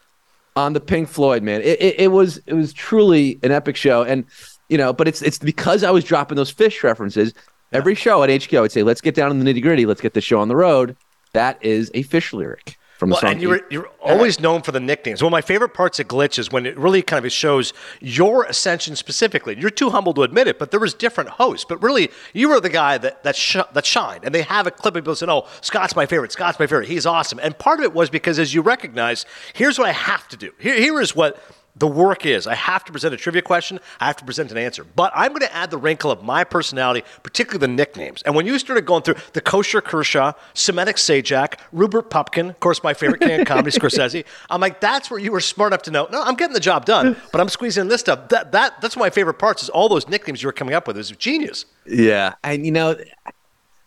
On 0.55 0.73
the 0.73 0.79
Pink 0.79 1.09
Floyd, 1.09 1.41
man. 1.41 1.61
It, 1.61 1.81
it, 1.81 1.99
it 1.99 2.07
was 2.09 2.37
it 2.45 2.53
was 2.53 2.73
truly 2.73 3.39
an 3.41 3.51
epic 3.51 3.75
show, 3.75 4.03
and 4.03 4.25
you 4.69 4.77
know, 4.77 4.93
but 4.93 5.07
it's 5.07 5.21
it's 5.21 5.39
because 5.39 5.83
I 5.83 5.91
was 5.91 6.03
dropping 6.03 6.35
those 6.35 6.53
Phish 6.53 6.83
references. 6.83 7.33
Every 7.71 7.95
show 7.95 8.21
at 8.21 8.29
HQ, 8.29 8.53
I 8.53 8.61
would 8.61 8.71
say, 8.71 8.83
"Let's 8.83 9.01
get 9.01 9.15
down 9.15 9.31
in 9.31 9.43
the 9.43 9.51
nitty 9.51 9.63
gritty. 9.63 9.85
Let's 9.87 10.01
get 10.01 10.13
the 10.13 10.21
show 10.21 10.39
on 10.39 10.47
the 10.47 10.55
road." 10.55 10.95
That 11.33 11.57
is 11.63 11.89
a 11.95 12.03
Phish 12.03 12.33
lyric 12.33 12.77
from 12.97 13.09
the 13.09 13.13
Well, 13.13 13.21
song. 13.21 13.31
and 13.31 13.41
you're, 13.41 13.61
you're 13.69 13.89
always 14.01 14.39
known 14.39 14.61
for 14.61 14.71
the 14.71 14.79
nicknames. 14.79 15.21
One 15.21 15.29
of 15.29 15.31
my 15.31 15.41
favorite 15.41 15.73
parts 15.73 15.99
of 15.99 16.07
Glitch 16.07 16.37
is 16.39 16.51
when 16.51 16.65
it 16.65 16.77
really 16.77 17.01
kind 17.01 17.25
of 17.25 17.31
shows 17.31 17.73
your 17.99 18.43
ascension 18.45 18.95
specifically. 18.95 19.59
You're 19.59 19.69
too 19.71 19.89
humble 19.89 20.13
to 20.13 20.21
admit 20.23 20.47
it, 20.47 20.59
but 20.59 20.71
there 20.71 20.79
was 20.79 20.93
different 20.93 21.31
hosts. 21.31 21.65
But 21.67 21.81
really, 21.81 22.09
you 22.33 22.49
were 22.49 22.59
the 22.59 22.69
guy 22.69 22.97
that 22.99 23.23
that, 23.23 23.35
sh- 23.35 23.57
that 23.73 23.85
shined. 23.85 24.23
And 24.23 24.33
they 24.33 24.43
have 24.43 24.67
a 24.67 24.71
clip 24.71 24.95
of 24.95 25.03
people 25.03 25.15
saying, 25.15 25.29
"Oh, 25.29 25.47
Scott's 25.61 25.95
my 25.95 26.05
favorite. 26.05 26.31
Scott's 26.31 26.59
my 26.59 26.67
favorite. 26.67 26.87
He's 26.87 27.05
awesome." 27.05 27.39
And 27.41 27.57
part 27.57 27.79
of 27.79 27.85
it 27.85 27.93
was 27.93 28.09
because, 28.09 28.39
as 28.39 28.53
you 28.53 28.61
recognize, 28.61 29.25
here's 29.53 29.77
what 29.79 29.87
I 29.87 29.93
have 29.93 30.27
to 30.29 30.37
do. 30.37 30.51
Here, 30.59 30.75
here 30.79 31.01
is 31.01 31.15
what 31.15 31.41
the 31.75 31.87
work 31.87 32.25
is. 32.25 32.45
I 32.45 32.55
have 32.55 32.85
to 32.85 32.91
present 32.91 33.13
a 33.13 33.17
trivia 33.17 33.41
question. 33.41 33.79
I 33.99 34.05
have 34.05 34.17
to 34.17 34.25
present 34.25 34.51
an 34.51 34.57
answer. 34.57 34.83
But 34.83 35.11
I'm 35.15 35.29
going 35.29 35.41
to 35.41 35.53
add 35.53 35.71
the 35.71 35.77
wrinkle 35.77 36.11
of 36.11 36.23
my 36.23 36.43
personality, 36.43 37.03
particularly 37.23 37.59
the 37.59 37.73
nicknames. 37.73 38.21
And 38.23 38.35
when 38.35 38.45
you 38.45 38.59
started 38.59 38.85
going 38.85 39.01
through 39.01 39.15
the 39.33 39.41
Kosher 39.41 39.81
Kershaw, 39.81 40.33
Semitic 40.53 40.97
Sajak, 40.97 41.59
Rupert 41.71 42.09
Pupkin, 42.09 42.49
of 42.49 42.59
course, 42.59 42.83
my 42.83 42.93
favorite 42.93 43.21
king 43.21 43.41
of 43.41 43.47
comedy, 43.47 43.71
Scorsese, 43.77 44.23
I'm 44.49 44.61
like, 44.61 44.81
that's 44.81 45.09
where 45.09 45.19
you 45.19 45.31
were 45.31 45.39
smart 45.39 45.71
enough 45.71 45.83
to 45.83 45.91
know, 45.91 46.07
no, 46.11 46.21
I'm 46.21 46.35
getting 46.35 46.53
the 46.53 46.59
job 46.59 46.85
done, 46.85 47.15
but 47.31 47.41
I'm 47.41 47.49
squeezing 47.49 47.81
in 47.81 47.87
this 47.87 48.01
stuff. 48.01 48.29
That, 48.29 48.51
that, 48.51 48.79
that's 48.81 48.95
one 48.95 49.07
of 49.07 49.11
my 49.11 49.15
favorite 49.15 49.35
parts 49.35 49.63
is 49.63 49.69
all 49.69 49.89
those 49.89 50.07
nicknames 50.07 50.43
you 50.43 50.47
were 50.47 50.53
coming 50.53 50.75
up 50.75 50.87
with. 50.87 50.95
It 50.95 50.99
was 50.99 51.11
genius. 51.11 51.65
Yeah, 51.85 52.35
and 52.43 52.65
you 52.65 52.71
know, 52.71 52.95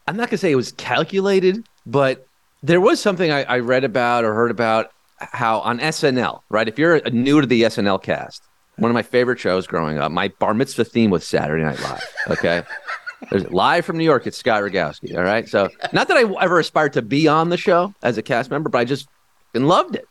I'm 0.08 0.16
not 0.16 0.28
gonna 0.28 0.38
say 0.38 0.50
it 0.50 0.56
was 0.56 0.72
calculated, 0.72 1.64
but 1.86 2.26
there 2.62 2.80
was 2.80 3.00
something 3.00 3.30
I, 3.30 3.44
I 3.44 3.58
read 3.60 3.84
about 3.84 4.24
or 4.24 4.34
heard 4.34 4.50
about 4.50 4.90
how 5.18 5.60
on 5.60 5.78
SNL, 5.78 6.40
right? 6.48 6.68
If 6.68 6.78
you're 6.78 7.00
new 7.10 7.40
to 7.40 7.46
the 7.46 7.62
SNL 7.62 8.02
cast, 8.02 8.42
one 8.76 8.90
of 8.90 8.94
my 8.94 9.02
favorite 9.02 9.38
shows 9.38 9.66
growing 9.66 9.98
up, 9.98 10.12
my 10.12 10.28
bar 10.28 10.54
mitzvah 10.54 10.84
theme 10.84 11.10
was 11.10 11.26
Saturday 11.26 11.64
Night 11.64 11.80
Live. 11.80 12.14
Okay. 12.30 12.62
There's 13.30 13.50
live 13.50 13.86
from 13.86 13.96
New 13.96 14.04
York. 14.04 14.26
It's 14.26 14.36
Scott 14.36 14.62
Rogowsky. 14.62 15.16
All 15.16 15.24
right. 15.24 15.48
So 15.48 15.70
not 15.92 16.08
that 16.08 16.18
I 16.18 16.42
ever 16.42 16.58
aspired 16.58 16.92
to 16.92 17.02
be 17.02 17.26
on 17.26 17.48
the 17.48 17.56
show 17.56 17.94
as 18.02 18.18
a 18.18 18.22
cast 18.22 18.50
member, 18.50 18.68
but 18.68 18.78
I 18.78 18.84
just 18.84 19.08
loved 19.54 19.96
it. 19.96 20.06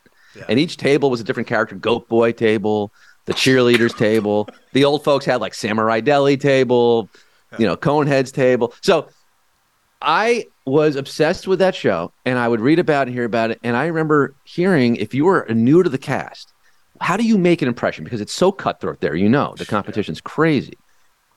And 0.48 0.58
each 0.58 0.76
table 0.76 1.08
was 1.08 1.20
a 1.20 1.24
different 1.24 1.48
character. 1.48 1.76
Goat 1.76 2.08
Boy 2.08 2.32
table, 2.32 2.92
the 3.24 3.32
cheerleaders 3.32 3.96
table. 3.96 4.48
The 4.72 4.84
old 4.84 5.04
folks 5.04 5.24
had 5.24 5.40
like 5.40 5.54
Samurai 5.54 6.00
Deli 6.00 6.36
table, 6.36 7.08
you 7.58 7.66
know, 7.66 7.76
Coneheads 7.76 8.32
table. 8.32 8.74
So 8.82 9.08
I 10.02 10.46
was 10.66 10.96
obsessed 10.96 11.46
with 11.46 11.60
that 11.60 11.74
show 11.74 12.12
and 12.24 12.38
I 12.38 12.48
would 12.48 12.60
read 12.60 12.78
about 12.78 13.02
it 13.02 13.10
and 13.10 13.14
hear 13.14 13.24
about 13.24 13.52
it. 13.52 13.60
And 13.62 13.76
I 13.76 13.86
remember 13.86 14.34
hearing 14.44 14.96
if 14.96 15.14
you 15.14 15.24
were 15.24 15.46
new 15.48 15.82
to 15.82 15.88
the 15.88 15.98
cast, 15.98 16.52
how 17.00 17.16
do 17.16 17.24
you 17.24 17.38
make 17.38 17.62
an 17.62 17.68
impression? 17.68 18.04
Because 18.04 18.20
it's 18.20 18.32
so 18.32 18.50
cutthroat 18.50 19.00
there. 19.00 19.14
You 19.14 19.28
know, 19.28 19.54
the 19.56 19.66
competition's 19.66 20.20
crazy. 20.20 20.74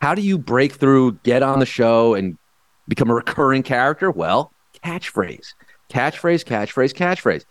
How 0.01 0.15
do 0.15 0.21
you 0.21 0.37
break 0.37 0.73
through, 0.73 1.13
get 1.23 1.43
on 1.43 1.59
the 1.59 1.65
show, 1.65 2.13
and 2.15 2.37
become 2.87 3.09
a 3.09 3.13
recurring 3.13 3.63
character? 3.63 4.09
Well, 4.09 4.51
catchphrase, 4.83 5.53
catchphrase, 5.89 6.45
catchphrase, 6.45 6.93
catchphrase. 6.93 7.43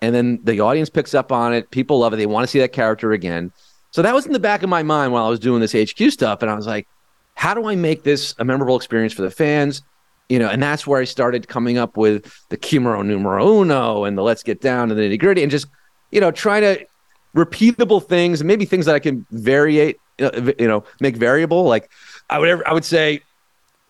And 0.00 0.14
then 0.14 0.38
the 0.44 0.60
audience 0.60 0.88
picks 0.88 1.12
up 1.12 1.32
on 1.32 1.52
it. 1.52 1.70
People 1.70 1.98
love 1.98 2.12
it. 2.12 2.16
They 2.16 2.26
want 2.26 2.44
to 2.44 2.50
see 2.50 2.60
that 2.60 2.72
character 2.72 3.12
again. 3.12 3.52
So 3.90 4.02
that 4.02 4.14
was 4.14 4.26
in 4.26 4.32
the 4.32 4.38
back 4.38 4.62
of 4.62 4.68
my 4.68 4.82
mind 4.82 5.12
while 5.12 5.26
I 5.26 5.28
was 5.28 5.40
doing 5.40 5.60
this 5.60 5.72
HQ 5.72 6.12
stuff. 6.12 6.40
And 6.40 6.50
I 6.50 6.54
was 6.54 6.66
like, 6.66 6.86
how 7.34 7.54
do 7.54 7.66
I 7.66 7.74
make 7.74 8.04
this 8.04 8.34
a 8.38 8.44
memorable 8.44 8.76
experience 8.76 9.12
for 9.12 9.22
the 9.22 9.30
fans? 9.30 9.82
You 10.28 10.38
know, 10.38 10.48
and 10.48 10.62
that's 10.62 10.86
where 10.86 11.00
I 11.00 11.04
started 11.04 11.48
coming 11.48 11.78
up 11.78 11.96
with 11.96 12.30
the 12.50 12.56
Kimuro 12.56 13.04
Numero 13.04 13.60
Uno 13.60 14.04
and 14.04 14.16
the 14.18 14.22
Let's 14.22 14.42
Get 14.42 14.60
Down 14.60 14.88
to 14.88 14.94
the 14.94 15.02
Nitty 15.02 15.18
Gritty 15.18 15.42
and 15.42 15.50
just, 15.50 15.66
you 16.10 16.20
know, 16.20 16.30
trying 16.30 16.62
to 16.62 16.86
repeatable 17.34 18.04
things 18.04 18.40
and 18.40 18.48
maybe 18.48 18.64
things 18.66 18.84
that 18.86 18.94
I 18.94 18.98
can 18.98 19.26
variate, 19.32 19.94
uh, 20.20 20.52
you 20.58 20.68
know, 20.68 20.84
make 21.00 21.16
variable. 21.16 21.64
Like 21.64 21.90
I 22.28 22.38
would, 22.38 22.48
ever, 22.48 22.68
I 22.68 22.72
would 22.74 22.84
say, 22.84 23.22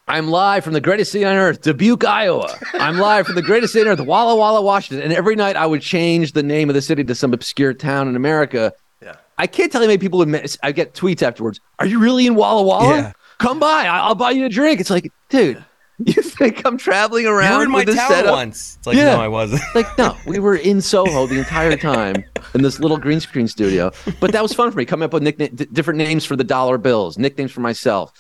I'm 0.07 0.29
live 0.29 0.65
from 0.65 0.73
the 0.73 0.81
greatest 0.81 1.13
city 1.13 1.25
on 1.25 1.35
earth, 1.37 1.61
Dubuque, 1.61 2.05
Iowa. 2.05 2.57
I'm 2.75 2.99
live 2.99 3.27
from 3.27 3.35
the 3.35 3.43
greatest 3.43 3.73
city 3.75 3.89
on 3.89 3.99
earth, 3.99 4.07
Walla 4.07 4.37
Walla, 4.37 4.63
Washington. 4.63 5.05
And 5.05 5.13
every 5.13 5.35
night 5.35 5.57
I 5.57 5.67
would 5.67 5.83
change 5.83 6.33
the 6.33 6.43
name 6.43 6.71
of 6.71 6.75
the 6.75 6.83
city 6.83 7.05
to 7.05 7.15
some 7.15 7.35
obscure 7.35 7.75
town 7.75 8.09
in 8.09 8.17
America. 8.17 8.73
Yeah. 9.03 9.17
I 9.37 9.47
can't 9.47 9.71
tell 9.71 9.83
you 9.83 9.87
how 9.87 9.91
many 9.91 9.99
people 9.99 10.19
would. 10.21 10.29
miss- 10.29 10.57
I 10.63 10.73
get 10.73 10.95
tweets 10.95 11.23
afterwards. 11.23 11.61
Are 11.79 11.85
you 11.87 11.99
really 11.99 12.27
in 12.27 12.37
Walla 12.37 12.63
Walla? 12.63 12.97
Yeah. 12.97 13.13
Come 13.39 13.59
by. 13.59 13.87
I'll 13.87 14.15
buy 14.15 14.31
you 14.31 14.47
a 14.47 14.49
drink. 14.49 14.81
It's 14.81 14.91
like, 14.91 15.13
dude, 15.29 15.63
you 16.05 16.23
think 16.23 16.63
I'm 16.65 16.77
traveling 16.79 17.25
You 17.25 17.31
around 17.33 17.59
were 17.59 17.65
in 17.65 17.71
my 17.71 17.79
with 17.79 17.87
this 17.89 17.97
town 17.97 18.11
setup? 18.11 18.33
once. 18.33 18.77
It's 18.79 18.87
like, 18.87 18.97
Yeah. 18.97 19.17
no, 19.17 19.21
I 19.21 19.29
wasn't. 19.29 19.63
Like, 19.75 19.99
no, 19.99 20.17
we 20.27 20.39
were 20.39 20.57
in 20.57 20.81
Soho 20.81 21.27
the 21.27 21.39
entire 21.39 21.77
time 21.77 22.23
in 22.55 22.63
this 22.63 22.79
little 22.81 22.97
green 22.99 23.21
screen 23.21 23.49
studio. 23.49 23.91
But 24.21 24.33
that 24.33 24.43
was 24.43 24.53
fun 24.55 24.71
for 24.71 24.79
me, 24.79 24.85
coming 24.85 25.05
up 25.07 25.13
with 25.13 25.25
d- 25.25 25.67
different 25.73 25.99
names 25.99 26.25
for 26.25 26.37
the 26.37 26.45
dollar 26.45 26.79
bills, 26.79 27.19
nicknames 27.19 27.51
for 27.53 27.61
myself. 27.61 28.13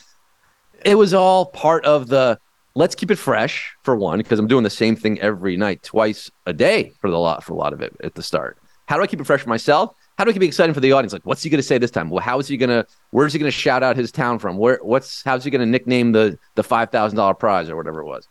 It 0.84 0.96
was 0.96 1.14
all 1.14 1.46
part 1.46 1.84
of 1.84 2.08
the 2.08 2.38
let's 2.74 2.94
keep 2.94 3.10
it 3.10 3.16
fresh 3.16 3.74
for 3.82 3.96
one, 3.96 4.18
because 4.18 4.38
I'm 4.38 4.46
doing 4.46 4.62
the 4.64 4.70
same 4.70 4.94
thing 4.94 5.20
every 5.20 5.56
night, 5.56 5.82
twice 5.82 6.30
a 6.46 6.52
day 6.52 6.92
for 7.00 7.10
the 7.10 7.18
lot 7.18 7.42
for 7.42 7.52
a 7.52 7.56
lot 7.56 7.72
of 7.72 7.80
it 7.80 7.96
at 8.04 8.14
the 8.14 8.22
start. 8.22 8.58
How 8.86 8.96
do 8.96 9.02
I 9.02 9.06
keep 9.06 9.20
it 9.20 9.24
fresh 9.24 9.42
for 9.42 9.48
myself? 9.48 9.94
How 10.18 10.24
do 10.24 10.32
keep 10.32 10.42
it 10.42 10.46
exciting 10.46 10.74
for 10.74 10.80
the 10.80 10.90
audience? 10.90 11.12
Like, 11.12 11.24
what's 11.24 11.44
he 11.44 11.48
going 11.48 11.60
to 11.60 11.66
say 11.66 11.78
this 11.78 11.92
time? 11.92 12.10
Well, 12.10 12.20
how 12.20 12.40
is 12.40 12.48
he 12.48 12.56
going 12.56 12.70
to? 12.70 12.84
Where's 13.10 13.32
he 13.32 13.38
going 13.38 13.50
to 13.50 13.56
shout 13.56 13.84
out 13.84 13.96
his 13.96 14.10
town 14.10 14.40
from? 14.40 14.58
Where? 14.58 14.80
What's? 14.82 15.22
How's 15.22 15.44
he 15.44 15.50
going 15.50 15.60
to 15.60 15.66
nickname 15.66 16.10
the 16.10 16.36
the 16.56 16.64
five 16.64 16.90
thousand 16.90 17.16
dollar 17.16 17.34
prize 17.34 17.70
or 17.70 17.76
whatever 17.76 18.00
it 18.00 18.04
was? 18.04 18.26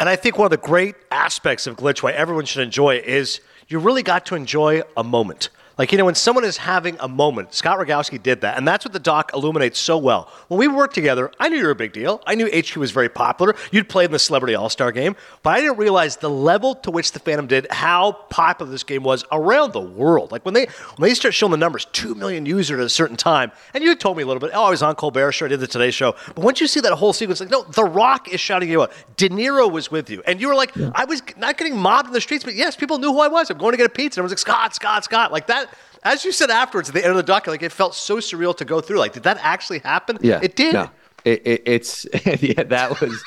And 0.00 0.08
I 0.08 0.16
think 0.16 0.36
one 0.36 0.46
of 0.46 0.50
the 0.50 0.56
great 0.56 0.96
aspects 1.12 1.68
of 1.68 1.76
Glitch, 1.76 2.02
why 2.02 2.10
everyone 2.10 2.44
should 2.44 2.62
enjoy 2.62 2.96
it, 2.96 3.04
is 3.04 3.40
you 3.68 3.78
really 3.78 4.02
got 4.02 4.26
to 4.26 4.34
enjoy 4.34 4.82
a 4.96 5.04
moment. 5.04 5.50
Like, 5.80 5.92
you 5.92 5.96
know, 5.96 6.04
when 6.04 6.14
someone 6.14 6.44
is 6.44 6.58
having 6.58 6.98
a 7.00 7.08
moment, 7.08 7.54
Scott 7.54 7.78
Rogowsky 7.78 8.22
did 8.22 8.42
that. 8.42 8.58
And 8.58 8.68
that's 8.68 8.84
what 8.84 8.92
the 8.92 8.98
doc 8.98 9.30
illuminates 9.32 9.78
so 9.78 9.96
well. 9.96 10.30
When 10.48 10.60
we 10.60 10.68
worked 10.68 10.94
together, 10.94 11.32
I 11.40 11.48
knew 11.48 11.56
you 11.56 11.64
were 11.64 11.70
a 11.70 11.74
big 11.74 11.94
deal. 11.94 12.22
I 12.26 12.34
knew 12.34 12.50
HQ 12.54 12.76
was 12.76 12.90
very 12.90 13.08
popular. 13.08 13.54
You'd 13.72 13.88
played 13.88 14.04
in 14.04 14.10
the 14.10 14.18
Celebrity 14.18 14.54
All 14.54 14.68
Star 14.68 14.92
game. 14.92 15.16
But 15.42 15.54
I 15.54 15.62
didn't 15.62 15.78
realize 15.78 16.18
the 16.18 16.28
level 16.28 16.74
to 16.74 16.90
which 16.90 17.12
the 17.12 17.18
Phantom 17.18 17.46
did, 17.46 17.66
how 17.70 18.12
popular 18.28 18.70
this 18.70 18.84
game 18.84 19.02
was 19.02 19.24
around 19.32 19.72
the 19.72 19.80
world. 19.80 20.32
Like, 20.32 20.44
when 20.44 20.52
they 20.52 20.66
when 20.96 21.08
they 21.08 21.14
start 21.14 21.32
showing 21.32 21.50
the 21.50 21.56
numbers, 21.56 21.86
2 21.92 22.14
million 22.14 22.44
users 22.44 22.78
at 22.78 22.84
a 22.84 22.90
certain 22.90 23.16
time, 23.16 23.50
and 23.72 23.82
you 23.82 23.94
told 23.94 24.18
me 24.18 24.22
a 24.22 24.26
little 24.26 24.38
bit, 24.38 24.50
oh, 24.52 24.64
I 24.64 24.68
was 24.68 24.82
on 24.82 24.94
Colbert 24.96 25.32
Show, 25.32 25.46
I 25.46 25.48
did 25.48 25.60
the 25.60 25.66
Today 25.66 25.92
Show. 25.92 26.14
But 26.34 26.44
once 26.44 26.60
you 26.60 26.66
see 26.66 26.80
that 26.80 26.92
whole 26.92 27.14
sequence, 27.14 27.40
like, 27.40 27.48
no, 27.48 27.62
The 27.62 27.84
Rock 27.84 28.28
is 28.28 28.38
shouting 28.38 28.68
you 28.68 28.82
out. 28.82 28.92
De 29.16 29.30
Niro 29.30 29.72
was 29.72 29.90
with 29.90 30.10
you. 30.10 30.22
And 30.26 30.42
you 30.42 30.48
were 30.48 30.54
like, 30.54 30.76
I 30.76 31.06
was 31.06 31.22
not 31.38 31.56
getting 31.56 31.78
mobbed 31.78 32.08
in 32.08 32.12
the 32.12 32.20
streets, 32.20 32.44
but 32.44 32.54
yes, 32.54 32.76
people 32.76 32.98
knew 32.98 33.14
who 33.14 33.20
I 33.20 33.28
was. 33.28 33.48
I'm 33.48 33.56
going 33.56 33.72
to 33.72 33.78
get 33.78 33.86
a 33.86 33.88
pizza. 33.88 34.20
And 34.20 34.24
I 34.24 34.24
was 34.24 34.32
like, 34.32 34.38
Scott, 34.40 34.74
Scott, 34.74 35.04
Scott. 35.04 35.32
Like 35.32 35.46
that. 35.46 35.69
As 36.02 36.24
you 36.24 36.32
said 36.32 36.50
afterwards 36.50 36.88
at 36.88 36.94
the 36.94 37.02
end 37.02 37.10
of 37.10 37.16
the 37.16 37.22
doc, 37.22 37.46
like 37.46 37.62
it 37.62 37.72
felt 37.72 37.94
so 37.94 38.16
surreal 38.16 38.56
to 38.56 38.64
go 38.64 38.80
through. 38.80 38.98
Like, 38.98 39.12
did 39.12 39.22
that 39.24 39.38
actually 39.42 39.80
happen? 39.80 40.18
Yeah, 40.22 40.40
It 40.42 40.56
did. 40.56 40.74
No, 40.74 40.90
it, 41.24 41.42
it, 41.46 41.62
it's 41.66 42.06
yeah, 42.42 42.62
that 42.64 43.00
was. 43.00 43.22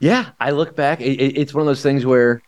Yeah, 0.00 0.30
I 0.40 0.50
look 0.50 0.76
back. 0.76 1.00
It, 1.00 1.20
it- 1.20 1.38
it's 1.38 1.54
one 1.54 1.62
of 1.62 1.66
those 1.66 1.82
things 1.82 2.04
where 2.04 2.42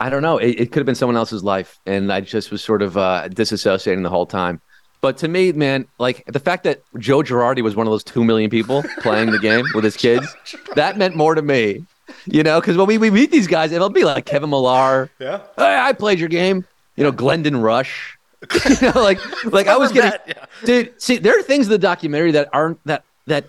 I 0.00 0.10
don't 0.10 0.22
know. 0.22 0.38
It, 0.38 0.60
it 0.60 0.72
could 0.72 0.80
have 0.80 0.86
been 0.86 0.94
someone 0.94 1.16
else's 1.16 1.42
life, 1.42 1.78
and 1.86 2.12
I 2.12 2.20
just 2.20 2.50
was 2.50 2.62
sort 2.62 2.82
of 2.82 2.96
uh, 2.96 3.28
disassociating 3.30 4.02
the 4.02 4.10
whole 4.10 4.26
time. 4.26 4.60
But 5.00 5.18
to 5.18 5.28
me, 5.28 5.52
man, 5.52 5.86
like 5.98 6.24
the 6.26 6.40
fact 6.40 6.64
that 6.64 6.82
Joe 6.98 7.18
Girardi 7.18 7.62
was 7.62 7.76
one 7.76 7.86
of 7.86 7.90
those 7.90 8.04
two 8.04 8.24
million 8.24 8.48
people 8.50 8.82
playing 9.00 9.30
the 9.32 9.38
game 9.38 9.64
with 9.74 9.84
his 9.84 9.96
kids, 9.96 10.34
that 10.76 10.96
meant 10.98 11.14
more 11.16 11.34
to 11.34 11.42
me. 11.42 11.84
You 12.26 12.42
know, 12.42 12.60
because 12.60 12.76
when 12.76 12.86
we, 12.86 12.98
we 12.98 13.10
meet 13.10 13.30
these 13.30 13.46
guys, 13.46 13.72
it'll 13.72 13.88
be 13.90 14.04
like 14.04 14.24
Kevin 14.26 14.50
Millar. 14.50 15.10
Yeah. 15.18 15.38
Hey, 15.56 15.76
I 15.78 15.92
played 15.94 16.18
your 16.20 16.28
game. 16.28 16.66
You 16.96 17.04
know, 17.04 17.12
Glendon 17.12 17.54
Rusch. 17.56 18.16
you 18.80 18.92
know, 18.92 19.00
like 19.02 19.18
like 19.44 19.66
I 19.66 19.76
was 19.76 19.92
getting, 19.92 20.10
Former 20.10 20.34
vet, 20.34 20.48
dude. 20.64 21.02
See, 21.02 21.18
there 21.18 21.38
are 21.38 21.42
things 21.42 21.66
in 21.66 21.70
the 21.70 21.78
documentary 21.78 22.32
that 22.32 22.48
aren't 22.52 22.84
that 22.86 23.04
that 23.26 23.46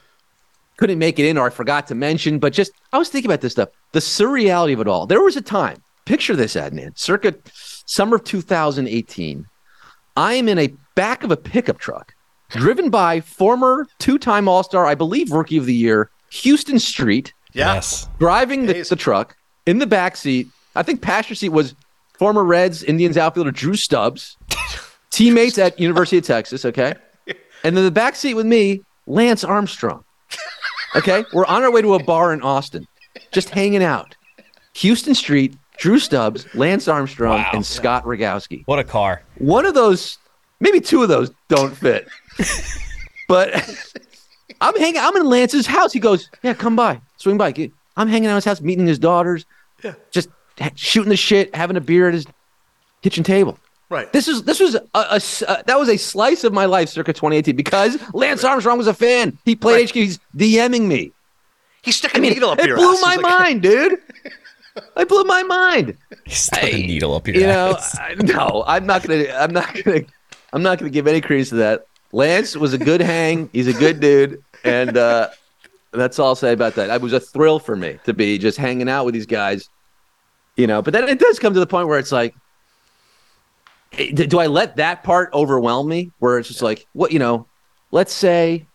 couldn't 0.78 1.00
make 1.00 1.20
it 1.20 1.26
in 1.26 1.38
or 1.38 1.48
I 1.48 1.50
forgot 1.50 1.88
to 1.88 1.96
mention, 1.96 2.40
but 2.40 2.54
just 2.54 2.72
I 2.92 2.98
was 2.98 3.10
thinking 3.10 3.30
about 3.30 3.42
this 3.42 3.54
stuff. 3.54 3.70
The 3.94 4.00
surreality 4.00 4.74
of 4.74 4.82
it 4.82 4.88
all. 4.88 5.06
There 5.06 5.22
was 5.22 5.38
a 5.38 5.42
time. 5.42 5.82
Picture 6.06 6.36
this, 6.36 6.56
Adnan. 6.56 6.98
Circa 6.98 7.34
summer 7.86 8.18
of 8.18 8.24
2018. 8.24 9.46
I 10.18 10.34
am 10.34 10.48
in 10.48 10.60
a 10.60 10.74
back 10.96 11.24
of 11.24 11.32
a 11.32 11.38
pickup 11.38 11.78
truck, 11.80 12.14
driven 12.50 12.90
by 12.90 13.22
former 13.22 13.88
two-time 14.00 14.48
All-Star, 14.48 14.86
I 14.86 14.96
believe, 14.96 15.32
Rookie 15.32 15.58
of 15.58 15.66
the 15.66 15.74
Year, 15.74 16.10
Huston 16.32 16.80
Street 16.80 17.34
Yes. 17.54 18.08
driving 18.20 18.66
the, 18.66 18.82
the 18.84 18.96
truck 18.96 19.36
in 19.66 19.80
the 19.80 19.88
back 19.88 20.16
seat. 20.16 20.48
I 20.76 20.84
think 20.84 21.02
passenger 21.02 21.36
seat 21.36 21.50
was 21.50 21.74
former 22.20 22.44
Reds 22.44 22.84
Indians 22.84 23.18
outfielder 23.18 23.52
Drew 23.52 23.76
Stubbs, 23.76 24.38
teammates 25.16 25.58
at 25.58 25.80
University 25.80 26.18
of 26.18 26.26
Texas. 26.26 26.66
Okay, 26.66 26.94
and 27.64 27.76
then 27.78 27.84
the 27.86 27.92
back 27.92 28.16
seat 28.16 28.34
with 28.34 28.46
me, 28.46 28.82
Lance 29.08 29.44
Armstrong. 29.44 30.04
Okay, 30.96 31.26
we're 31.34 31.46
on 31.46 31.64
our 31.64 31.72
way 31.72 31.82
to 31.82 31.94
a 31.96 32.04
bar 32.04 32.32
in 32.34 32.42
Austin, 32.42 32.88
just 33.32 33.50
hanging 33.50 33.84
out. 33.84 34.16
Huston 34.78 35.16
Street, 35.16 35.56
Drew 35.78 36.00
Stubbs, 36.00 36.54
Lance 36.54 36.88
Armstrong, 36.88 37.38
Wow. 37.40 37.50
and 37.54 37.66
Scott 37.66 38.04
Rogowsky. 38.06 38.64
What 38.66 38.80
a 38.80 38.84
car. 38.84 39.24
One 39.38 39.66
of 39.66 39.74
those, 39.74 40.18
maybe 40.60 40.80
two 40.82 41.02
of 41.04 41.10
those 41.10 41.32
don't 41.48 41.76
fit. 41.76 42.08
but 43.28 43.54
I'm 44.62 44.76
hanging. 44.78 45.00
I'm 45.02 45.16
in 45.18 45.26
Lance's 45.26 45.66
house. 45.66 45.92
He 45.94 46.00
goes, 46.00 46.30
"Yeah, 46.44 46.54
come 46.54 46.76
by, 46.76 47.02
swing 47.18 47.38
by." 47.38 47.54
I'm 47.98 48.08
hanging 48.08 48.28
out 48.28 48.34
at 48.34 48.36
his 48.38 48.46
house, 48.46 48.62
meeting 48.62 48.86
his 48.88 49.00
daughters, 49.00 49.46
yeah. 49.84 49.94
just 50.12 50.28
shooting 50.76 51.10
the 51.10 51.16
shit, 51.16 51.56
having 51.56 51.78
a 51.78 51.82
beer 51.82 52.08
at 52.10 52.14
his 52.14 52.26
kitchen 53.02 53.24
table. 53.24 53.58
Right. 53.90 54.12
This 54.12 54.28
is 54.28 54.44
this 54.44 54.60
was 54.60 54.76
a, 54.76 54.82
a 54.96 55.14
s- 55.16 55.44
uh, 55.44 55.62
that 55.68 55.78
was 55.80 55.90
a 55.90 55.98
slice 55.98 56.44
of 56.44 56.54
my 56.54 56.66
life 56.66 56.90
circa 56.90 57.14
2018 57.14 57.56
because 57.56 57.98
Lance 58.14 58.44
Armstrong 58.44 58.78
was 58.78 58.88
a 58.88 58.94
fan. 58.94 59.38
He 59.46 59.56
played 59.56 59.82
Right. 59.82 59.90
HQ. 59.90 59.94
He's 59.96 60.20
DMing 60.36 60.88
me. 60.88 61.12
He 61.84 61.92
stuck 61.92 62.16
I 62.16 62.20
mean, 62.20 62.32
a 62.32 62.34
needle 62.36 62.50
up 62.50 62.60
it 62.60 62.66
your 62.68 62.78
blew 62.78 62.94
ass. 62.96 63.02
my 63.02 63.18
mind, 63.40 63.62
dude. 63.62 64.00
I 64.98 65.04
blew 65.04 65.24
my 65.24 65.44
mind. 65.44 65.98
Stick 66.28 66.74
a 66.74 66.78
needle 66.78 67.16
up 67.16 67.28
your 67.28 67.38
You 67.38 67.44
know. 67.48 67.78
I, 67.94 68.16
no, 68.16 68.64
I'm 68.68 68.86
not 68.86 69.04
gonna. 69.08 69.28
I'm 69.34 69.54
not 69.54 69.74
gonna. 69.84 70.02
I'm 70.52 70.64
not 70.64 70.80
gonna 70.80 70.90
give 70.90 71.06
any 71.08 71.22
credence 71.22 71.50
to 71.50 71.56
that. 71.56 71.86
Lance 72.12 72.56
was 72.58 72.74
a 72.74 72.78
good 72.78 73.02
hang. 73.02 73.50
He's 73.54 73.68
a 73.68 73.74
good 73.74 74.00
dude, 74.00 74.44
and 74.64 74.98
uh, 74.98 75.30
that's 75.92 76.18
all 76.18 76.30
I'll 76.30 76.36
say 76.36 76.54
about 76.54 76.74
that. 76.76 76.90
It 76.90 77.02
was 77.02 77.14
a 77.14 77.20
thrill 77.20 77.60
for 77.60 77.76
me 77.76 78.00
to 78.06 78.14
be 78.14 78.38
just 78.38 78.58
hanging 78.58 78.90
out 78.90 79.06
with 79.06 79.14
these 79.14 79.26
guys. 79.28 79.70
You 80.58 80.66
know, 80.68 80.82
but 80.82 80.92
then 80.94 81.08
it 81.08 81.20
does 81.20 81.38
come 81.40 81.54
to 81.54 81.60
the 81.60 81.68
point 81.68 81.88
where 81.88 82.00
it's 82.00 82.12
like, 82.14 82.34
do 83.96 84.40
I 84.40 84.48
let 84.48 84.78
that 84.78 85.04
part 85.04 85.34
overwhelm 85.34 85.88
me? 85.88 86.12
Where 86.20 86.38
it's 86.38 86.48
just 86.48 86.62
like, 86.62 86.86
what 86.94 87.12
you 87.12 87.20
know? 87.20 87.48
Let's 87.92 88.14
say, 88.14 88.66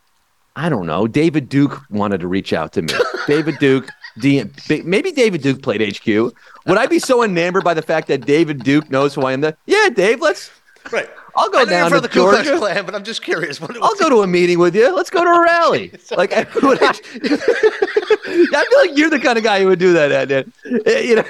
I 0.57 0.69
don't 0.69 0.87
know. 0.87 1.07
David 1.07 1.49
Duke 1.49 1.81
wanted 1.91 2.21
to 2.21 2.29
reach 2.29 2.53
out 2.53 2.73
to 2.75 2.83
me. 2.83 2.93
David 3.27 3.59
Duke. 3.59 3.89
DM, 4.19 4.85
maybe 4.85 5.13
David 5.13 5.41
Duke 5.41 5.63
played 5.63 5.81
HQ. 5.81 6.07
Would 6.07 6.79
I 6.79 6.87
be 6.87 6.99
so 6.99 7.23
enamored 7.23 7.63
by 7.63 7.75
the 7.75 7.83
fact 7.83 8.09
that 8.09 8.27
David 8.27 8.65
Duke 8.65 8.91
knows 8.91 9.15
who 9.15 9.23
I 9.23 9.33
am? 9.33 9.41
That 9.41 9.57
yeah, 9.67 9.89
Dave, 9.89 10.21
let's. 10.21 10.51
Right. 10.93 11.09
I'll 11.37 11.49
go 11.51 11.61
I 11.61 11.65
know 11.65 11.71
you're 11.71 11.81
down 11.81 11.91
for 11.91 11.95
to 11.97 12.01
the 12.01 12.09
Ku 12.09 12.23
Klux 12.23 12.45
Georgia. 12.49 12.59
Klan, 12.59 12.85
but 12.87 12.95
I'm 12.97 13.05
just 13.05 13.23
curious. 13.23 13.61
What, 13.61 13.77
I'll 13.81 13.95
go 13.97 14.09
to 14.09 14.23
a 14.23 14.27
meeting 14.27 14.59
with 14.59 14.75
you. 14.75 14.93
Let's 14.95 15.11
go 15.11 15.23
to 15.23 15.31
a 15.31 15.41
rally. 15.45 15.93
like, 16.17 16.33
I, 16.33 16.47
would 16.63 16.83
I, 16.83 16.89
I 16.89 18.65
feel 18.71 18.79
like 18.81 18.99
you're 18.99 19.11
the 19.11 19.21
kind 19.23 19.39
of 19.39 19.45
guy 19.45 19.61
who 19.61 19.67
would 19.69 19.79
do 19.79 19.93
that, 19.93 20.11
Adnan. 20.29 20.53
Eh, 20.87 21.01
You 21.01 21.17
know, 21.17 21.25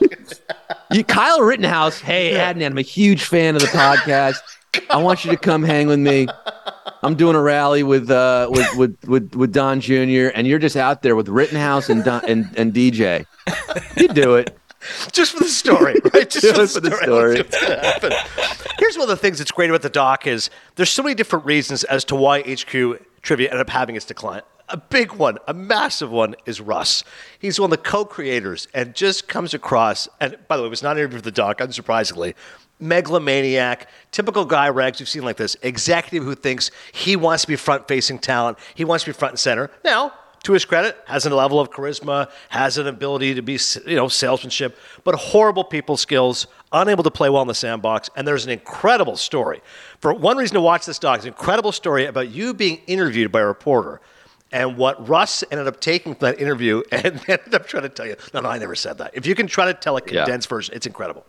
you, 0.92 1.04
Kyle 1.04 1.40
Rittenhouse. 1.40 1.98
Hey, 2.00 2.32
Adnan, 2.34 2.66
I'm 2.72 2.78
a 2.78 2.82
huge 2.82 3.24
fan 3.24 3.54
of 3.54 3.62
the 3.62 3.68
podcast. 3.68 4.36
I 4.90 4.98
want 4.98 5.24
you 5.24 5.30
to 5.30 5.36
come 5.38 5.62
hang 5.62 5.86
with 5.86 6.00
me. 6.00 6.26
I'm 7.02 7.14
doing 7.14 7.36
a 7.36 7.40
rally 7.40 7.82
with 7.82 8.10
uh 8.10 8.48
with 8.50 8.76
with 8.76 9.04
with, 9.08 9.34
with 9.34 9.52
Don 9.52 9.80
Jr. 9.80 10.28
and 10.34 10.46
you're 10.46 10.58
just 10.58 10.76
out 10.76 11.02
there 11.02 11.16
with 11.16 11.28
Rittenhouse 11.28 11.88
and 11.88 12.04
Don, 12.04 12.22
and 12.26 12.50
and 12.58 12.74
DJ. 12.74 13.24
You 13.96 14.08
do 14.08 14.34
it. 14.34 14.56
Just 15.12 15.32
for 15.32 15.40
the 15.40 15.48
story, 15.48 15.96
right? 16.12 16.28
Just 16.36 16.44
Just 16.44 16.74
for 16.74 16.80
the 16.80 16.96
story. 16.96 17.36
Let's 17.36 17.58
see 17.58 17.66
what's 17.66 17.68
gonna 17.68 17.86
happen. 17.86 18.12
Here's 18.78 18.96
one 18.96 19.04
of 19.04 19.08
the 19.08 19.16
things 19.16 19.38
that's 19.38 19.50
great 19.50 19.70
about 19.70 19.82
the 19.82 19.90
doc 19.90 20.26
is 20.26 20.50
there's 20.76 20.90
so 20.90 21.02
many 21.02 21.14
different 21.14 21.44
reasons 21.44 21.84
as 21.84 22.04
to 22.06 22.16
why 22.16 22.40
HQ 22.42 22.72
trivia 23.22 23.48
ended 23.48 23.60
up 23.60 23.70
having 23.70 23.96
its 23.96 24.04
decline. 24.04 24.42
A 24.68 24.76
big 24.76 25.12
one, 25.12 25.38
a 25.46 25.54
massive 25.54 26.10
one, 26.10 26.34
is 26.44 26.60
Russ. 26.60 27.04
He's 27.38 27.60
one 27.60 27.66
of 27.68 27.70
the 27.70 27.82
co-creators 27.88 28.66
and 28.74 28.94
just 28.94 29.28
comes 29.28 29.54
across. 29.54 30.08
And 30.20 30.36
by 30.48 30.56
the 30.56 30.62
way, 30.62 30.66
it 30.66 30.70
was 30.70 30.82
not 30.82 30.92
an 30.92 30.98
interview 30.98 31.18
for 31.18 31.24
the 31.24 31.30
doc, 31.30 31.58
unsurprisingly. 31.58 32.34
Megalomaniac, 32.80 33.88
typical 34.10 34.44
guy 34.44 34.68
rags 34.68 35.00
you've 35.00 35.08
seen 35.08 35.22
like 35.24 35.36
this, 35.36 35.56
executive 35.62 36.24
who 36.24 36.34
thinks 36.34 36.70
he 36.92 37.16
wants 37.16 37.42
to 37.42 37.48
be 37.48 37.56
front-facing 37.56 38.18
talent, 38.18 38.58
he 38.74 38.84
wants 38.84 39.04
to 39.04 39.10
be 39.10 39.14
front 39.14 39.32
and 39.32 39.38
center. 39.38 39.70
Now, 39.84 40.12
to 40.44 40.52
his 40.52 40.64
credit, 40.64 40.96
has 41.06 41.26
a 41.26 41.34
level 41.34 41.58
of 41.60 41.70
charisma, 41.70 42.30
has 42.50 42.78
an 42.78 42.86
ability 42.86 43.34
to 43.34 43.42
be, 43.42 43.58
you 43.86 43.96
know, 43.96 44.08
salesmanship, 44.08 44.78
but 45.04 45.14
horrible 45.16 45.64
people 45.64 45.96
skills, 45.96 46.46
unable 46.72 47.02
to 47.02 47.10
play 47.10 47.28
well 47.28 47.42
in 47.42 47.48
the 47.48 47.54
sandbox. 47.54 48.08
And 48.16 48.26
there's 48.28 48.44
an 48.44 48.50
incredible 48.52 49.16
story. 49.16 49.60
For 50.00 50.14
one 50.14 50.36
reason 50.36 50.54
to 50.54 50.60
watch 50.60 50.86
this 50.86 50.98
doc, 50.98 51.16
it's 51.16 51.24
an 51.24 51.32
incredible 51.32 51.72
story 51.72 52.06
about 52.06 52.28
you 52.30 52.54
being 52.54 52.80
interviewed 52.86 53.32
by 53.32 53.40
a 53.40 53.46
reporter 53.46 54.00
and 54.52 54.76
what 54.76 55.08
Russ 55.08 55.42
ended 55.50 55.66
up 55.66 55.80
taking 55.80 56.14
from 56.14 56.20
that 56.30 56.40
interview 56.40 56.82
and 56.92 57.20
ended 57.28 57.54
up 57.54 57.66
trying 57.66 57.82
to 57.82 57.88
tell 57.88 58.06
you. 58.06 58.16
No, 58.32 58.40
no, 58.40 58.48
I 58.48 58.58
never 58.58 58.76
said 58.76 58.98
that. 58.98 59.10
If 59.14 59.26
you 59.26 59.34
can 59.34 59.46
try 59.48 59.64
to 59.66 59.74
tell 59.74 59.96
a 59.96 60.00
Yeah. 60.06 60.24
condensed 60.24 60.48
version, 60.48 60.74
it's 60.74 60.86
incredible. 60.86 61.26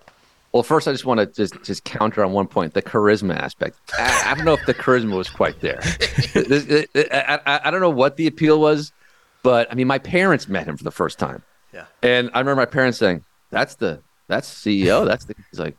Well, 0.54 0.64
first, 0.64 0.88
I 0.88 0.92
just 0.94 1.06
want 1.06 1.20
to 1.20 1.26
just 1.26 1.62
just 1.64 1.84
counter 1.84 2.24
on 2.24 2.32
one 2.32 2.48
point: 2.48 2.74
the 2.74 2.82
charisma 2.82 3.36
aspect. 3.36 3.78
I, 4.00 4.32
I 4.32 4.34
don't 4.34 4.46
know 4.46 4.54
if 4.54 4.66
the 4.66 4.74
charisma 4.74 5.12
was 5.18 5.30
quite 5.30 5.60
there. 5.60 5.80
I, 6.36 7.40
I, 7.46 7.62
I 7.66 7.72
don't 7.72 7.82
know 7.82 7.90
what 7.90 8.16
the 8.18 8.28
appeal 8.28 8.60
was, 8.60 8.94
but 9.48 9.72
I 9.72 9.76
mean, 9.76 9.88
my 9.88 9.98
parents 9.98 10.50
met 10.50 10.68
him 10.68 10.76
for 10.76 10.84
the 10.84 10.92
first 10.92 11.18
time, 11.18 11.42
Yeah. 11.74 11.86
and 12.04 12.30
I 12.34 12.40
remember 12.40 12.60
my 12.60 12.66
parents 12.66 12.98
saying, 12.98 13.24
"That's 13.50 13.76
the 13.76 14.02
that's 14.28 14.54
CEO. 14.54 15.06
That's 15.10 15.24
the." 15.24 15.36
He's 15.50 15.58
like, 15.58 15.78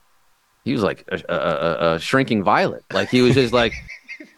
he 0.65 0.73
was 0.73 0.83
like 0.83 1.05
a, 1.09 1.21
a, 1.29 1.95
a, 1.97 2.01
shrinking 2.01 2.43
violet. 2.43 2.83
Like 2.91 3.11
he 3.11 3.21
was 3.21 3.35
just 3.35 3.53
like, 3.53 3.75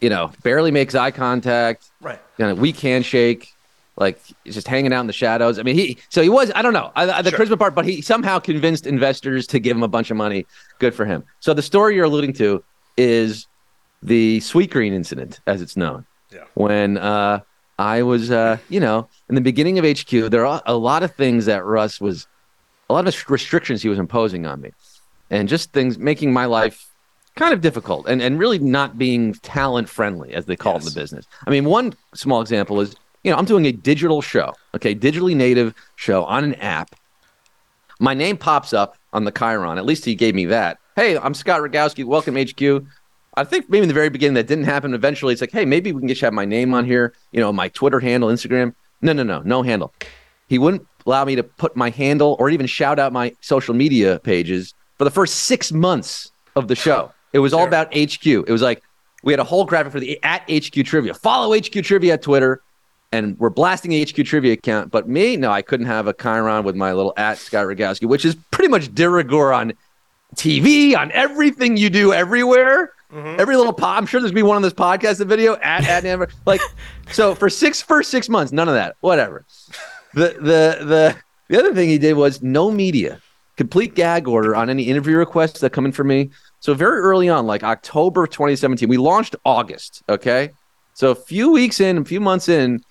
you 0.00 0.10
know, 0.10 0.32
barely 0.42 0.72
makes 0.72 0.96
eye 0.96 1.12
contact. 1.12 1.88
Right. 2.00 2.18
Kind 2.38 2.50
of 2.50 2.58
weak 2.58 2.80
handshake. 2.80 3.54
Like 3.96 4.18
just 4.46 4.66
hanging 4.66 4.92
out 4.92 5.02
in 5.02 5.06
the 5.06 5.12
shadows. 5.12 5.60
I 5.60 5.62
mean, 5.62 5.76
he 5.76 5.98
so 6.08 6.22
he 6.22 6.28
was. 6.28 6.50
I 6.56 6.60
don't 6.62 6.72
know 6.72 6.90
I, 6.96 7.08
I- 7.08 7.22
the 7.22 7.30
Sure. 7.30 7.38
charisma 7.38 7.56
part, 7.56 7.76
but 7.76 7.84
he 7.84 8.02
somehow 8.02 8.40
convinced 8.40 8.84
investors 8.84 9.46
to 9.48 9.60
give 9.60 9.76
him 9.76 9.84
a 9.84 9.88
bunch 9.96 10.10
of 10.10 10.16
money. 10.16 10.44
Good 10.80 10.92
for 10.92 11.04
him. 11.04 11.22
So 11.38 11.54
the 11.54 11.62
story 11.62 11.94
you're 11.94 12.06
alluding 12.06 12.32
to 12.42 12.64
is 12.96 13.46
the 14.02 14.38
Sweetgreen 14.40 14.92
incident, 14.92 15.38
as 15.46 15.62
it's 15.62 15.76
known. 15.76 16.04
Yeah. 16.32 16.46
When 16.54 16.98
uh, 16.98 17.40
I 17.80 18.02
was, 18.02 18.30
uh, 18.30 18.58
you 18.68 18.78
know, 18.78 19.08
in 19.30 19.34
the 19.34 19.40
beginning 19.40 19.78
of 19.78 19.86
HQ, 19.86 20.30
there 20.30 20.44
are 20.44 20.60
a 20.66 20.76
lot 20.76 21.02
of 21.02 21.14
things 21.14 21.46
that 21.46 21.64
Russ 21.64 21.98
was, 21.98 22.26
a 22.90 22.92
lot 22.92 23.08
of 23.08 23.30
restrictions 23.30 23.80
he 23.80 23.88
was 23.88 23.98
imposing 23.98 24.44
on 24.44 24.60
me, 24.60 24.72
and 25.30 25.48
just 25.48 25.72
things 25.72 25.96
making 25.96 26.30
my 26.30 26.44
life 26.44 26.86
kind 27.36 27.54
of 27.54 27.62
difficult 27.62 28.06
and, 28.06 28.20
and 28.20 28.38
really 28.38 28.58
not 28.58 28.98
being 28.98 29.32
talent 29.32 29.88
friendly, 29.88 30.34
as 30.34 30.44
they 30.44 30.56
call 30.56 30.76
it 30.76 30.80
in 30.80 30.84
the 30.84 30.90
business. 30.90 31.24
I 31.46 31.50
mean, 31.50 31.64
one 31.64 31.94
small 32.14 32.42
example 32.42 32.82
is, 32.82 32.94
you 33.24 33.30
know, 33.30 33.38
I'm 33.38 33.46
doing 33.46 33.64
a 33.64 33.72
digital 33.72 34.20
show, 34.20 34.52
okay, 34.74 34.94
digitally 34.94 35.34
native 35.34 35.72
show 35.96 36.24
on 36.24 36.44
an 36.44 36.56
app. 36.56 36.94
My 37.98 38.12
name 38.12 38.36
pops 38.36 38.74
up 38.74 38.98
on 39.14 39.24
the 39.24 39.32
Chiron. 39.32 39.78
At 39.78 39.86
least 39.86 40.04
he 40.04 40.14
gave 40.14 40.34
me 40.34 40.44
that. 40.46 40.76
Hey, 40.96 41.16
I'm 41.16 41.32
Scott 41.32 41.62
Rogowsky. 41.62 42.04
Welcome, 42.04 42.36
HQ. 42.36 42.84
I 43.34 43.44
think 43.44 43.70
maybe 43.70 43.82
in 43.82 43.88
the 43.88 43.94
very 43.94 44.08
beginning 44.08 44.34
that 44.34 44.46
didn't 44.46 44.64
happen. 44.64 44.92
Eventually, 44.92 45.32
it's 45.32 45.40
like, 45.40 45.52
hey, 45.52 45.64
maybe 45.64 45.92
we 45.92 46.00
can 46.00 46.08
get 46.08 46.20
you 46.20 46.26
have 46.26 46.34
my 46.34 46.44
name 46.44 46.74
on 46.74 46.84
here. 46.84 47.14
You 47.32 47.40
know, 47.40 47.52
my 47.52 47.68
Twitter 47.68 48.00
handle, 48.00 48.28
Instagram. 48.28 48.74
No, 49.02 49.12
no, 49.12 49.22
no, 49.22 49.40
no 49.40 49.62
handle. 49.62 49.94
He 50.48 50.58
wouldn't 50.58 50.86
allow 51.06 51.24
me 51.24 51.36
to 51.36 51.42
put 51.42 51.76
my 51.76 51.90
handle 51.90 52.36
or 52.38 52.50
even 52.50 52.66
shout 52.66 52.98
out 52.98 53.12
my 53.12 53.34
social 53.40 53.74
media 53.74 54.18
pages 54.20 54.74
for 54.98 55.04
the 55.04 55.10
first 55.10 55.44
six 55.44 55.72
months 55.72 56.32
of 56.56 56.68
the 56.68 56.74
show. 56.74 57.12
It 57.32 57.38
was 57.38 57.54
all 57.54 57.66
about 57.66 57.96
HQ. 57.96 58.26
It 58.26 58.50
was 58.50 58.62
like 58.62 58.82
we 59.22 59.32
had 59.32 59.40
a 59.40 59.44
whole 59.44 59.64
graphic 59.64 59.92
for 59.92 60.00
the 60.00 60.18
at 60.22 60.42
HQ 60.50 60.84
Trivia. 60.84 61.14
Follow 61.14 61.56
HQ 61.56 61.72
Trivia 61.84 62.14
at 62.14 62.22
Twitter, 62.22 62.62
and 63.12 63.38
we're 63.38 63.50
blasting 63.50 63.92
the 63.92 64.04
HQ 64.04 64.26
Trivia 64.26 64.54
account. 64.54 64.90
But 64.90 65.08
me, 65.08 65.36
no, 65.36 65.50
I 65.50 65.62
couldn't 65.62 65.86
have 65.86 66.06
a 66.06 66.12
Chiron 66.12 66.64
with 66.64 66.74
my 66.74 66.92
little 66.92 67.14
at 67.16 67.38
Scott 67.38 67.66
Rogowsky, 67.66 68.06
which 68.06 68.24
is 68.24 68.36
pretty 68.50 68.68
much 68.68 68.92
de 68.94 69.08
rigueur 69.08 69.52
on 69.52 69.72
TV, 70.34 70.96
on 70.96 71.12
everything 71.12 71.76
you 71.76 71.90
do 71.90 72.12
everywhere. 72.12 72.92
Mm-hmm. 73.12 73.40
Every 73.40 73.57
little 73.57 73.73
pod, 73.73 73.99
I'm 73.99 74.07
sure 74.07 74.20
there's 74.20 74.31
gonna 74.31 74.38
be 74.38 74.46
one 74.46 74.57
on 74.57 74.62
this 74.62 74.73
podcast, 74.73 75.18
the 75.18 75.25
video 75.25 75.57
at 75.57 75.87
at 75.87 76.05
Amber. 76.05 76.29
Like, 76.46 76.61
so 77.12 77.35
for 77.35 77.51
six 77.51 77.83
first 77.83 78.11
six 78.11 78.29
months, 78.29 78.53
none 78.53 78.68
of 78.68 78.75
that. 78.75 78.96
Whatever. 79.01 79.44
The 80.14 80.37
the 80.40 80.85
the 80.85 81.16
the 81.49 81.59
other 81.59 81.75
thing 81.75 81.88
he 81.88 81.99
did 81.99 82.14
was 82.14 82.42
no 82.42 82.70
media, 82.70 83.20
complete 83.57 83.94
gag 83.94 84.29
order 84.29 84.55
on 84.55 84.70
any 84.70 84.85
interview 84.85 85.16
requests 85.16 85.61
that 85.61 85.70
come 85.70 85.85
in 85.85 85.92
for 85.92 86.05
me. 86.05 86.31
So 86.61 86.75
very 86.75 87.01
early 87.01 87.29
on, 87.29 87.46
like 87.46 87.64
October 87.64 88.27
2017, 88.27 88.88
we 88.88 88.96
launched 88.96 89.35
August. 89.44 90.03
Okay, 90.09 90.51
so 90.94 91.11
a 91.11 91.16
few 91.16 91.51
weeks 91.51 91.81
in, 91.81 91.99
a 91.99 92.05
few 92.05 92.20
months 92.20 92.49
in, 92.49 92.85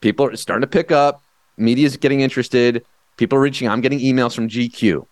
people 0.00 0.26
are 0.26 0.36
starting 0.36 0.62
to 0.62 0.66
pick 0.66 0.90
up. 0.90 1.22
Media's 1.58 1.96
getting 1.98 2.20
interested. 2.20 2.86
People 3.18 3.36
are 3.36 3.42
reaching. 3.42 3.68
I'm 3.68 3.82
getting 3.82 3.98
emails 3.98 4.34
from 4.34 4.48
GQ 4.48 5.06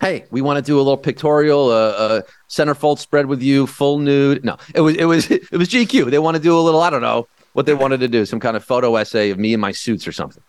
hey, 0.00 0.24
we 0.30 0.40
want 0.40 0.56
to 0.56 0.62
do 0.62 0.76
a 0.76 0.82
little 0.82 0.96
pictorial, 0.96 1.70
uh, 1.70 1.90
uh, 1.90 2.22
centerfold 2.48 2.98
spread 2.98 3.26
with 3.26 3.42
you, 3.42 3.66
full 3.66 3.98
nude. 3.98 4.44
No, 4.44 4.56
it 4.74 4.80
was 4.80 4.96
it 4.96 5.04
was 5.04 5.30
it 5.30 5.52
was 5.52 5.68
GQ. 5.68 6.10
They 6.10 6.18
want 6.18 6.36
to 6.36 6.42
do 6.42 6.58
a 6.58 6.60
little, 6.60 6.80
I 6.80 6.90
don't 6.90 7.02
know 7.02 7.28
what 7.52 7.66
they 7.66 7.74
wanted 7.74 8.00
to 8.00 8.08
do, 8.08 8.24
some 8.24 8.40
kind 8.40 8.56
of 8.56 8.64
photo 8.64 8.94
essay 8.96 9.30
of 9.30 9.38
me 9.38 9.54
in 9.54 9.60
my 9.60 9.72
suits 9.72 10.06
or 10.06 10.12
something. 10.12 10.42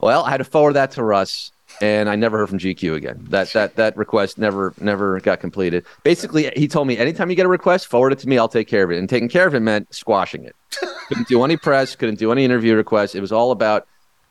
Well, 0.00 0.24
I 0.24 0.30
had 0.30 0.38
to 0.38 0.44
forward 0.44 0.74
that 0.74 0.92
to 0.92 1.02
Russ, 1.02 1.52
and 1.80 2.08
I 2.08 2.16
never 2.16 2.38
heard 2.38 2.48
from 2.48 2.58
GQ 2.58 2.94
again. 2.94 3.26
That 3.28 3.52
that 3.52 3.76
that 3.76 3.96
request 3.96 4.38
never 4.38 4.74
never 4.80 5.20
got 5.20 5.40
completed. 5.40 5.84
Basically, 6.02 6.50
he 6.56 6.68
told 6.68 6.86
me 6.86 6.96
anytime 6.96 7.30
you 7.30 7.36
get 7.36 7.46
a 7.46 7.50
request, 7.50 7.86
forward 7.86 8.12
it 8.12 8.18
to 8.20 8.28
me. 8.28 8.38
I'll 8.38 8.48
take 8.48 8.68
care 8.68 8.84
of 8.84 8.90
it. 8.90 8.98
And 8.98 9.08
taking 9.08 9.28
care 9.28 9.46
of 9.46 9.54
it 9.54 9.60
meant 9.60 9.94
squashing 9.94 10.44
it. 10.44 10.56
couldn't 11.08 11.28
do 11.28 11.42
any 11.44 11.56
press, 11.56 11.96
couldn't 11.96 12.18
do 12.18 12.32
any 12.32 12.44
interview 12.44 12.74
requests. 12.74 13.14
It 13.14 13.20
was 13.20 13.32
all 13.32 13.50
about 13.50 13.86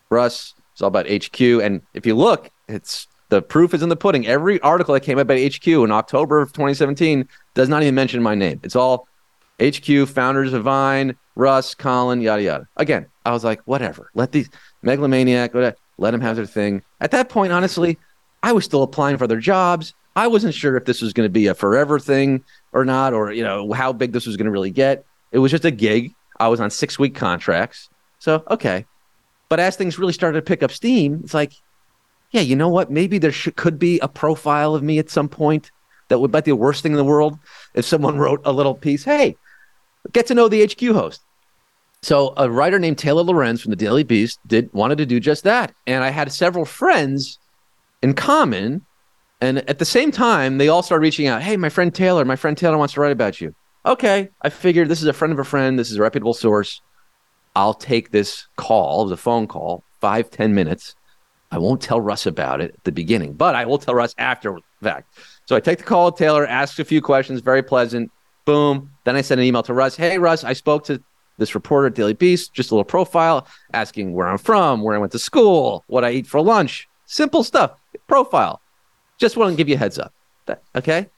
Russ. 0.10 0.54
It's 0.74 0.82
all 0.82 0.88
about 0.88 1.08
HQ. 1.10 1.42
And 1.42 1.82
if 1.94 2.06
you 2.06 2.16
look, 2.16 2.50
it's 2.68 3.08
the 3.30 3.42
proof 3.42 3.74
is 3.74 3.82
in 3.82 3.90
the 3.90 3.96
pudding. 3.96 4.28
Every 4.28 4.60
article 4.62 4.94
that 4.94 5.02
came 5.02 5.18
out 5.18 5.22
about 5.22 5.40
HQ 5.40 5.68
in 5.68 5.92
October 5.92 6.42
of 6.42 6.52
2017 6.52 7.28
does 7.54 7.70
not 7.70 7.82
even 7.84 7.96
mention 7.96 8.22
my 8.22 8.36
name. 8.36 8.60
It's 8.64 8.76
all 8.76 9.08
HQ, 9.62 10.08
founders 10.08 10.54
of 10.54 10.64
Vine, 10.64 11.16
Russ, 11.36 11.76
Colin, 11.76 12.22
yada 12.22 12.42
yada. 12.42 12.68
Again, 12.78 13.06
I 13.26 13.32
was 13.32 13.44
like, 13.44 13.62
whatever. 13.66 14.10
Let 14.14 14.32
these 14.32 14.50
megalomaniac, 14.82 15.54
whatever, 15.54 15.76
let 15.98 16.12
them 16.12 16.22
have 16.22 16.36
their 16.36 16.46
thing. 16.46 16.82
At 17.02 17.12
that 17.12 17.30
point, 17.30 17.52
honestly, 17.52 17.98
I 18.42 18.52
was 18.52 18.66
still 18.66 18.84
applying 18.84 19.18
for 19.18 19.28
their 19.28 19.40
jobs. 19.40 19.94
I 20.16 20.28
wasn't 20.28 20.54
sure 20.54 20.76
if 20.76 20.86
this 20.86 21.02
was 21.02 21.14
going 21.14 21.26
to 21.26 21.32
be 21.32 21.48
a 21.48 21.54
forever 21.54 22.00
thing 22.00 22.44
or 22.74 22.84
not, 22.84 23.14
or 23.14 23.32
you 23.32 23.44
know 23.44 23.72
how 23.74 23.94
big 23.94 24.12
this 24.12 24.26
was 24.26 24.38
going 24.38 24.46
to 24.46 24.52
really 24.52 24.72
get. 24.72 25.06
It 25.32 25.40
was 25.40 25.52
just 25.52 25.66
a 25.66 25.72
gig. 25.72 26.14
I 26.40 26.48
was 26.48 26.60
on 26.60 26.72
six 26.72 26.98
week 26.98 27.16
contracts, 27.16 27.90
so 28.18 28.44
okay. 28.50 28.86
But 29.50 29.60
as 29.60 29.76
things 29.76 29.98
really 29.98 30.14
started 30.14 30.40
to 30.40 30.42
pick 30.46 30.62
up 30.62 30.72
steam, 30.72 31.22
it's 31.24 31.34
like, 31.34 31.54
yeah, 32.32 32.42
you 32.42 32.56
know 32.56 32.70
what? 32.70 32.92
Maybe 32.92 33.18
there 33.18 33.32
should, 33.32 33.56
could 33.56 33.80
be 33.80 34.00
a 34.00 34.08
profile 34.08 34.76
of 34.76 34.84
me 34.84 35.00
at 35.00 35.10
some 35.10 35.30
point 35.30 35.72
that 36.10 36.20
would 36.20 36.32
be 36.32 36.42
the 36.42 36.56
worst 36.56 36.84
thing 36.84 36.92
in 36.92 36.98
the 36.98 37.04
world 37.04 37.38
if 37.74 37.86
someone 37.86 38.18
wrote 38.20 38.42
a 38.46 38.52
little 38.52 38.76
piece. 38.76 39.04
Hey, 39.04 39.36
get 40.12 40.28
to 40.28 40.36
know 40.36 40.48
the 40.48 40.66
HQ 40.66 40.94
host. 40.94 41.22
So 42.02 42.34
a 42.38 42.50
writer 42.50 42.80
named 42.80 42.98
Taylor 42.98 43.24
Lorenz 43.24 43.62
from 43.62 43.72
the 43.72 43.76
Daily 43.76 44.04
Beast 44.04 44.40
did 44.48 44.72
wanted 44.74 44.98
to 45.00 45.06
do 45.06 45.20
just 45.20 45.44
that, 45.44 45.74
and 45.86 46.04
I 46.04 46.10
had 46.10 46.32
several 46.32 46.66
friends 46.66 47.40
in 48.02 48.14
common. 48.14 48.86
And 49.42 49.60
at 49.70 49.80
the 49.80 49.86
same 49.86 50.12
time, 50.12 50.58
they 50.58 50.68
all 50.68 50.84
started 50.84 51.02
reaching 51.02 51.28
out. 51.28 51.42
Hey, 51.42 51.58
my 51.58 51.70
friend 51.70 51.94
Taylor, 51.94 52.26
my 52.26 52.36
friend 52.36 52.58
Taylor 52.58 52.78
wants 52.78 52.94
to 52.94 53.02
write 53.02 53.12
about 53.12 53.42
you. 53.42 53.54
Okay, 53.86 54.30
I 54.42 54.50
figured 54.50 54.90
this 54.90 55.02
is 55.02 55.08
a 55.08 55.14
friend 55.14 55.32
of 55.32 55.40
a 55.40 55.46
friend. 55.46 55.80
This 55.80 55.92
is 55.92 55.98
a 55.98 56.02
reputable 56.02 56.34
source. 56.34 56.82
I'll 57.56 57.74
take 57.74 58.12
this 58.12 58.48
call, 58.56 59.06
the 59.06 59.18
phone 59.18 59.48
call, 59.48 59.84
five 60.00 60.30
ten 60.30 60.54
minutes. 60.54 60.96
I 61.52 61.58
won't 61.58 61.82
tell 61.82 62.00
Russ 62.00 62.26
about 62.26 62.62
it 62.62 62.76
at 62.76 62.84
the 62.84 62.92
beginning, 62.92 63.34
but 63.34 63.56
I 63.56 63.66
will 63.66 63.80
tell 63.80 63.96
Russ 63.96 64.14
after 64.18 64.54
the 64.54 64.90
fact. 64.90 65.18
So 65.46 65.56
I 65.56 65.60
take 65.60 65.80
the 65.80 65.84
call 65.84 66.06
with 66.06 66.16
Taylor, 66.16 66.46
ask 66.46 66.78
a 66.80 66.86
few 66.86 67.02
questions, 67.02 67.42
very 67.42 67.64
pleasant. 67.64 68.12
Boom. 68.46 68.92
Then 69.04 69.16
I 69.16 69.22
send 69.22 69.42
an 69.42 69.48
email 69.48 69.64
to 69.64 69.74
Russ. 69.74 69.96
Hey, 69.96 70.18
Russ, 70.18 70.44
I 70.44 70.54
spoke 70.54 70.84
to 70.86 71.02
this 71.38 71.56
reporter 71.56 71.88
at 71.88 71.96
Daily 71.96 72.14
Beast, 72.14 72.54
just 72.54 72.70
a 72.72 72.76
little 72.76 72.84
profile, 72.84 73.48
asking 73.74 74.14
where 74.14 74.28
I'm 74.28 74.38
from, 74.38 74.82
where 74.82 74.96
I 74.96 75.00
went 75.00 75.12
to 75.14 75.20
school, 75.20 75.84
what 75.88 76.04
I 76.04 76.12
eat 76.12 76.28
for 76.28 76.42
lunch. 76.42 76.88
Simple 77.06 77.44
stuff. 77.44 77.80
Profile. 78.08 78.62
Just 79.18 79.38
want 79.38 79.52
to 79.52 79.58
give 79.58 79.70
you 79.70 79.76
a 79.76 79.78
heads 79.80 79.98
up. 79.98 80.14
That, 80.46 80.62
okay. 80.76 81.10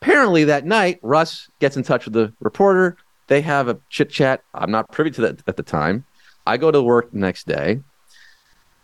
Apparently 0.00 0.44
that 0.44 0.64
night, 0.64 0.98
Russ 1.02 1.48
gets 1.60 1.76
in 1.76 1.82
touch 1.82 2.04
with 2.04 2.14
the 2.14 2.32
reporter. 2.40 2.96
They 3.28 3.40
have 3.42 3.68
a 3.68 3.78
chit 3.90 4.10
chat. 4.10 4.42
I'm 4.54 4.70
not 4.70 4.90
privy 4.90 5.10
to 5.12 5.20
that 5.22 5.42
at 5.46 5.56
the 5.56 5.62
time. 5.62 6.04
I 6.46 6.56
go 6.56 6.70
to 6.70 6.82
work 6.82 7.10
the 7.12 7.18
next 7.18 7.46
day. 7.46 7.80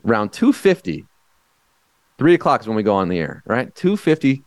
Around 0.05 0.33
250, 0.33 1.07
three 2.19 2.35
o'clock 2.35 2.61
is 2.61 2.67
when 2.67 2.77
we 2.77 2.83
go 2.83 2.95
on 2.95 3.09
the 3.09 3.19
air, 3.19 3.43
right? 3.47 3.75
250, 3.75 4.43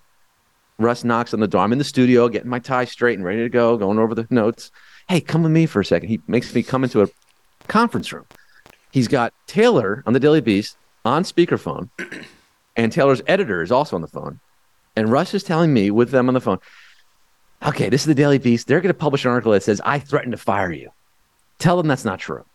Russ 0.77 1.03
knocks 1.03 1.33
on 1.33 1.39
the 1.39 1.47
door. 1.47 1.61
I'm 1.61 1.71
in 1.71 1.79
the 1.79 1.83
studio, 1.83 2.29
getting 2.29 2.49
my 2.49 2.59
tie 2.59 2.85
straight 2.85 3.17
and 3.17 3.25
ready 3.25 3.39
to 3.39 3.49
go, 3.49 3.77
going 3.77 3.97
over 3.97 4.13
the 4.13 4.27
notes. 4.29 4.71
Hey, 5.09 5.21
come 5.21 5.43
with 5.43 5.51
me 5.51 5.65
for 5.65 5.79
a 5.79 5.85
second. 5.85 6.09
He 6.09 6.21
makes 6.27 6.53
me 6.53 6.61
come 6.61 6.83
into 6.83 7.01
a 7.01 7.07
conference 7.67 8.13
room. 8.13 8.25
He's 8.91 9.07
got 9.07 9.33
Taylor 9.47 10.03
on 10.05 10.13
the 10.13 10.19
Daily 10.19 10.41
Beast 10.41 10.77
on 11.03 11.23
speakerphone, 11.23 11.89
and 12.75 12.91
Taylor's 12.91 13.21
editor 13.27 13.61
is 13.61 13.71
also 13.71 13.95
on 13.95 14.01
the 14.01 14.07
phone. 14.07 14.39
And 14.95 15.11
Russ 15.11 15.33
is 15.33 15.43
telling 15.43 15.73
me 15.73 15.91
with 15.91 16.11
them 16.11 16.27
on 16.27 16.33
the 16.33 16.41
phone, 16.41 16.59
okay, 17.65 17.89
this 17.89 18.01
is 18.01 18.07
the 18.07 18.15
Daily 18.15 18.37
Beast. 18.37 18.67
They're 18.67 18.81
going 18.81 18.93
to 18.93 18.97
publish 18.97 19.25
an 19.25 19.31
article 19.31 19.51
that 19.51 19.63
says, 19.63 19.81
I 19.85 19.99
threatened 19.99 20.31
to 20.31 20.37
fire 20.37 20.71
you. 20.71 20.89
Tell 21.59 21.77
them 21.77 21.87
that's 21.87 22.05
not 22.05 22.19
true. 22.19 22.45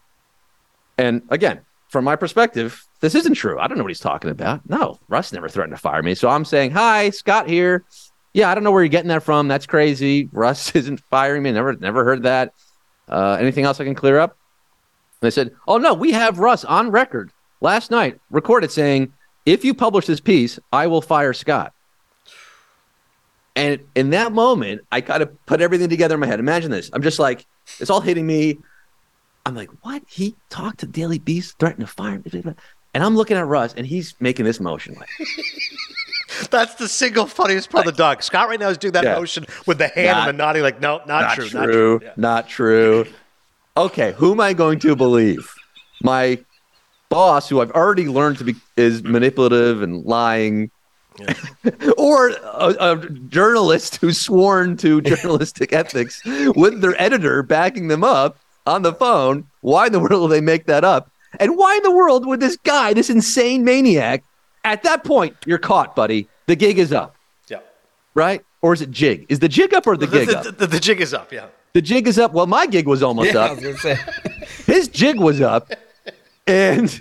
And 0.99 1.23
again, 1.31 1.61
from 1.93 2.05
my 2.05 2.17
perspective, 2.17 2.87
this 3.01 3.15
isn't 3.15 3.35
true. 3.35 3.61
I 3.61 3.69
don't 3.69 3.77
know 3.77 3.85
what 3.85 3.91
he's 3.91 4.01
talking 4.01 4.31
about. 4.31 4.67
No, 4.69 4.99
Russ 5.09 5.31
never 5.31 5.49
threatened 5.49 5.77
to 5.77 5.81
fire 5.81 6.03
me. 6.03 6.15
So 6.15 6.31
I'm 6.31 6.47
saying, 6.47 6.71
hi, 6.71 7.11
Scott 7.11 7.47
here. 7.47 7.85
Yeah, 8.33 8.51
I 8.51 8.55
don't 8.55 8.65
know 8.65 8.73
where 8.73 8.83
you're 8.83 8.89
getting 8.89 9.11
that 9.11 9.23
from. 9.23 9.47
That's 9.47 9.67
crazy. 9.67 10.31
Russ 10.33 10.71
isn't 10.75 11.01
firing 11.11 11.43
me. 11.43 11.53
Never, 11.53 11.75
never 11.75 12.03
heard 12.03 12.23
that. 12.23 12.55
Uh, 13.07 13.37
anything 13.39 13.67
else 13.67 13.79
I 13.79 13.85
can 13.85 13.95
clear 13.95 14.19
up? 14.19 14.31
And 15.21 15.27
they 15.27 15.31
said, 15.31 15.55
oh 15.69 15.77
no, 15.77 15.93
we 15.93 16.13
have 16.13 16.39
Russ 16.39 16.65
on 16.65 16.91
record 16.91 17.31
last 17.61 17.91
night, 17.91 18.19
recorded 18.31 18.71
saying, 18.71 19.13
if 19.45 19.63
you 19.63 19.75
publish 19.75 20.07
this 20.07 20.21
piece, 20.21 20.59
I 20.73 20.87
will 20.87 21.03
fire 21.03 21.35
Scott. 21.35 21.75
And 23.55 23.81
in 23.95 24.11
that 24.11 24.33
moment, 24.33 24.81
I 24.91 25.03
kind 25.03 25.23
of 25.23 25.45
put 25.45 25.61
everything 25.61 25.91
together 25.91 26.15
in 26.15 26.21
my 26.21 26.27
head. 26.27 26.41
Imagine 26.41 26.71
this. 26.71 26.89
I'm 26.95 27.03
just 27.03 27.19
like, 27.19 27.45
it's 27.81 27.91
all 27.91 28.01
hitting 28.01 28.27
me. 28.27 28.59
I'm 29.45 29.55
like, 29.55 29.71
what? 29.83 30.03
He 30.09 30.37
talked 30.51 30.81
to 30.81 30.87
Daily 30.87 31.19
Beast, 31.19 31.59
threatened 31.59 31.87
to 31.87 31.93
fire 31.93 32.21
me. 32.33 32.43
And 32.95 33.03
I'm 33.03 33.17
looking 33.17 33.37
at 33.37 33.47
Russ, 33.47 33.75
and 33.77 33.87
he's 33.87 34.15
making 34.21 34.45
this 34.45 34.61
motion. 34.61 34.95
Like, 34.95 35.09
That's 36.51 36.75
the 36.77 36.89
single 36.89 37.27
funniest 37.27 37.71
part 37.71 37.87
of 37.87 37.93
the 37.95 37.97
dog. 37.97 38.23
Scott 38.23 38.49
right 38.49 38.61
now 38.61 38.69
is 38.69 38.79
doing 38.79 38.93
that 38.93 39.05
Yeah. 39.05 39.15
motion 39.15 39.47
with 39.67 39.79
the 39.79 39.89
hand 39.89 40.07
Not- 40.19 40.29
and 40.29 40.39
the 40.39 40.43
nodding, 40.43 40.63
like, 40.63 40.81
no, 40.81 40.99
not, 40.99 41.07
not 41.09 41.35
true, 41.35 41.49
true, 41.49 41.61
not 41.61 41.67
true. 41.67 42.01
Yeah. 42.03 42.11
not 42.17 42.49
true. 42.49 43.07
Okay, 43.77 44.13
who 44.13 44.33
am 44.33 44.41
I 44.41 44.53
going 44.53 44.79
to 44.81 44.95
believe? 44.95 45.53
My 46.03 46.39
boss, 47.09 47.49
who 47.49 47.61
I've 47.61 47.71
already 47.73 48.07
learned 48.09 48.39
to 48.39 48.45
be 48.45 48.55
is 48.77 49.03
manipulative 49.03 49.83
and 49.83 50.05
lying, 50.05 50.71
or 51.99 52.29
a, 52.31 52.75
a 52.81 53.09
journalist 53.29 53.97
who's 53.97 54.21
sworn 54.21 54.77
to 54.79 55.01
journalistic 55.03 55.73
ethics 55.75 56.23
with 56.25 56.81
their 56.81 57.01
editor 57.01 57.43
backing 57.43 57.89
them 57.89 58.03
up 58.05 58.39
on 58.67 58.83
the 58.83 58.93
phone. 58.93 59.47
Why 59.61 59.87
in 59.87 59.93
the 59.93 60.01
world 60.05 60.13
will 60.21 60.29
they 60.29 60.41
make 60.41 60.67
that 60.67 60.85
up? 60.85 61.11
And 61.41 61.57
why 61.57 61.77
in 61.77 61.83
the 61.83 61.91
world 61.91 62.27
would 62.27 62.41
this 62.41 62.57
guy, 62.59 62.93
this 62.93 63.09
insane 63.11 63.65
maniac, 63.65 64.23
at 64.65 64.83
that 64.83 65.03
point, 65.05 65.37
you're 65.47 65.59
caught, 65.59 65.97
buddy. 65.97 66.29
The 66.47 66.57
gig 66.57 66.79
is 66.79 66.93
up, 66.93 67.17
Yeah. 67.49 67.59
right? 68.15 68.45
Or 68.61 68.73
is 68.75 68.83
it 68.83 68.91
jig? 68.91 69.27
Is 69.29 69.39
the 69.41 69.49
jig 69.49 69.73
up 69.75 69.87
or 69.87 69.97
the 69.97 70.07
The, 70.07 70.19
gig 70.19 70.29
the, 70.29 70.39
up? 70.39 70.59
the- 70.59 70.67
the 70.67 70.79
jig 70.81 71.01
is 71.01 71.13
up, 71.15 71.33
yeah. 71.33 71.47
The 71.73 71.81
jig 71.83 72.07
is 72.07 72.19
up. 72.19 72.33
Well, 72.33 72.47
my 72.47 72.67
gig 72.67 72.87
was 72.87 73.03
almost 73.03 73.33
Yeah, 73.33 73.41
I 73.41 73.49
up. 73.51 73.63
was 73.63 73.81
say. 73.81 73.97
His 74.67 74.89
jig 74.89 75.19
was 75.19 75.41
up. 75.41 75.71
And 76.47 77.01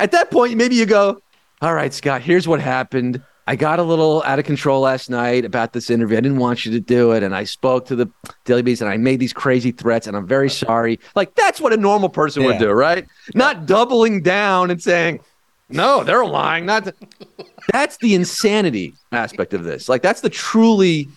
at 0.00 0.10
that 0.12 0.30
point, 0.32 0.56
maybe 0.56 0.74
you 0.74 0.84
go, 0.86 1.20
All 1.62 1.72
right, 1.74 1.94
Scott, 1.94 2.20
here's 2.22 2.48
what 2.48 2.60
happened. 2.60 3.22
I 3.46 3.56
got 3.56 3.78
a 3.78 3.82
little 3.82 4.22
out 4.24 4.38
of 4.38 4.46
control 4.46 4.80
last 4.80 5.10
night 5.10 5.44
about 5.44 5.74
this 5.74 5.90
interview. 5.90 6.16
I 6.16 6.20
didn't 6.20 6.38
want 6.38 6.64
you 6.64 6.72
to 6.72 6.80
do 6.80 7.12
it. 7.12 7.22
And 7.22 7.36
I 7.36 7.44
spoke 7.44 7.86
to 7.86 7.96
the 7.96 8.10
Daily 8.44 8.62
Beast 8.62 8.80
and 8.80 8.90
I 8.90 8.96
made 8.96 9.20
these 9.20 9.34
crazy 9.34 9.70
threats 9.70 10.06
and 10.06 10.16
I'm 10.16 10.26
very 10.26 10.46
uh-huh. 10.46 10.66
sorry. 10.66 11.00
Like, 11.14 11.34
that's 11.34 11.60
what 11.60 11.72
a 11.72 11.76
normal 11.76 12.08
person 12.08 12.44
would 12.44 12.58
do, 12.58 12.70
right? 12.70 13.06
Not 13.34 13.66
doubling 13.66 14.22
down 14.22 14.70
and 14.70 14.82
saying, 14.82 15.20
No, 15.68 16.04
they're 16.04 16.24
lying. 16.24 16.64
Not 16.64 16.84
th-" 16.84 16.96
that's 17.72 17.98
the 17.98 18.14
insanity 18.14 18.94
aspect 19.12 19.52
of 19.52 19.64
this. 19.64 19.88
Like, 19.88 20.00
that's 20.00 20.22
the 20.22 20.30
truly 20.30 21.08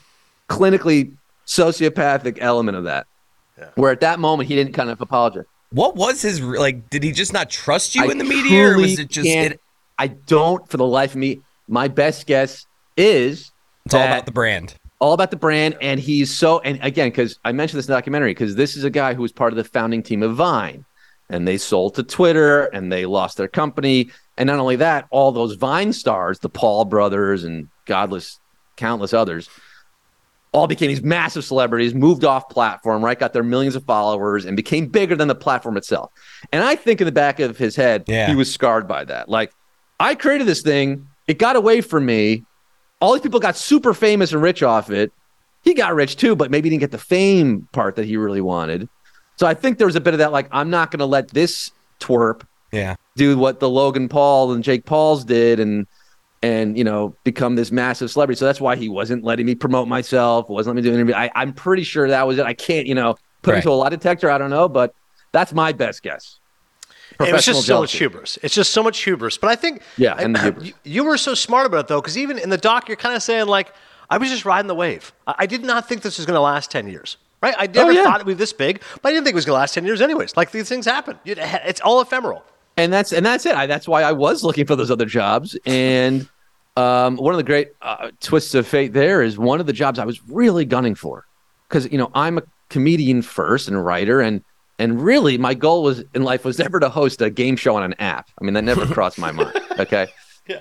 clinically 0.50 1.14
sociopathic 1.46 2.40
element 2.42 2.78
of 2.78 2.84
that. 2.84 3.08
Where 3.76 3.92
at 3.92 4.02
that 4.02 4.20
moment 4.20 4.50
he 4.50 4.56
didn't 4.56 4.74
kind 4.74 4.90
of 4.90 5.02
apologize. 5.02 5.46
What 5.72 5.96
was 5.96 6.22
his 6.22 6.40
like? 6.42 6.90
Did 6.90 7.04
he 7.04 7.12
just 7.12 7.34
not 7.34 7.50
trust 7.50 7.96
you 7.96 8.04
I 8.04 8.12
in 8.12 8.20
the 8.20 8.24
media, 8.24 8.70
or 8.70 8.78
was 8.78 9.00
it 9.00 9.10
just? 9.10 9.28
It, 9.28 9.60
I 9.98 10.08
don't, 10.08 10.68
for 10.70 10.78
the 10.78 10.86
life 10.86 11.12
of 11.12 11.18
me. 11.18 11.42
My 11.68 11.88
best 11.88 12.26
guess 12.28 12.66
is 12.96 13.52
it's 13.86 13.94
all 13.94 14.02
about 14.04 14.26
the 14.26 14.32
brand. 14.32 14.74
all 15.00 15.14
about 15.14 15.32
the 15.32 15.38
brand, 15.38 15.78
and 15.82 16.00
he's 16.00 16.34
so. 16.34 16.60
And 16.60 16.80
again, 16.84 17.10
because 17.10 17.40
I 17.46 17.52
mentioned 17.52 17.78
this 17.80 17.86
in 17.88 17.92
the 17.92 17.98
documentary, 17.98 18.32
because 18.32 18.56
this 18.56 18.76
is 18.76 18.84
a 18.84 18.90
guy 18.90 19.14
who 19.14 19.22
was 19.22 19.32
part 19.32 19.54
of 19.54 19.58
the 19.58 19.64
founding 19.64 20.02
team 20.04 20.24
of 20.24 20.36
Vine, 20.36 20.86
and 21.30 21.48
they 21.48 21.58
sold 21.58 21.96
to 21.96 22.04
Twitter, 22.04 22.66
and 22.66 22.92
they 22.92 23.06
lost 23.06 23.38
their 23.38 23.48
company, 23.48 24.10
and 24.38 24.48
not 24.48 24.60
only 24.60 24.78
that, 24.78 25.08
all 25.10 25.32
those 25.32 25.56
Vine 25.56 25.94
stars, 25.94 26.40
the 26.40 26.50
Paul 26.50 26.86
brothers, 26.86 27.44
and 27.44 27.68
godless 27.86 28.40
countless 28.76 29.14
others. 29.14 29.50
All 30.54 30.66
became 30.66 30.88
these 30.88 31.04
massive 31.04 31.44
celebrities, 31.44 31.94
moved 31.94 32.24
off 32.24 32.48
platform, 32.50 33.04
right? 33.04 33.20
Got 33.20 33.34
their 33.34 33.44
millions 33.44 33.76
of 33.76 33.84
followers 33.84 34.46
and 34.46 34.56
became 34.56 34.88
bigger 34.88 35.16
than 35.16 35.28
the 35.28 35.36
platform 35.36 35.76
itself. 35.78 36.10
And 36.52 36.64
I 36.64 36.76
think 36.76 37.02
in 37.02 37.06
the 37.06 37.12
back 37.12 37.40
of 37.40 37.58
his 37.58 37.76
head, 37.76 38.06
Yeah. 38.08 38.28
he 38.28 38.36
was 38.36 38.52
scarred 38.52 38.88
by 38.88 39.04
that. 39.04 39.30
Like, 39.30 39.52
I 40.00 40.16
created 40.16 40.48
this 40.48 40.62
thing, 40.62 41.08
it 41.28 41.38
got 41.40 41.56
away 41.56 41.82
from 41.82 42.06
me. 42.06 42.44
All 43.02 43.14
these 43.14 43.22
people 43.22 43.40
got 43.40 43.56
super 43.56 43.94
famous 43.94 44.32
and 44.34 44.42
rich 44.42 44.64
off 44.64 44.90
it. 44.90 45.12
He 45.64 45.74
got 45.74 45.94
rich 45.96 46.16
too, 46.16 46.36
but 46.36 46.50
maybe 46.50 46.68
he 46.70 46.72
didn't 46.72 46.82
get 46.82 46.92
the 46.92 46.98
fame 46.98 47.68
part 47.74 47.96
that 47.98 48.06
he 48.06 48.18
really 48.18 48.42
wanted. 48.42 48.88
So 49.36 49.46
I 49.46 49.54
think 49.54 49.78
there 49.78 49.88
was 49.88 49.96
a 49.96 50.02
bit 50.02 50.14
of 50.14 50.18
that, 50.20 50.32
like, 50.32 50.48
I'm 50.52 50.70
not 50.70 50.90
going 50.92 51.00
to 51.00 51.06
let 51.06 51.30
this 51.30 51.72
twerp 52.00 52.42
Yeah. 52.72 52.96
do 53.16 53.38
what 53.38 53.60
the 53.60 53.70
Logan 53.70 54.08
Paul 54.10 54.52
and 54.54 54.64
Jake 54.64 54.86
Pauls 54.86 55.24
did 55.26 55.60
and 55.60 55.86
and 56.44 56.78
you 56.78 56.84
know 56.84 57.16
become 57.24 57.56
this 57.56 57.72
massive 57.72 58.12
celebrity. 58.12 58.38
So 58.40 58.46
that's 58.46 58.62
why 58.62 58.76
he 58.76 58.90
wasn't 58.90 59.24
letting 59.24 59.46
me 59.48 59.56
promote 59.56 59.88
myself, 59.88 60.48
wasn't 60.50 60.76
letting 60.76 60.84
me 60.86 60.90
do 60.90 60.94
an 60.94 61.02
interview. 61.02 61.16
I, 61.16 61.32
I'm 61.36 61.52
pretty 61.54 61.84
sure 61.84 62.08
that 62.08 62.28
was 62.28 62.38
it. 62.38 62.46
I 62.46 62.54
can't, 62.54 62.86
you 62.88 62.94
know, 62.96 63.16
put 63.42 63.52
Right. 63.52 63.58
into 63.58 63.72
a 63.72 63.74
lie 63.74 63.90
detector. 63.90 64.30
I 64.30 64.38
don't 64.38 64.52
know, 64.52 64.70
but 64.70 64.94
that's 65.32 65.52
my 65.54 65.72
best 65.72 66.04
guess. 66.04 66.40
It 67.20 67.34
was 67.34 67.46
just 67.46 67.66
so 67.66 67.80
much 67.82 67.94
hubris. 67.94 68.38
It's 68.44 68.54
just 68.54 68.72
so 68.72 68.84
much 68.84 69.00
hubris. 69.04 69.38
But 69.38 69.50
I 69.50 69.56
think, 69.56 69.82
Yeah, 69.98 70.14
I- 70.16 70.22
and 70.22 70.36
the 70.36 70.40
hubris. 70.42 70.68
you, 70.68 70.74
you 70.84 71.04
were 71.04 71.18
so 71.18 71.34
smart 71.34 71.66
about 71.66 71.82
it 71.82 71.88
though, 71.88 72.02
because 72.02 72.18
even 72.18 72.38
in 72.38 72.50
the 72.50 72.58
doc, 72.58 72.88
you're 72.88 72.98
kind 72.98 73.16
of 73.16 73.24
saying 73.24 73.48
like, 73.48 73.74
I 74.10 74.18
was 74.18 74.30
just 74.30 74.46
riding 74.46 74.68
the 74.68 74.76
wave. 74.76 75.12
I, 75.26 75.36
I 75.40 75.46
did 75.48 75.64
not 75.64 75.88
think 75.90 76.02
this 76.02 76.18
was 76.18 76.26
going 76.26 76.36
to 76.36 76.42
last 76.42 76.70
ten 76.72 76.88
years. 76.88 77.18
Right? 77.42 77.54
I 77.58 77.68
never 77.68 77.90
Oh, 77.92 77.94
yeah. 77.94 78.04
thought 78.04 78.20
it 78.22 78.26
would 78.26 78.36
be 78.38 78.38
this 78.40 78.52
big, 78.54 78.82
but 79.02 79.10
I 79.10 79.12
didn't 79.14 79.26
think 79.26 79.34
it 79.34 79.36
was 79.36 79.46
going 79.46 79.56
to 79.58 79.60
last 79.60 79.74
ten 79.74 79.86
years, 79.86 80.02
anyways. 80.02 80.36
Like 80.36 80.52
these 80.52 80.68
things 80.70 80.86
happen. 80.86 81.20
It's 81.26 81.82
all 81.82 82.02
ephemeral. 82.02 82.44
and 82.78 82.92
that's 82.92 83.12
and 83.14 83.24
that's 83.26 83.46
it. 83.46 83.56
I, 83.56 83.68
that's 83.68 83.88
why 83.88 84.02
I 84.04 84.12
was 84.12 84.44
looking 84.44 84.66
for 84.66 84.76
those 84.76 84.90
other 84.90 85.06
jobs. 85.06 85.56
And 85.66 86.28
um, 86.76 87.18
one 87.18 87.34
of 87.34 87.38
the 87.38 87.44
great 87.44 87.70
uh, 87.82 88.10
twists 88.22 88.54
of 88.56 88.68
fate 88.68 88.94
there 88.94 89.22
is 89.22 89.38
one 89.38 89.60
of 89.60 89.66
the 89.68 89.74
jobs 89.74 89.98
I 90.00 90.06
was 90.06 90.20
really 90.30 90.66
gunning 90.66 90.96
for, 90.96 91.26
because 91.70 91.92
you 91.92 91.98
know 91.98 92.10
I'm 92.16 92.38
a 92.40 92.44
comedian 92.70 93.22
first 93.22 93.68
and 93.68 93.78
a 93.78 93.82
writer, 93.82 94.20
and 94.22 94.44
and 94.80 95.02
really 95.02 95.38
my 95.38 95.54
goal 95.54 95.84
was 95.84 96.04
in 96.14 96.24
life 96.24 96.46
was 96.46 96.60
never 96.66 96.80
to 96.80 96.90
host 96.90 97.22
a 97.22 97.30
game 97.30 97.56
show 97.56 97.76
on 97.76 97.84
an 97.84 97.94
app. 98.00 98.30
I 98.40 98.44
mean 98.44 98.54
that 98.54 98.64
never 98.64 98.86
crossed 98.94 99.18
my 99.18 99.32
mind. 99.32 99.54
Okay, 99.80 100.08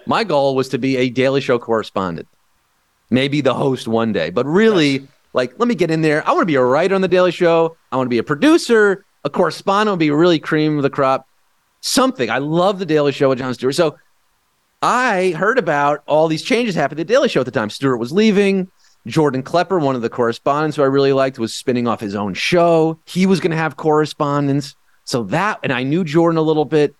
my 0.06 0.24
goal 0.24 0.54
was 0.54 0.68
to 0.70 0.78
be 0.78 0.96
a 0.96 1.10
Daily 1.10 1.40
Show 1.40 1.58
correspondent, 1.58 2.28
maybe 3.10 3.40
the 3.40 3.54
host 3.54 3.88
one 3.88 4.12
day, 4.12 4.30
but 4.30 4.46
really. 4.46 5.08
Like, 5.32 5.58
let 5.58 5.68
me 5.68 5.74
get 5.74 5.90
in 5.90 6.00
there. 6.00 6.26
I 6.26 6.30
want 6.30 6.40
to 6.40 6.46
be 6.46 6.54
a 6.54 6.64
writer 6.64 6.94
on 6.94 7.02
the 7.02 7.08
Daily 7.08 7.30
Show. 7.30 7.76
I 7.92 7.96
want 7.96 8.06
to 8.06 8.08
be 8.10 8.16
a 8.16 8.22
producer, 8.22 9.04
a 9.22 9.28
correspondent, 9.28 9.92
would 9.92 9.98
be 9.98 10.10
really 10.10 10.38
cream 10.38 10.78
of 10.78 10.82
the 10.82 10.88
crop 10.88 11.26
something. 11.86 12.30
I 12.30 12.38
love 12.38 12.78
the 12.78 12.86
Daily 12.86 13.12
Show 13.12 13.28
with 13.28 13.38
Jon 13.38 13.54
Stewart. 13.54 13.74
So 13.74 13.98
I 14.82 15.34
heard 15.36 15.58
about 15.58 16.02
all 16.06 16.28
these 16.28 16.42
changes 16.42 16.74
happening 16.74 17.00
at 17.00 17.06
the 17.06 17.14
Daily 17.14 17.28
Show 17.28 17.40
at 17.40 17.46
the 17.46 17.52
time. 17.52 17.70
Stewart 17.70 17.98
was 17.98 18.12
leaving. 18.12 18.70
Jordan 19.06 19.42
Klepper, 19.42 19.78
one 19.78 19.94
of 19.94 20.02
the 20.02 20.10
correspondents 20.10 20.76
who 20.76 20.82
I 20.82 20.86
really 20.86 21.12
liked, 21.12 21.38
was 21.38 21.54
spinning 21.54 21.86
off 21.86 22.00
his 22.00 22.14
own 22.14 22.34
show. 22.34 22.98
He 23.06 23.24
was 23.24 23.40
going 23.40 23.52
to 23.52 23.56
have 23.56 23.76
correspondence. 23.76 24.74
So 25.04 25.22
that, 25.24 25.60
and 25.62 25.72
I 25.72 25.84
knew 25.84 26.04
Jordan 26.04 26.36
a 26.36 26.42
little 26.42 26.64
bit. 26.64 26.94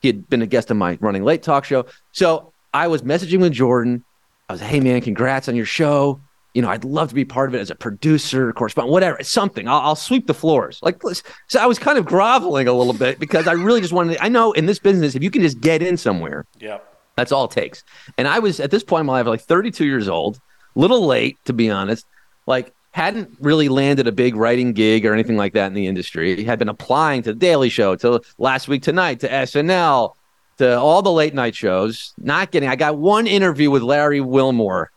He 0.00 0.08
had 0.08 0.28
been 0.28 0.42
a 0.42 0.46
guest 0.46 0.70
on 0.70 0.76
my 0.76 0.98
running 1.00 1.24
late 1.24 1.42
talk 1.42 1.64
show. 1.64 1.86
So 2.12 2.52
I 2.72 2.86
was 2.88 3.02
messaging 3.02 3.40
with 3.40 3.52
Jordan. 3.52 4.04
I 4.48 4.52
was, 4.52 4.60
hey 4.60 4.80
man, 4.80 5.00
congrats 5.00 5.48
on 5.48 5.56
your 5.56 5.66
show. 5.66 6.20
You 6.54 6.62
know, 6.62 6.68
I'd 6.68 6.84
love 6.84 7.08
to 7.10 7.14
be 7.14 7.24
part 7.24 7.48
of 7.48 7.54
it 7.54 7.60
as 7.60 7.70
a 7.70 7.74
producer, 7.74 8.52
correspondent, 8.52 8.92
whatever, 8.92 9.22
something. 9.22 9.68
I'll, 9.68 9.80
I'll 9.80 9.96
sweep 9.96 10.26
the 10.26 10.34
floors. 10.34 10.78
Like, 10.82 11.00
so 11.48 11.60
I 11.60 11.66
was 11.66 11.78
kind 11.78 11.98
of 11.98 12.06
groveling 12.06 12.68
a 12.68 12.72
little 12.72 12.94
bit 12.94 13.18
because 13.18 13.46
I 13.46 13.52
really 13.52 13.80
just 13.80 13.92
wanted. 13.92 14.14
To, 14.14 14.24
I 14.24 14.28
know 14.28 14.52
in 14.52 14.66
this 14.66 14.78
business, 14.78 15.14
if 15.14 15.22
you 15.22 15.30
can 15.30 15.42
just 15.42 15.60
get 15.60 15.82
in 15.82 15.96
somewhere, 15.96 16.46
yeah, 16.58 16.78
that's 17.16 17.32
all 17.32 17.44
it 17.44 17.50
takes. 17.50 17.84
And 18.16 18.26
I 18.26 18.38
was 18.38 18.60
at 18.60 18.70
this 18.70 18.82
point 18.82 19.00
in 19.00 19.06
my 19.06 19.14
life, 19.14 19.26
like 19.26 19.40
32 19.40 19.84
years 19.84 20.08
old, 20.08 20.40
little 20.78 21.06
late 21.06 21.36
to 21.44 21.52
be 21.52 21.70
honest. 21.70 22.06
Like, 22.46 22.72
hadn't 22.92 23.36
really 23.40 23.68
landed 23.68 24.06
a 24.06 24.12
big 24.12 24.34
writing 24.34 24.72
gig 24.72 25.04
or 25.06 25.12
anything 25.12 25.36
like 25.36 25.52
that 25.52 25.66
in 25.66 25.74
the 25.74 25.86
industry. 25.86 26.36
He 26.36 26.44
had 26.44 26.58
been 26.58 26.68
applying 26.68 27.22
to 27.22 27.32
the 27.32 27.38
Daily 27.38 27.68
Show, 27.68 27.94
to 27.96 28.20
last 28.38 28.66
week 28.66 28.82
tonight, 28.82 29.20
to 29.20 29.28
SNL, 29.28 30.14
to 30.56 30.78
all 30.78 31.02
the 31.02 31.12
late 31.12 31.34
night 31.34 31.54
shows. 31.54 32.12
Not 32.18 32.50
getting. 32.50 32.68
I 32.68 32.76
got 32.76 32.96
one 32.96 33.26
interview 33.26 33.70
with 33.70 33.82
Larry 33.82 34.20
Wilmore 34.20 34.90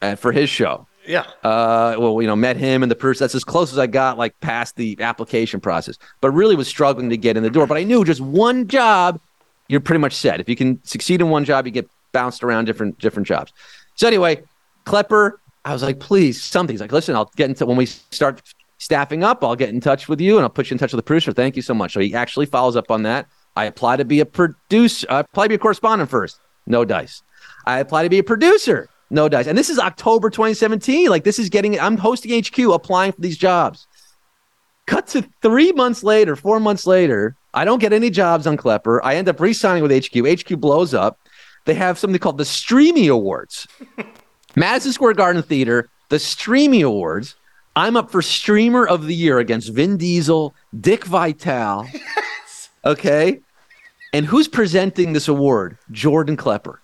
uh, 0.00 0.14
for 0.14 0.32
his 0.32 0.48
show. 0.48 0.86
Yeah. 1.06 1.24
Uh, 1.42 1.96
well, 1.98 2.22
you 2.22 2.28
know, 2.28 2.36
met 2.36 2.56
him 2.56 2.82
and 2.82 2.90
the 2.90 2.96
person. 2.96 3.24
That's 3.24 3.34
as 3.34 3.44
close 3.44 3.72
as 3.72 3.78
I 3.78 3.86
got, 3.86 4.18
like 4.18 4.38
past 4.40 4.76
the 4.76 4.96
application 5.00 5.60
process. 5.60 5.98
But 6.20 6.30
really 6.30 6.54
was 6.54 6.68
struggling 6.68 7.10
to 7.10 7.16
get 7.16 7.36
in 7.36 7.42
the 7.42 7.50
door. 7.50 7.66
But 7.66 7.76
I 7.76 7.82
knew 7.82 8.04
just 8.04 8.20
one 8.20 8.68
job, 8.68 9.20
you're 9.68 9.80
pretty 9.80 10.00
much 10.00 10.14
set. 10.14 10.40
If 10.40 10.48
you 10.48 10.56
can 10.56 10.82
succeed 10.84 11.20
in 11.20 11.28
one 11.28 11.44
job, 11.44 11.66
you 11.66 11.72
get 11.72 11.88
bounced 12.12 12.44
around 12.44 12.66
different 12.66 12.98
different 12.98 13.26
jobs. 13.26 13.52
So 13.96 14.06
anyway, 14.06 14.42
Klepper, 14.84 15.40
I 15.64 15.72
was 15.72 15.82
like, 15.82 16.00
please, 16.00 16.42
something. 16.42 16.74
He's 16.74 16.80
like, 16.80 16.92
listen, 16.92 17.14
I'll 17.14 17.30
get 17.36 17.48
into 17.48 17.66
when 17.66 17.76
we 17.76 17.86
start 17.86 18.42
staffing 18.78 19.22
up, 19.22 19.44
I'll 19.44 19.54
get 19.54 19.68
in 19.68 19.80
touch 19.80 20.08
with 20.08 20.20
you 20.20 20.36
and 20.36 20.42
I'll 20.42 20.50
put 20.50 20.68
you 20.70 20.74
in 20.74 20.78
touch 20.78 20.92
with 20.92 20.98
the 20.98 21.04
producer. 21.04 21.32
Thank 21.32 21.54
you 21.54 21.62
so 21.62 21.72
much. 21.72 21.92
So 21.92 22.00
he 22.00 22.14
actually 22.14 22.46
follows 22.46 22.74
up 22.74 22.90
on 22.90 23.04
that. 23.04 23.28
I 23.54 23.66
apply 23.66 23.96
to 23.96 24.04
be 24.04 24.20
a 24.20 24.26
producer. 24.26 25.06
I 25.08 25.20
apply 25.20 25.44
to 25.44 25.48
be 25.50 25.54
a 25.54 25.58
correspondent 25.58 26.10
first. 26.10 26.40
No 26.66 26.84
dice. 26.84 27.22
I 27.64 27.78
apply 27.78 28.02
to 28.02 28.08
be 28.08 28.18
a 28.18 28.24
producer. 28.24 28.88
No 29.10 29.28
dice. 29.28 29.46
And 29.46 29.56
this 29.56 29.70
is 29.70 29.78
October 29.78 30.30
2017. 30.30 31.08
Like 31.08 31.22
this 31.22 31.38
is 31.38 31.48
getting, 31.48 31.78
I'm 31.78 31.96
hosting 31.96 32.42
HQ, 32.42 32.58
applying 32.58 33.12
for 33.12 33.20
these 33.20 33.36
jobs. 33.36 33.86
Cut 34.86 35.06
to 35.08 35.24
three 35.42 35.70
months 35.72 36.02
later, 36.02 36.34
four 36.34 36.58
months 36.58 36.86
later, 36.86 37.36
I 37.54 37.64
don't 37.64 37.78
get 37.78 37.92
any 37.92 38.10
jobs 38.10 38.46
on 38.46 38.56
Klepper. 38.56 39.00
I 39.04 39.14
end 39.14 39.28
up 39.28 39.38
re-signing 39.38 39.82
with 39.82 39.92
HQ. 39.92 40.26
HQ 40.26 40.58
blows 40.58 40.92
up. 40.92 41.20
They 41.66 41.74
have 41.74 41.98
something 41.98 42.18
called 42.18 42.38
the 42.38 42.44
Streamy 42.44 43.06
Awards. 43.06 43.68
Madison 44.56 44.92
Square 44.92 45.14
Garden 45.14 45.42
Theater, 45.42 45.88
the 46.08 46.18
Streamy 46.18 46.82
Awards. 46.82 47.36
I'm 47.74 47.96
up 47.96 48.10
for 48.10 48.20
Streamer 48.20 48.86
of 48.86 49.06
the 49.06 49.14
Year 49.14 49.38
against 49.38 49.72
Vin 49.72 49.96
Diesel, 49.96 50.54
Dick 50.78 51.04
Vitale. 51.04 51.88
Okay. 52.84 53.38
And 54.12 54.26
who's 54.26 54.48
presenting 54.48 55.12
this 55.12 55.28
award? 55.28 55.78
Jordan 55.92 56.36
Klepper 56.36 56.80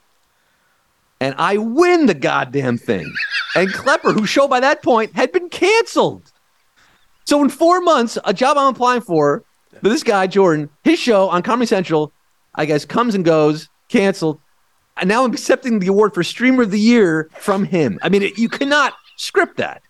and 1.21 1.35
I 1.39 1.57
win 1.57 2.07
the 2.07 2.15
goddamn 2.15 2.79
thing. 2.79 3.13
and 3.55 3.73
Klepper, 3.73 4.13
whose 4.13 4.29
show 4.29 4.47
by 4.49 4.61
that 4.61 4.83
point 4.83 5.15
had 5.15 5.33
been 5.33 5.49
canceled. 5.49 6.31
So 7.25 7.43
in 7.43 7.51
four 7.51 7.81
months, 7.81 8.17
a 8.25 8.33
job 8.33 8.57
I'm 8.57 8.73
applying 8.73 9.01
for, 9.01 9.43
but 9.83 9.89
this 9.91 10.03
guy, 10.03 10.27
Jordan, 10.27 10.71
his 10.85 10.99
show 10.99 11.29
on 11.29 11.43
Comedy 11.43 11.67
Central, 11.67 12.13
I 12.55 12.65
guess, 12.65 12.85
comes 12.85 13.15
and 13.15 13.25
goes, 13.25 13.69
canceled. 13.89 14.41
Now 15.05 15.25
I'm 15.25 15.33
accepting 15.33 15.79
the 15.79 15.89
award 15.89 16.15
for 16.15 16.23
Streamer 16.23 16.63
of 16.63 16.71
the 16.71 16.81
Year 16.81 17.29
from 17.39 17.65
him. 17.65 17.99
I 18.03 18.09
mean, 18.09 18.23
it, 18.23 18.39
you 18.39 18.49
cannot 18.49 18.95
script 19.17 19.57
that. 19.59 19.83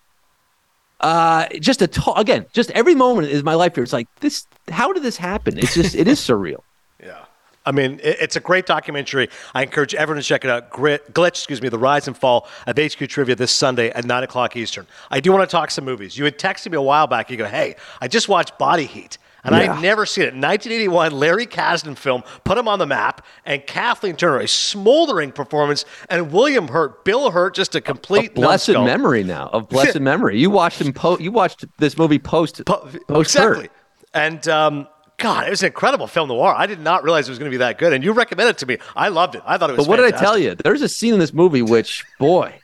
Uh, 1.01 1.47
just 1.61 1.81
a 1.81 1.87
t- 1.87 2.13
again, 2.17 2.47
just 2.53 2.71
every 2.73 2.95
moment 2.95 3.29
is 3.29 3.45
my 3.45 3.55
life 3.55 3.75
here. 3.75 3.85
It's 3.85 3.93
like 3.93 4.09
this. 4.17 4.47
How 4.69 4.93
did 4.93 5.03
this 5.03 5.17
happen? 5.17 5.57
It's 5.59 5.75
just, 5.75 5.95
it 5.95 6.09
is 6.09 6.21
surreal. 6.21 6.63
Yeah. 7.01 7.27
I 7.65 7.71
mean, 7.71 8.01
it's 8.03 8.35
a 8.35 8.41
great 8.41 8.67
documentary. 8.67 9.29
I 9.55 9.63
encourage 9.63 9.95
everyone 9.95 10.21
to 10.21 10.27
check 10.27 10.43
it 10.43 10.51
out. 10.51 10.71
Grit, 10.71 11.13
Glitch, 11.13 11.29
excuse 11.29 11.63
me, 11.63 11.69
The 11.69 11.79
Rise 11.79 12.09
and 12.09 12.17
Fall 12.17 12.49
of 12.67 12.77
HQ 12.77 13.09
Trivia 13.09 13.37
this 13.37 13.53
Sunday 13.53 13.91
at 13.91 14.05
9 14.05 14.23
o'clock 14.25 14.57
Eastern. 14.57 14.87
I 15.11 15.21
do 15.21 15.31
want 15.31 15.49
to 15.49 15.53
talk 15.55 15.71
some 15.71 15.85
movies. 15.85 16.17
You 16.19 16.25
had 16.25 16.39
texted 16.39 16.73
me 16.73 16.77
a 16.77 16.83
while 16.83 17.07
back. 17.07 17.31
You 17.31 17.37
go, 17.37 17.45
hey, 17.45 17.77
I 18.01 18.09
just 18.09 18.29
watched 18.29 18.59
Body 18.59 18.87
Heat. 18.87 19.19
And 19.49 19.57
yeah. 19.57 19.73
I 19.73 19.75
had 19.75 19.83
never 19.83 20.07
seen 20.07 20.25
it. 20.25 20.35
1981, 20.35 21.13
Larry 21.13 21.47
Kasdan 21.47 21.97
film 21.97 22.23
put 22.45 22.59
him 22.59 22.69
on 22.69 22.79
the 22.79 22.87
map, 22.87 23.25
and 23.45 23.67
Kathleen 23.67 24.17
Turner, 24.17 24.41
a 24.41 24.49
smoldering 24.49 25.33
performance, 25.33 25.85
and 26.09 26.33
William 26.33 26.69
Hurt, 26.69 27.05
Bill 27.05 27.31
Hurt, 27.31 27.55
just 27.55 27.75
a 27.75 27.81
complete 27.81 28.31
of 28.31 28.35
blessed 28.35 28.69
numbskull. 28.69 28.85
memory 28.85 29.25
now 29.25 29.49
of 29.53 29.69
blessed 29.69 30.01
memory. 30.01 30.39
You 30.39 30.51
watched 30.51 30.81
him. 30.81 30.93
Po- 30.93 31.19
you 31.19 31.33
watched 31.33 31.65
this 31.79 31.97
movie 31.97 32.19
post. 32.19 32.65
Po- 32.67 32.89
post 33.09 33.35
exactly. 33.35 33.63
Hurt. 33.63 33.73
And 34.15 34.49
um, 34.49 34.89
God, 35.19 35.47
it 35.47 35.51
was 35.51 35.63
an 35.63 35.67
incredible 35.67 36.07
film 36.07 36.29
noir. 36.29 36.55
I 36.57 36.67
did 36.67 36.81
not 36.81 37.03
realize 37.03 37.29
it 37.29 37.33
was 37.33 37.39
going 37.39 37.51
to 37.51 37.55
be 37.55 37.59
that 37.59 37.79
good, 37.79 37.93
and 37.93 38.05
you 38.05 38.13
recommended 38.13 38.51
it 38.51 38.59
to 38.59 38.67
me. 38.67 38.79
I 38.95 39.09
loved 39.09 39.35
it. 39.35 39.43
I 39.45 39.59
thought 39.59 39.71
it 39.71 39.77
was. 39.77 39.87
But 39.87 39.91
what 39.91 39.99
fantastic. 39.99 40.21
did 40.21 40.27
I 40.27 40.31
tell 40.31 40.39
you? 40.39 40.55
There's 40.55 40.83
a 40.83 40.89
scene 40.89 41.13
in 41.13 41.21
this 41.21 41.33
movie 41.33 41.63
which, 41.63 42.05
boy, 42.19 42.55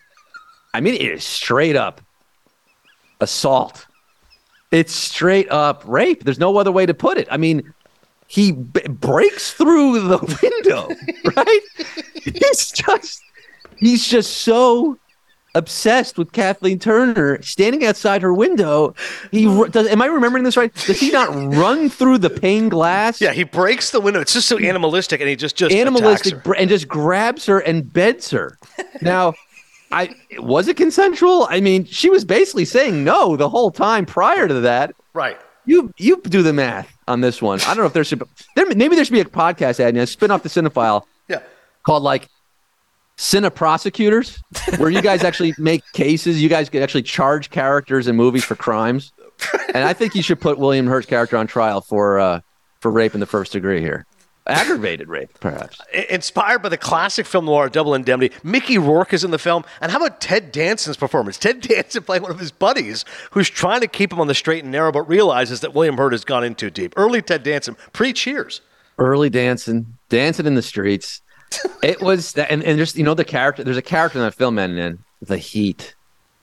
I 0.73 0.81
mean, 0.81 0.95
it 0.95 1.03
is 1.03 1.25
straight 1.25 1.77
up 1.77 2.01
assault. 3.21 3.87
It's 4.75 4.93
straight 4.93 5.51
up 5.51 5.85
rape. 5.87 6.25
There's 6.25 6.39
no 6.39 6.57
other 6.59 6.73
way 6.73 6.85
to 6.85 6.95
put 6.95 7.17
it. 7.17 7.29
I 7.31 7.37
mean, 7.37 7.73
he 8.27 8.53
b- 8.53 8.81
breaks 8.89 9.53
through 9.53 10.01
the 10.01 10.19
window, 10.43 10.89
right? 11.37 11.61
he's 12.15 12.73
just, 12.73 13.23
he's 13.77 14.07
just 14.07 14.39
so 14.39 14.99
obsessed 15.55 16.19
with 16.19 16.33
Kathleen 16.33 16.81
Turner 16.81 17.41
standing 17.43 17.85
outside 17.85 18.23
her 18.23 18.35
window. 18.35 18.95
He 19.31 19.45
does. 19.71 19.87
Am 19.87 20.03
I 20.03 20.07
remembering 20.07 20.43
this 20.43 20.57
right? 20.57 20.75
Does 20.75 20.99
he 20.99 21.13
not 21.13 21.29
run 21.55 21.89
through 21.89 22.19
the 22.19 22.31
pane 22.31 22.69
glass? 22.69 23.21
Yeah, 23.21 23.33
he 23.33 23.45
breaks 23.45 23.91
the 23.91 24.01
window. 24.01 24.21
It's 24.21 24.33
just 24.33 24.49
so 24.49 24.59
animalistic, 24.59 25.21
and 25.21 25.29
he 25.29 25.37
just 25.37 25.55
just 25.55 25.73
animalistic 25.73 26.45
and 26.59 26.69
just 26.69 26.89
grabs 26.89 27.47
her 27.47 27.61
and 27.61 27.91
beds 27.93 28.31
her. 28.31 28.59
Now. 29.01 29.35
I 29.95 30.15
was 30.39 30.69
it 30.69 30.77
consensual? 30.77 31.47
I 31.49 31.61
mean, 31.61 31.85
she 31.85 32.11
was 32.11 32.25
basically 32.25 32.65
saying 32.65 33.05
no 33.05 33.37
the 33.37 33.49
whole 33.49 33.71
time 33.71 34.07
prior 34.07 34.49
to 34.49 34.55
that. 34.61 34.95
Right. 35.13 35.39
You 35.67 35.93
you 35.97 36.21
do 36.23 36.43
the 36.43 36.53
math 36.53 36.95
on 37.09 37.21
this 37.21 37.41
one. 37.41 37.61
I 37.63 37.69
don't 37.69 37.79
know 37.79 37.87
if 37.87 37.93
there 37.93 38.05
should 38.05 38.23
there 38.57 38.67
maybe 38.75 38.97
there 38.97 39.05
should 39.05 39.13
be 39.13 39.21
a 39.21 39.25
podcast 39.25 39.81
ad, 39.81 39.95
you 39.95 40.01
know, 40.01 40.05
spin 40.05 40.31
off 40.31 40.43
the 40.43 40.49
Cinephile. 40.49 41.05
Yeah. 41.29 41.41
Called 41.85 42.03
like 42.03 42.29
Cine 43.17 43.55
prosecutors, 43.55 44.43
where 44.77 44.91
you 44.91 45.01
guys 45.01 45.23
actually 45.23 45.55
make 45.59 45.83
cases. 45.93 46.43
You 46.43 46.49
guys 46.49 46.69
can 46.69 46.83
actually 46.83 47.03
charge 47.03 47.51
characters 47.51 48.09
in 48.09 48.17
movies 48.17 48.45
for 48.45 48.57
crimes. 48.57 49.13
And 49.73 49.85
I 49.85 49.93
think 49.93 50.15
you 50.15 50.23
should 50.23 50.41
put 50.41 50.59
William 50.59 50.87
Hurt's 50.87 51.07
character 51.07 51.37
on 51.37 51.47
trial 51.47 51.81
for 51.81 52.19
uh, 52.19 52.41
for 52.81 52.91
rape 52.91 53.15
in 53.15 53.21
the 53.21 53.27
first 53.27 53.53
degree 53.53 53.81
here. 53.81 54.07
Aggravated 54.47 55.09
rape, 55.09 55.31
perhaps. 55.41 55.81
Uh, 55.81 56.03
inspired 56.11 56.61
by 56.61 56.69
the 56.69 56.77
classic 56.77 57.27
film 57.27 57.47
noir 57.47 57.69
Double 57.69 57.95
Indemnity, 57.95 58.35
Mickey 58.43 58.79
Rourke 58.79 59.13
is 59.13 59.25
in 59.25 59.31
the 59.31 59.39
film. 59.39 59.65
And 59.81 59.91
how 59.91 59.99
about 59.99 60.21
Ted 60.21 60.53
Danson's 60.53 60.97
performance? 60.97 61.39
Ted 61.39 61.61
Danson 61.61 62.03
playing 62.03 62.23
one 62.23 62.31
of 62.31 62.39
his 62.39 62.53
buddies 62.53 63.05
who's 63.31 63.49
trying 63.49 63.81
to 63.81 63.89
keep 63.89 64.13
him 64.13 64.21
on 64.21 64.27
the 64.27 64.35
straight 64.35 64.63
and 64.63 64.73
narrow, 64.73 64.93
but 64.93 65.09
realizes 65.09 65.61
that 65.61 65.75
William 65.75 65.97
Hurt 65.97 66.13
has 66.13 66.25
gone 66.25 66.45
in 66.45 66.55
too 66.55 66.71
deep. 66.71 66.93
Early 66.97 67.23
Ted 67.23 67.43
Danson, 67.43 67.77
pre 67.93 68.13
Cheers. 68.13 68.61
Early 68.99 69.31
Danson, 69.31 69.99
dancing 70.09 70.47
in 70.47 70.55
the 70.55 70.63
streets 70.63 71.23
it 71.83 72.01
was 72.01 72.33
that, 72.35 72.51
and, 72.51 72.63
and 72.63 72.79
just 72.79 72.97
you 72.97 73.05
know 73.05 73.15
the 73.15 73.25
character. 73.25 73.65
There's 73.65 73.77
a 73.77 73.83
character 73.83 74.19
in 74.19 74.25
that 74.25 74.35
film, 74.35 74.59
and 74.59 74.77
then 74.77 74.99
the 75.21 75.39
heat, 75.39 75.95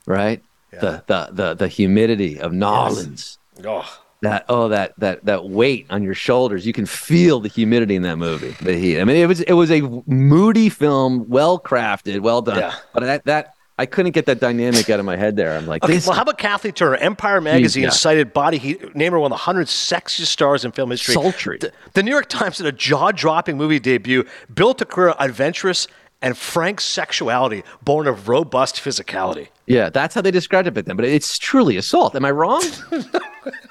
right? 0.06 0.42
Yeah. 0.72 0.80
The, 0.80 1.04
the 1.06 1.28
the 1.32 1.54
the 1.54 1.68
humidity 1.68 2.40
of 2.40 2.52
Nolans. 2.52 3.38
Yes. 3.56 3.66
Oh. 3.66 3.98
That 4.22 4.44
oh 4.48 4.68
that 4.68 4.94
that 4.98 5.24
that 5.24 5.48
weight 5.48 5.86
on 5.90 6.02
your 6.02 6.14
shoulders. 6.14 6.64
You 6.64 6.72
can 6.72 6.86
feel 6.86 7.40
the 7.40 7.48
humidity 7.48 7.96
in 7.96 8.02
that 8.02 8.16
movie. 8.16 8.54
The 8.62 8.76
heat. 8.76 9.00
I 9.00 9.04
mean, 9.04 9.16
it 9.16 9.26
was 9.26 9.40
it 9.40 9.54
was 9.54 9.70
a 9.70 9.80
moody 10.06 10.68
film, 10.68 11.28
well 11.28 11.58
crafted, 11.58 12.20
well 12.20 12.40
done. 12.40 12.58
Yeah. 12.58 12.74
But 12.94 13.00
that 13.00 13.24
that 13.24 13.54
I 13.78 13.86
couldn't 13.86 14.12
get 14.12 14.26
that 14.26 14.38
dynamic 14.38 14.88
out 14.90 15.00
of 15.00 15.06
my 15.06 15.16
head 15.16 15.34
there. 15.34 15.56
I'm 15.56 15.66
like, 15.66 15.82
okay, 15.82 15.98
well, 16.06 16.14
how 16.14 16.22
about 16.22 16.38
Kathleen 16.38 16.72
Turner? 16.72 16.96
Empire 16.96 17.40
Magazine 17.40 17.84
yeah. 17.84 17.90
cited 17.90 18.32
Body 18.32 18.58
Heat, 18.58 18.94
named 18.94 19.12
her 19.12 19.18
one 19.18 19.32
of 19.32 19.38
the 19.38 19.42
100 19.42 19.66
sexiest 19.66 20.26
stars 20.26 20.64
in 20.64 20.70
film 20.70 20.90
history. 20.90 21.14
Sultry. 21.14 21.58
The, 21.58 21.72
the 21.94 22.02
New 22.04 22.12
York 22.12 22.28
Times 22.28 22.58
did 22.58 22.66
a 22.66 22.72
jaw 22.72 23.10
dropping 23.10 23.56
movie 23.56 23.80
debut, 23.80 24.24
built 24.54 24.80
a 24.82 24.84
career 24.84 25.14
adventurous 25.18 25.88
and 26.22 26.38
frank 26.38 26.80
sexuality 26.80 27.62
born 27.82 28.06
of 28.06 28.28
robust 28.28 28.76
physicality. 28.76 29.48
Yeah, 29.66 29.90
that's 29.90 30.14
how 30.14 30.20
they 30.20 30.30
described 30.30 30.68
it 30.68 30.74
back 30.74 30.86
then. 30.86 30.96
But 30.96 31.04
it's 31.04 31.38
truly 31.38 31.76
assault. 31.76 32.14
Am 32.14 32.24
I 32.24 32.30
wrong? 32.30 32.64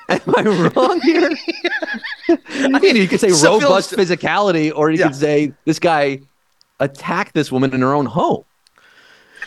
Am 0.10 0.22
I 0.36 0.70
wrong 0.76 1.02
here? 1.02 1.32
I 2.30 2.80
mean, 2.80 2.95
you 2.95 3.08
could 3.08 3.20
say 3.20 3.32
robust 3.32 3.91
physicality, 3.91 4.72
or 4.76 4.91
you 4.91 4.99
yeah. 4.99 5.08
could 5.08 5.16
say 5.16 5.54
this 5.66 5.80
guy 5.80 6.20
attacked 6.80 7.34
this 7.34 7.52
woman 7.52 7.74
in 7.74 7.82
her 7.82 7.93
own 7.93 8.06
home 8.06 8.43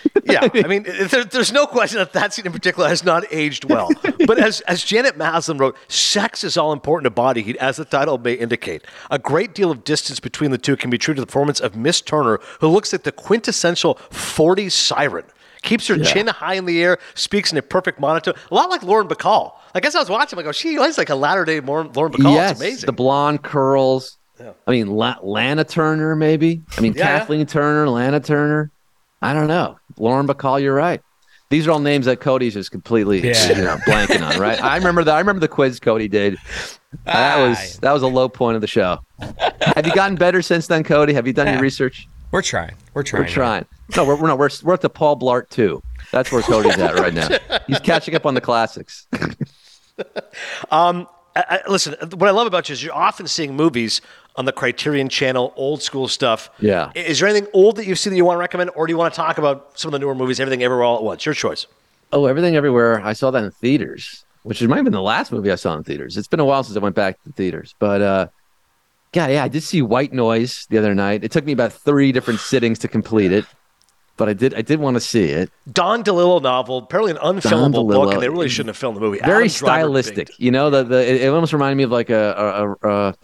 yeah, 0.25 0.49
I 0.55 0.67
mean, 0.69 0.83
there, 1.11 1.25
there's 1.25 1.53
no 1.53 1.67
question 1.67 1.99
that 1.99 2.13
that 2.13 2.33
scene 2.33 2.47
in 2.47 2.53
particular 2.53 2.89
has 2.89 3.05
not 3.05 3.25
aged 3.31 3.65
well. 3.71 3.91
But 4.27 4.39
as, 4.39 4.61
as 4.63 4.83
Janet 4.83 5.19
Maslin 5.19 5.59
wrote, 5.59 5.77
sex 5.89 6.45
is 6.45 6.57
all 6.57 6.73
important 6.73 7.05
to 7.05 7.11
body 7.11 7.43
heat, 7.43 7.57
as 7.57 7.77
the 7.77 7.85
title 7.85 8.17
may 8.17 8.33
indicate. 8.35 8.83
A 9.11 9.19
great 9.19 9.55
deal 9.55 9.71
of 9.71 9.85
distance 9.85 10.19
between 10.21 10.51
the 10.51 10.57
two 10.59 10.77
can 10.77 10.89
be 10.89 10.97
true 10.97 11.13
to 11.15 11.21
the 11.21 11.27
performance 11.27 11.61
of 11.61 11.77
Miss 11.77 12.01
Turner, 12.01 12.41
who 12.61 12.69
looks 12.69 12.93
like 12.93 13.03
the 13.03 13.13
quintessential 13.13 13.97
40s 14.11 14.73
siren. 14.73 15.25
keeps 15.63 15.87
her 15.89 15.99
chin 15.99 16.27
high 16.29 16.55
in 16.55 16.65
the 16.65 16.83
air, 16.83 16.99
speaks 17.15 17.53
in 17.53 17.59
a 17.59 17.63
perfect 17.63 18.01
monotone, 18.01 18.35
a 18.51 18.55
lot 18.55 18.71
like 18.71 18.83
Lauren 18.83 19.09
Bacall. 19.09 19.53
I 19.75 19.81
guess 19.81 19.95
I 19.95 19.99
was 20.01 20.09
watching. 20.11 20.39
I 20.39 20.43
go, 20.43 20.51
oh, 20.51 20.53
she 20.53 20.75
is 20.77 20.97
like 20.99 21.11
a 21.11 21.15
latter 21.17 21.45
day 21.45 21.61
Lauren 21.61 21.89
Bacall. 21.91 22.33
yes, 22.35 22.53
it's 22.53 22.61
amazing. 22.61 22.87
the 22.87 22.93
blonde 22.93 23.43
curls. 23.43 24.17
I 24.67 24.71
mean, 24.71 24.89
La- 24.89 25.19
Lana 25.23 25.65
Turner, 25.65 26.17
maybe. 26.17 26.63
I 26.77 26.81
mean, 26.81 26.95
Yeah, 26.95 27.05
yeah. 27.09 27.19
Kathleen 27.19 27.47
Turner, 27.47 27.89
Lana 27.89 28.21
Turner. 28.21 28.71
I 29.23 29.33
don't 29.33 29.49
know. 29.49 29.79
Lauren 29.99 30.27
Bacall, 30.27 30.61
you're 30.61 30.75
right. 30.75 31.01
These 31.51 31.67
are 31.67 31.73
all 31.73 31.79
names 31.79 32.07
that 32.07 32.21
Cody's 32.21 32.55
just 32.55 32.71
completely 32.71 33.21
Yeah. 33.27 33.49
you 33.57 33.63
know, 33.63 33.77
blanking 33.87 34.27
on, 34.29 34.41
right? 34.41 34.61
I 34.63 34.77
remember 34.77 35.05
that. 35.05 35.15
I 35.15 35.19
remember 35.19 35.41
the 35.41 35.49
quiz 35.49 35.79
Cody 35.79 36.09
did. 36.09 36.37
That 37.05 37.37
was 37.39 37.79
that 37.79 37.93
was 37.93 38.03
a 38.03 38.07
low 38.07 38.29
point 38.29 38.55
of 38.57 38.61
the 38.61 38.67
show. 38.67 38.99
Have 39.21 39.87
you 39.87 39.95
gotten 39.95 40.17
better 40.17 40.43
since 40.43 40.67
then, 40.67 40.85
Cody? 40.85 41.13
Have 41.13 41.27
you 41.27 41.33
done 41.33 41.47
your 41.49 41.61
research? 41.61 42.09
We're 42.31 42.43
trying. 42.43 42.75
We're 42.95 43.03
trying. 43.05 43.23
We're 43.25 43.29
trying. 43.29 43.67
No, 43.97 44.05
we're, 44.05 44.17
we're 44.17 44.29
not. 44.29 44.39
We're, 44.39 44.49
we're 44.65 44.75
at 44.75 44.81
the 44.81 44.91
Paul 44.91 45.17
Blart 45.19 45.49
too. 45.51 45.83
That's 46.11 46.33
where 46.33 46.43
Cody's 46.43 46.79
at 46.79 46.99
right 46.99 47.15
now. 47.15 47.29
He's 47.67 47.79
catching 47.81 48.15
up 48.15 48.27
on 48.27 48.35
the 48.35 48.41
classics. 48.41 49.07
Um, 50.71 51.07
I, 51.37 51.61
I, 51.65 51.71
listen, 51.71 51.95
what 52.17 52.29
I 52.29 52.33
love 52.33 52.47
about 52.49 52.69
you 52.69 52.73
is 52.73 52.83
you're 52.83 52.95
often 52.95 53.27
seeing 53.29 53.55
movies 53.55 54.01
on 54.37 54.45
the 54.45 54.53
Criterion 54.53 55.09
Channel, 55.09 55.53
old 55.57 55.83
school 55.83 56.09
stuff. 56.09 56.51
Yeah. 56.61 56.91
Is 56.95 57.21
there 57.21 57.29
anything 57.29 57.49
old 57.53 57.77
that 57.77 57.87
you've 57.87 57.99
seen 57.99 58.13
that 58.13 58.17
you 58.17 58.25
want 58.25 58.37
to 58.37 58.41
recommend, 58.41 58.71
or 58.75 58.87
do 58.87 58.93
you 58.93 58.97
want 58.97 59.15
to 59.15 59.17
talk 59.17 59.39
about 59.39 59.79
some 59.79 59.89
of 59.89 59.93
the 59.93 59.99
newer 59.99 60.15
movies, 60.15 60.41
Everything 60.41 60.63
Everywhere 60.63 60.85
All 60.85 60.97
at 60.97 61.03
Once? 61.03 61.25
Your 61.25 61.35
choice. 61.35 61.67
Oh, 62.13 62.27
Everything 62.27 62.57
Everywhere. 62.57 63.01
I 63.05 63.13
saw 63.13 63.31
that 63.31 63.45
in 63.45 63.51
theaters, 63.51 64.25
which 64.43 64.63
might 64.63 64.77
have 64.77 64.85
been 64.85 64.93
the 64.93 65.03
last 65.03 65.31
movie 65.31 65.51
I 65.51 65.57
saw 65.57 65.77
in 65.77 65.85
theaters. 65.85 66.17
It's 66.17 66.29
been 66.29 66.41
a 66.41 66.45
while 66.45 66.65
since 66.65 66.77
I 66.77 66.81
went 66.81 66.97
back 66.97 67.23
to 67.23 67.29
the 67.29 67.33
theaters, 67.33 67.75
but 67.79 68.03
uh, 68.03 68.27
God, 69.13 69.31
yeah, 69.31 69.45
I 69.45 69.49
did 69.49 69.63
see 69.63 69.81
White 69.81 70.13
Noise 70.13 70.67
the 70.71 70.79
other 70.79 70.95
night. 70.95 71.23
It 71.23 71.31
took 71.31 71.45
me 71.45 71.53
about 71.53 71.73
three 71.73 72.11
different 72.11 72.41
sittings 72.41 72.81
to 72.81 72.89
complete 72.89 73.31
it, 73.31 73.45
but 74.17 74.29
I 74.29 74.33
did. 74.33 74.55
I 74.55 74.63
did 74.63 74.81
want 74.81 74.97
to 74.97 75.01
see 75.01 75.27
it. 75.27 75.51
Don 75.73 76.03
DeLillo 76.03 76.43
novel, 76.43 76.79
apparently 76.79 77.13
an 77.13 77.19
unfilmable 77.19 77.89
book, 77.89 78.13
and 78.13 78.21
they 78.21 78.29
really 78.29 78.49
shouldn't 78.49 78.71
have 78.71 78.77
filmed 78.77 78.97
the 78.97 79.01
movie. 79.01 79.21
Very 79.21 79.49
stylistic, 79.49 80.37
you 80.41 80.51
know. 80.51 80.69
The 80.69 80.83
the 80.83 81.09
it, 81.09 81.23
it 81.23 81.29
almost 81.29 81.53
reminded 81.53 81.77
me 81.77 81.85
of 81.85 81.93
like 81.93 82.11
a 82.11 82.77
a 82.83 82.89
a, 82.89 83.09
a, 83.09 83.15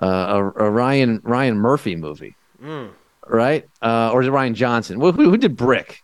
a, 0.00 0.06
a, 0.06 0.44
a 0.66 0.70
Ryan 0.70 1.20
Ryan 1.22 1.56
Murphy 1.56 1.96
movie, 1.96 2.34
Hmm. 2.60 2.86
right? 3.26 3.64
Uh, 3.82 4.10
or 4.12 4.22
is 4.22 4.26
it 4.28 4.32
Rian 4.32 4.54
Johnson? 4.54 5.00
Who, 5.00 5.12
who, 5.12 5.30
who 5.30 5.36
did 5.36 5.56
Brick? 5.56 6.02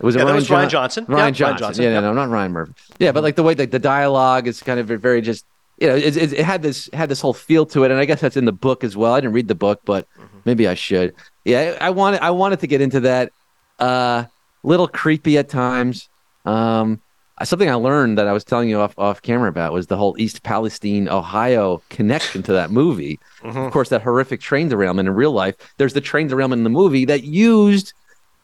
Was 0.00 0.14
it 0.14 0.20
Yeah, 0.20 0.24
Ryan, 0.24 0.36
was 0.36 0.48
Rian 0.48 0.68
Johnson. 0.68 1.06
Yeah, 1.08 1.14
Ryan 1.16 1.34
Rian 1.34 1.36
Johnson. 1.36 1.58
Johnson, 1.58 1.84
Yeah, 1.84 1.90
yeah. 1.90 2.00
no, 2.00 2.12
no, 2.14 2.24
not 2.24 2.30
Ryan 2.30 2.52
Murphy. 2.52 2.72
Yeah, 2.98 3.12
but 3.12 3.22
like 3.22 3.36
the 3.36 3.42
way 3.42 3.54
like 3.54 3.70
the 3.70 3.78
dialogue 3.78 4.46
is 4.46 4.62
kind 4.62 4.78
of 4.80 4.86
very 4.86 5.20
just 5.20 5.44
you 5.78 5.88
know 5.88 5.96
it, 5.96 6.16
it, 6.16 6.32
it 6.32 6.44
had 6.44 6.62
this 6.62 6.88
had 6.92 7.08
this 7.08 7.20
whole 7.20 7.34
feel 7.34 7.66
to 7.66 7.84
it, 7.84 7.90
and 7.90 8.00
I 8.00 8.04
guess 8.04 8.20
that's 8.20 8.36
in 8.36 8.44
the 8.44 8.52
book 8.52 8.84
as 8.84 8.96
well. 8.96 9.12
I 9.14 9.20
didn't 9.20 9.34
read 9.34 9.48
the 9.48 9.54
book, 9.56 9.80
but 9.84 10.06
Mm-hmm. 10.18 10.38
maybe 10.44 10.68
I 10.68 10.74
should. 10.74 11.14
Yeah, 11.44 11.76
I 11.80 11.90
wanted 11.90 12.20
I 12.20 12.30
wanted 12.30 12.60
to 12.60 12.66
get 12.66 12.80
into 12.80 13.00
that. 13.00 13.32
Uh, 13.78 14.24
little 14.64 14.88
creepy 14.88 15.38
at 15.38 15.48
times. 15.48 16.08
Um, 16.44 17.00
something 17.44 17.70
I 17.70 17.74
learned 17.74 18.18
that 18.18 18.26
I 18.26 18.32
was 18.32 18.44
telling 18.44 18.68
you 18.68 18.80
off 18.80 18.98
off 18.98 19.22
camera 19.22 19.48
about 19.48 19.72
was 19.72 19.86
the 19.86 19.96
whole 19.96 20.16
East 20.18 20.42
Palestine, 20.42 21.08
Ohio 21.08 21.82
connection 21.88 22.42
to 22.44 22.52
that 22.52 22.70
movie. 22.70 23.18
Mm-hmm. 23.42 23.58
Of 23.58 23.72
course, 23.72 23.88
that 23.90 24.02
horrific 24.02 24.40
train 24.40 24.68
derailment 24.68 25.08
in 25.08 25.14
real 25.14 25.32
life. 25.32 25.54
There's 25.76 25.92
the 25.92 26.00
train 26.00 26.28
derailment 26.28 26.60
in 26.60 26.64
the 26.64 26.70
movie 26.70 27.04
that 27.04 27.24
used, 27.24 27.92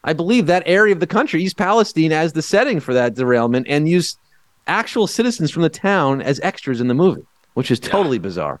I 0.03 0.13
believe, 0.13 0.45
that 0.47 0.63
area 0.65 0.93
of 0.93 0.99
the 0.99 1.07
country, 1.07 1.43
East 1.43 1.57
Palestine, 1.57 2.11
as 2.11 2.33
the 2.33 2.41
setting 2.41 2.79
for 2.79 2.93
that 2.93 3.15
derailment, 3.15 3.67
and 3.69 3.89
used 3.89 4.17
actual 4.67 5.07
citizens 5.07 5.51
from 5.51 5.63
the 5.63 5.69
town 5.69 6.21
as 6.21 6.39
extras 6.41 6.81
in 6.81 6.87
the 6.87 6.93
movie, 6.93 7.25
which 7.53 7.71
is 7.71 7.79
totally 7.79 8.17
bizarre. 8.17 8.59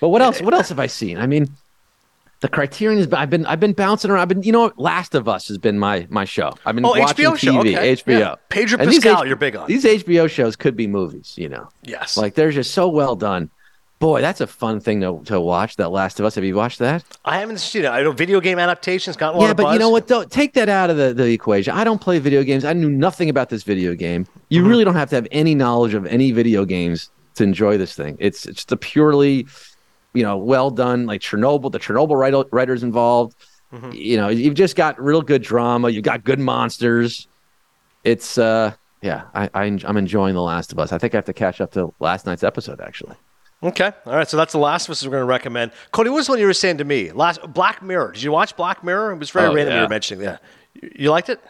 But 0.00 0.08
what 0.08 0.22
else? 0.22 0.40
What 0.40 0.54
else 0.54 0.68
have 0.68 0.78
I 0.78 0.86
seen? 0.86 1.18
I 1.18 1.26
mean, 1.26 1.48
the 2.40 2.48
Criterion 2.48 2.98
is. 3.00 3.12
I've 3.12 3.30
been. 3.30 3.44
I've 3.46 3.60
been 3.60 3.72
bouncing 3.72 4.10
around. 4.10 4.20
I've 4.22 4.28
been. 4.28 4.42
You 4.42 4.52
know. 4.52 4.72
Last 4.76 5.14
of 5.14 5.28
Us 5.28 5.48
has 5.48 5.58
been 5.58 5.78
my 5.78 6.06
my 6.10 6.24
show. 6.24 6.52
I've 6.64 6.74
been 6.76 6.84
Oh, 6.84 6.90
watching 6.98 7.26
HBO 7.26 7.36
show, 7.36 7.58
okay. 7.60 7.94
HBO. 7.96 8.18
Yeah. 8.18 8.34
Pedro 8.48 8.78
And 8.78 8.90
Pascal, 8.90 9.22
H- 9.22 9.26
you're 9.28 9.36
big 9.36 9.56
on. 9.56 9.66
These 9.66 9.84
HBO 9.84 10.28
shows 10.30 10.54
could 10.56 10.76
be 10.76 10.86
movies. 10.86 11.34
You 11.36 11.48
know, 11.48 11.68
Yes. 11.82 12.16
like 12.16 12.34
they're 12.34 12.52
just 12.52 12.72
so 12.72 12.88
well 12.88 13.16
done. 13.16 13.50
Boy, 14.00 14.20
that's 14.20 14.40
a 14.40 14.46
fun 14.46 14.78
thing 14.78 15.00
to 15.00 15.20
to 15.24 15.40
watch. 15.40 15.74
That 15.76 15.88
Last 15.90 16.20
of 16.20 16.26
Us. 16.26 16.36
Have 16.36 16.44
you 16.44 16.54
watched 16.54 16.78
that? 16.78 17.02
I 17.24 17.40
haven't 17.40 17.58
seen 17.58 17.84
it. 17.84 17.88
I 17.88 18.02
know 18.04 18.12
video 18.12 18.40
game 18.40 18.60
adaptations 18.60 19.16
got 19.16 19.34
a 19.34 19.36
lot 19.36 19.38
of 19.38 19.40
fun. 19.40 19.48
yeah, 19.48 19.54
but 19.54 19.62
buzz. 19.64 19.72
you 19.74 19.78
know 19.80 19.90
what? 19.90 20.06
Though, 20.06 20.22
take 20.22 20.54
that 20.54 20.68
out 20.68 20.90
of 20.90 20.96
the, 20.96 21.12
the 21.12 21.24
equation. 21.32 21.74
I 21.74 21.82
don't 21.82 22.00
play 22.00 22.20
video 22.20 22.44
games. 22.44 22.64
I 22.64 22.72
knew 22.74 22.88
nothing 22.90 23.28
about 23.28 23.48
this 23.48 23.64
video 23.64 23.96
game. 23.96 24.26
You 24.50 24.60
Mm-hmm. 24.60 24.70
really 24.70 24.84
don't 24.84 24.94
have 24.94 25.10
to 25.10 25.16
have 25.16 25.26
any 25.32 25.56
knowledge 25.56 25.94
of 25.94 26.06
any 26.06 26.30
video 26.30 26.64
games 26.64 27.10
to 27.34 27.42
enjoy 27.42 27.76
this 27.76 27.94
thing. 27.96 28.16
It's 28.20 28.46
it's 28.46 28.64
the 28.66 28.76
purely, 28.76 29.48
you 30.14 30.22
know, 30.22 30.36
well 30.36 30.70
done. 30.70 31.06
Like 31.06 31.20
Chernobyl, 31.20 31.70
the 31.70 31.78
Chernobyl 31.78 32.18
writer, 32.18 32.44
writers 32.50 32.82
involved. 32.82 33.36
Mm-hmm. 33.72 33.92
You 33.92 34.16
know, 34.16 34.28
you've 34.28 34.54
just 34.54 34.76
got 34.76 35.00
real 35.02 35.20
good 35.22 35.42
drama. 35.42 35.90
You've 35.90 36.04
got 36.04 36.24
good 36.24 36.38
monsters. 36.38 37.28
It's 38.04 38.38
uh, 38.38 38.72
yeah. 39.02 39.24
I, 39.34 39.50
I 39.54 39.64
I'm 39.64 39.96
enjoying 39.96 40.34
The 40.34 40.42
Last 40.42 40.72
of 40.72 40.78
Us. 40.78 40.92
I 40.92 40.98
think 40.98 41.14
I 41.14 41.18
have 41.18 41.26
to 41.26 41.32
catch 41.34 41.60
up 41.60 41.72
to 41.72 41.92
last 42.00 42.24
night's 42.26 42.42
episode 42.42 42.80
actually. 42.80 43.16
Okay. 43.62 43.90
All 44.06 44.14
right. 44.14 44.28
So 44.28 44.36
that's 44.36 44.52
the 44.52 44.58
last 44.58 44.86
of 44.86 44.92
us 44.92 45.04
we're 45.04 45.10
going 45.10 45.20
to 45.20 45.26
recommend. 45.26 45.72
Cody, 45.90 46.10
what 46.10 46.16
was 46.16 46.28
one 46.28 46.38
you 46.38 46.46
were 46.46 46.54
saying 46.54 46.78
to 46.78 46.84
me? 46.84 47.10
Last 47.10 47.40
Black 47.52 47.82
Mirror. 47.82 48.12
Did 48.12 48.22
you 48.22 48.30
watch 48.32 48.56
Black 48.56 48.84
Mirror? 48.84 49.12
It 49.12 49.18
was 49.18 49.30
very 49.30 49.48
Oh, 49.48 49.54
random 49.54 49.74
you 49.74 49.82
were 49.82 49.88
mentioning. 49.88 50.24
Yeah. 50.24 50.38
You, 50.80 50.90
you 50.94 51.10
liked 51.10 51.28
it? 51.28 51.40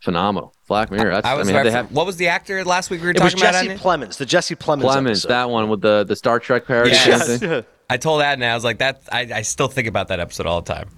Phenomenal. 0.00 0.54
Black 0.66 0.90
Mirror. 0.90 1.12
That's, 1.16 1.26
I 1.26 1.32
I, 1.32 1.34
was 1.34 1.46
mean, 1.46 1.56
right 1.56 1.62
they 1.64 1.70
have 1.70 1.92
what 1.92 2.06
was 2.06 2.16
the 2.16 2.28
actor 2.28 2.64
last 2.64 2.88
week 2.88 3.02
we 3.02 3.08
were 3.08 3.10
It 3.12 3.20
was 3.22 3.34
talking 3.34 3.46
about? 3.48 3.62
Jesse 3.62 3.68
Adnan? 3.68 3.78
Plemons, 3.78 4.16
the 4.16 4.24
Jesse 4.24 4.54
Plemons. 4.56 4.80
Clemens. 4.80 5.18
episode. 5.18 5.28
That 5.28 5.50
one 5.50 5.68
with 5.68 5.82
the 5.82 6.04
the 6.08 6.16
Star 6.16 6.40
Trek 6.40 6.66
parody. 6.66 6.92
Yes. 6.92 7.08
kind 7.28 7.32
of 7.32 7.40
thing. 7.40 7.64
I 7.90 7.96
told 7.96 8.22
Adnan, 8.22 8.48
I 8.48 8.54
was 8.54 8.62
like, 8.62 8.78
that. 8.78 9.02
I, 9.10 9.28
I 9.34 9.42
still 9.42 9.66
think 9.66 9.88
about 9.88 10.08
that 10.08 10.20
episode 10.20 10.46
all 10.46 10.62
the 10.62 10.72
time. 10.72 10.88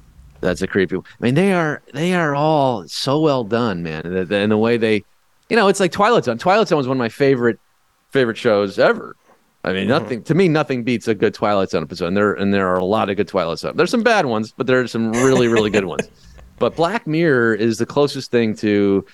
That's 0.43 0.61
a 0.61 0.67
creepy. 0.67 0.97
I 0.97 1.01
mean, 1.21 1.35
they 1.35 1.53
are 1.53 1.83
they 1.95 2.15
are 2.15 2.35
all 2.35 2.87
so 2.87 3.19
well 3.19 3.45
done, 3.45 3.83
man. 3.83 4.05
And 4.05 4.29
the, 4.29 4.37
and 4.37 4.53
the 4.53 4.59
way 4.59 4.77
they, 4.77 5.05
you 5.49 5.57
know, 5.57 5.69
it's 5.69 5.81
like 5.81 5.93
Twilight 5.93 6.25
Zone. 6.25 6.37
Twilight 6.37 6.69
Zone 6.69 6.77
was 6.77 6.87
one 6.87 6.97
of 6.97 6.99
my 6.99 7.09
favorite 7.09 7.59
favorite 8.11 8.37
shows 8.37 8.79
ever. 8.79 9.17
I 9.65 9.73
mean, 9.73 9.83
mm-hmm. 9.83 9.89
nothing 9.89 10.23
to 10.25 10.35
me, 10.35 10.49
nothing 10.49 10.83
beats 10.85 11.09
a 11.09 11.15
good 11.15 11.33
Twilight 11.33 11.71
Zone 11.71 11.83
episode. 11.83 12.09
And 12.09 12.17
there 12.17 12.35
and 12.35 12.53
there 12.53 12.69
are 12.69 12.79
a 12.79 12.85
lot 12.85 13.09
of 13.09 13.17
good 13.17 13.29
Twilight 13.29 13.61
Zone. 13.61 13.77
There's 13.77 13.91
some 13.91 14.03
bad 14.03 14.27
ones, 14.27 14.53
but 14.55 14.67
there 14.67 14.81
are 14.81 14.87
some 14.87 15.13
really 15.13 15.49
really 15.49 15.71
good 15.71 15.87
ones. 15.87 16.09
But 16.59 16.77
Black 16.77 17.09
Mirror 17.09 17.57
is 17.57 17.79
the 17.79 17.87
closest 17.87 18.31
thing 18.31 18.55
to 18.57 19.05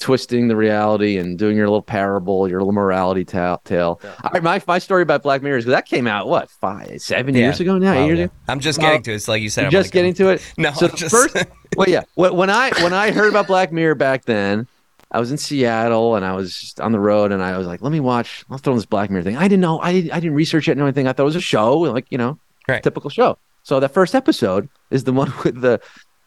twisting 0.00 0.48
the 0.48 0.56
reality 0.56 1.16
and 1.18 1.38
doing 1.38 1.56
your 1.56 1.66
little 1.68 1.82
parable, 1.82 2.48
your 2.48 2.58
little 2.60 2.72
morality 2.72 3.24
ta- 3.24 3.58
tale. 3.64 4.00
I, 4.24 4.40
my 4.40 4.60
my 4.66 4.78
story 4.78 5.02
about 5.02 5.22
Black 5.22 5.42
Mirror 5.42 5.58
is 5.58 5.64
that 5.66 5.86
came 5.86 6.06
out 6.06 6.26
what 6.26 6.50
five, 6.50 7.00
seven 7.00 7.34
years 7.34 7.60
ago 7.60 7.78
now, 7.78 7.94
Well, 7.94 8.06
years 8.06 8.18
yeah. 8.18 8.24
ago. 8.24 8.34
I'm 8.48 8.60
just 8.60 8.80
getting 8.80 9.02
to 9.04 9.12
it. 9.12 9.14
It's 9.16 9.28
like 9.28 9.42
you 9.42 9.50
said. 9.50 9.66
I'm 9.66 9.70
just 9.70 9.92
getting 9.92 10.14
to 10.14 10.30
it. 10.30 10.42
No, 10.58 10.72
So 10.72 10.88
I'm 10.88 10.96
just- 10.96 11.10
first, 11.14 11.36
well, 11.76 11.88
yeah. 11.88 12.02
When 12.14 12.34
when 12.34 12.50
I 12.50 12.70
when 12.82 12.92
I 12.92 13.12
heard 13.12 13.28
about 13.28 13.46
Black 13.46 13.72
Mirror 13.72 13.94
back 13.94 14.24
then, 14.24 14.66
I 15.12 15.20
was 15.20 15.30
in 15.30 15.38
Seattle 15.38 16.16
and 16.16 16.24
I 16.24 16.32
was 16.34 16.54
just 16.58 16.80
on 16.80 16.92
the 16.92 17.00
road, 17.00 17.30
and 17.32 17.42
I 17.42 17.56
was 17.58 17.66
like, 17.66 17.82
let 17.82 17.92
me 17.92 18.00
watch. 18.00 18.44
I'll 18.50 18.58
throw 18.58 18.72
on 18.72 18.78
this 18.78 18.86
Black 18.86 19.10
Mirror 19.10 19.22
thing. 19.24 19.36
I 19.36 19.44
didn't 19.48 19.60
know. 19.60 19.80
I 19.80 19.90
I 19.90 20.20
didn't 20.20 20.34
research 20.34 20.68
it. 20.68 20.76
Know 20.78 20.84
anything. 20.86 21.06
I 21.06 21.12
thought 21.12 21.22
it 21.22 21.26
was 21.26 21.36
a 21.36 21.40
show, 21.40 21.76
like 21.78 22.06
you 22.10 22.18
know, 22.18 22.38
Right. 22.68 22.82
typical 22.82 23.10
show. 23.10 23.36
So 23.62 23.78
that 23.80 23.90
first 23.92 24.14
episode 24.14 24.68
is 24.90 25.04
the 25.04 25.12
one 25.12 25.30
with 25.44 25.60
the 25.60 25.80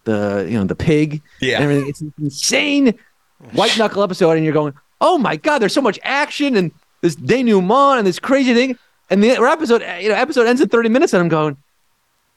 the 0.03 0.45
you 0.49 0.57
know 0.59 0.65
the 0.65 0.75
pig. 0.75 1.21
Yeah. 1.41 1.55
And 1.55 1.63
everything. 1.63 1.89
It's 1.89 2.03
insane 2.19 2.93
white 3.53 3.77
knuckle 3.77 4.03
episode, 4.03 4.31
and 4.31 4.43
you're 4.43 4.53
going, 4.53 4.73
oh 5.01 5.17
my 5.17 5.35
god, 5.35 5.59
there's 5.59 5.73
so 5.73 5.81
much 5.81 5.99
action 6.03 6.55
and 6.55 6.71
this 7.01 7.15
denouement 7.15 7.97
and 7.99 8.07
this 8.07 8.19
crazy 8.19 8.53
thing. 8.53 8.77
And 9.09 9.23
the 9.23 9.31
episode, 9.31 9.81
you 10.01 10.09
know, 10.09 10.15
episode 10.15 10.47
ends 10.47 10.61
in 10.61 10.69
30 10.69 10.89
minutes, 10.89 11.13
and 11.13 11.21
I'm 11.21 11.27
going, 11.29 11.57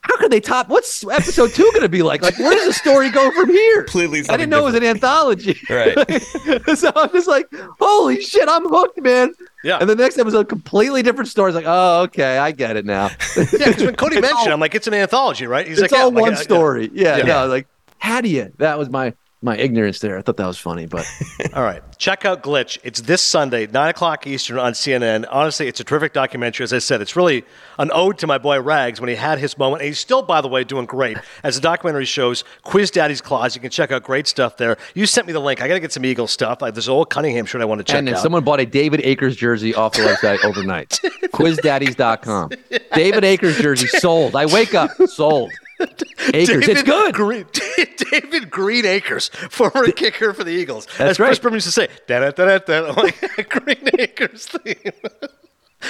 how 0.01 0.15
could 0.17 0.31
they 0.31 0.39
top? 0.39 0.69
What's 0.69 1.03
episode 1.07 1.51
two 1.51 1.63
going 1.71 1.81
to 1.81 1.89
be 1.89 2.03
like? 2.03 2.21
Like, 2.21 2.37
where 2.39 2.53
does 2.53 2.65
the 2.67 2.73
story 2.73 3.09
go 3.09 3.31
from 3.31 3.49
here? 3.49 3.83
Completely 3.83 4.19
I 4.29 4.37
didn't 4.37 4.49
know 4.49 4.61
it 4.61 4.65
was 4.65 4.75
an 4.75 4.83
anthology. 4.83 5.57
Right. 5.69 5.95
so 6.75 6.91
I'm 6.95 7.09
just 7.11 7.27
like, 7.27 7.47
holy 7.79 8.21
shit, 8.21 8.47
I'm 8.47 8.63
hooked, 8.69 9.01
man. 9.01 9.33
Yeah. 9.63 9.79
And 9.79 9.89
the 9.89 9.95
next 9.95 10.17
episode, 10.17 10.47
completely 10.47 11.03
different 11.03 11.29
story. 11.29 11.49
It's 11.51 11.55
like, 11.55 11.65
oh, 11.67 12.03
okay, 12.03 12.37
I 12.37 12.51
get 12.51 12.77
it 12.77 12.85
now. 12.85 13.09
Yeah, 13.37 13.45
because 13.69 13.83
when 13.83 13.95
Cody 13.95 14.17
It's 14.17 14.21
mentioned, 14.21 14.47
all- 14.47 14.53
I'm 14.53 14.59
like, 14.59 14.75
it's 14.75 14.87
an 14.87 14.93
anthology, 14.93 15.45
right? 15.47 15.67
He's 15.67 15.79
it's 15.79 15.91
like, 15.91 15.97
yeah, 15.97 16.05
all 16.05 16.11
like, 16.11 16.21
one 16.21 16.31
yeah. 16.33 16.37
story. 16.37 16.89
Yeah, 16.93 17.17
Yeah. 17.17 17.23
no, 17.23 17.47
like, 17.47 17.67
how 17.97 18.21
do 18.21 18.29
you? 18.29 18.53
That 18.57 18.77
was 18.77 18.89
my 18.89 19.13
my 19.41 19.55
ignorance 19.55 19.99
there. 19.99 20.17
I 20.17 20.23
thought 20.23 20.37
that 20.37 20.47
was 20.47 20.57
funny, 20.57 20.87
but 20.87 21.05
All 21.53 21.61
right. 21.63 21.83
Check 21.99 22.25
out 22.25 22.41
Glitch. 22.41 22.79
It's 22.83 23.01
this 23.01 23.21
Sunday, 23.21 23.67
9 23.67 23.89
o'clock 23.89 24.25
Eastern 24.25 24.57
on 24.57 24.73
CNN. 24.73 25.25
Honestly, 25.31 25.67
it's 25.67 25.79
a 25.79 25.83
terrific 25.83 26.13
documentary. 26.13 26.63
As 26.63 26.73
I 26.73 26.79
said, 26.79 27.01
it's 27.01 27.15
really 27.15 27.43
an 27.77 27.91
ode 27.93 28.17
to 28.19 28.27
my 28.27 28.39
boy 28.39 28.59
Rags 28.59 28.99
when 28.99 29.09
he 29.09 29.15
had 29.15 29.37
his 29.37 29.55
moment. 29.57 29.81
And 29.83 29.89
he's 29.89 29.99
still, 29.99 30.23
by 30.23 30.41
the 30.41 30.47
way, 30.47 30.63
doing 30.63 30.85
great. 30.87 31.17
As 31.43 31.53
the 31.55 31.61
documentary 31.61 32.05
shows, 32.05 32.43
Quiz 32.63 32.89
Daddy's 32.89 33.21
Claws. 33.21 33.53
You 33.55 33.61
can 33.61 33.69
check 33.69 33.91
out 33.91 34.03
great 34.03 34.25
stuff 34.25 34.57
there. 34.57 34.77
You 34.95 35.05
sent 35.05 35.27
me 35.27 35.33
the 35.33 35.39
link. 35.39 35.61
I 35.61 35.67
got 35.67 35.75
to 35.75 35.79
get 35.79 35.93
some 35.93 36.03
Eagle 36.05 36.27
stuff. 36.27 36.61
Like 36.61 36.73
this 36.73 36.87
old 36.87 37.11
Cunningham 37.11 37.45
shirt 37.45 37.61
I 37.61 37.65
want 37.65 37.79
to 37.79 37.83
check 37.83 38.01
out. 38.01 38.07
and 38.07 38.17
someone 38.17 38.43
bought 38.43 38.59
a 38.59 38.65
David 38.65 39.01
Akers 39.03 39.35
jersey 39.35 39.75
off 39.75 39.93
the 39.93 40.01
website 40.01 40.43
overnight. 40.43 40.89
Quizdaddies.com. 41.25 42.51
David 42.93 43.23
Akers 43.23 43.57
jersey 43.59 43.87
sold. 43.87 44.35
I 44.35 44.47
wake 44.47 44.73
up 44.73 44.89
sold. 45.05 45.51
Akers, 46.33 46.67
it's 46.67 46.83
good. 46.83 47.13
Green, 47.13 47.45
David 48.11 48.49
Green 48.49 48.85
Acres, 48.85 49.29
former 49.29 49.91
kicker 49.91 50.33
for 50.33 50.43
the 50.43 50.51
Eagles. 50.51 50.85
That's 50.97 51.11
As 51.11 51.17
Chris 51.17 51.29
right. 51.29 51.41
Berman 51.41 51.57
used 51.57 51.67
to 51.67 51.71
say, 51.71 51.87
da 52.07 52.29
da 52.29 52.31
da 52.31 52.57
da. 52.59 52.91
Like 52.91 53.49
Green 53.49 53.89
Acres 53.99 54.47
theme. 54.47 54.91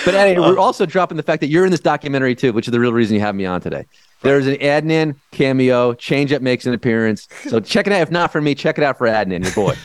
But 0.04 0.16
Eddie, 0.16 0.40
we're 0.40 0.60
also 0.60 0.86
dropping 0.86 1.16
the 1.16 1.24
fact 1.24 1.40
that 1.40 1.48
you're 1.48 1.64
in 1.64 1.72
this 1.72 1.80
documentary 1.80 2.36
too, 2.36 2.52
which 2.52 2.68
is 2.68 2.72
the 2.72 2.80
real 2.80 2.92
reason 2.92 3.16
you 3.16 3.22
have 3.22 3.36
me 3.36 3.46
on 3.46 3.62
today. 3.62 3.86
There's 4.22 4.46
an 4.46 4.56
Adnan 4.56 5.16
cameo. 5.32 5.94
Change 5.94 6.34
Up 6.34 6.42
makes 6.42 6.66
an 6.66 6.74
appearance. 6.74 7.28
So 7.48 7.60
check 7.62 7.88
it 7.88 7.94
out. 7.94 8.02
If 8.02 8.12
not 8.12 8.32
for 8.32 8.42
me, 8.42 8.54
check 8.54 8.78
it 8.78 8.84
out 8.84 8.98
for 8.98 9.08
Adnan, 9.08 9.44
your 9.44 9.54
boy. 9.54 9.76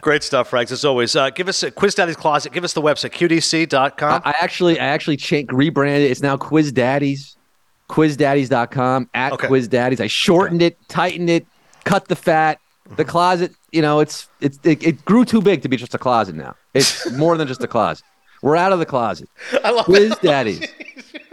Great 0.00 0.22
stuff, 0.22 0.52
Rags. 0.52 0.72
As 0.72 0.84
always, 0.84 1.14
uh, 1.16 1.30
give 1.30 1.48
us 1.48 1.62
a 1.62 1.70
Quiz 1.70 1.94
Daddy's 1.94 2.16
Closet. 2.16 2.52
Give 2.52 2.64
us 2.64 2.72
the 2.72 2.82
website, 2.82 3.10
qdc.com. 3.10 4.22
I 4.24 4.34
actually, 4.40 4.78
I 4.78 4.86
actually 4.86 5.16
cha- 5.16 5.42
rebranded. 5.50 6.10
It's 6.10 6.22
now 6.22 6.36
Quiz 6.36 6.72
Daddies, 6.72 7.36
quizdaddies.com 7.94 9.08
at 9.14 9.32
Okay. 9.34 9.46
Quiz 9.46 9.68
Daddies. 9.68 10.00
I 10.00 10.08
shortened 10.08 10.62
it, 10.62 10.76
tightened 10.88 11.30
it, 11.30 11.46
cut 11.84 12.08
the 12.08 12.16
fat. 12.16 12.58
The 12.84 13.02
mm-hmm. 13.02 13.10
closet, 13.10 13.52
you 13.72 13.80
know, 13.80 14.00
it's 14.00 14.28
it's 14.40 14.58
it, 14.62 14.82
it 14.82 15.04
grew 15.04 15.24
too 15.24 15.40
big 15.40 15.62
to 15.62 15.68
be 15.68 15.76
just 15.76 15.94
a 15.94 15.98
closet 15.98 16.34
now. 16.34 16.54
It's 16.74 17.10
more 17.12 17.38
than 17.38 17.48
just 17.48 17.62
a 17.62 17.68
closet. 17.68 18.04
We're 18.42 18.56
out 18.56 18.72
of 18.72 18.78
the 18.78 18.84
closet. 18.84 19.28
I 19.64 19.70
love 19.70 19.86
Quiz 19.86 20.12
it. 20.12 20.20
Daddies. 20.20 20.60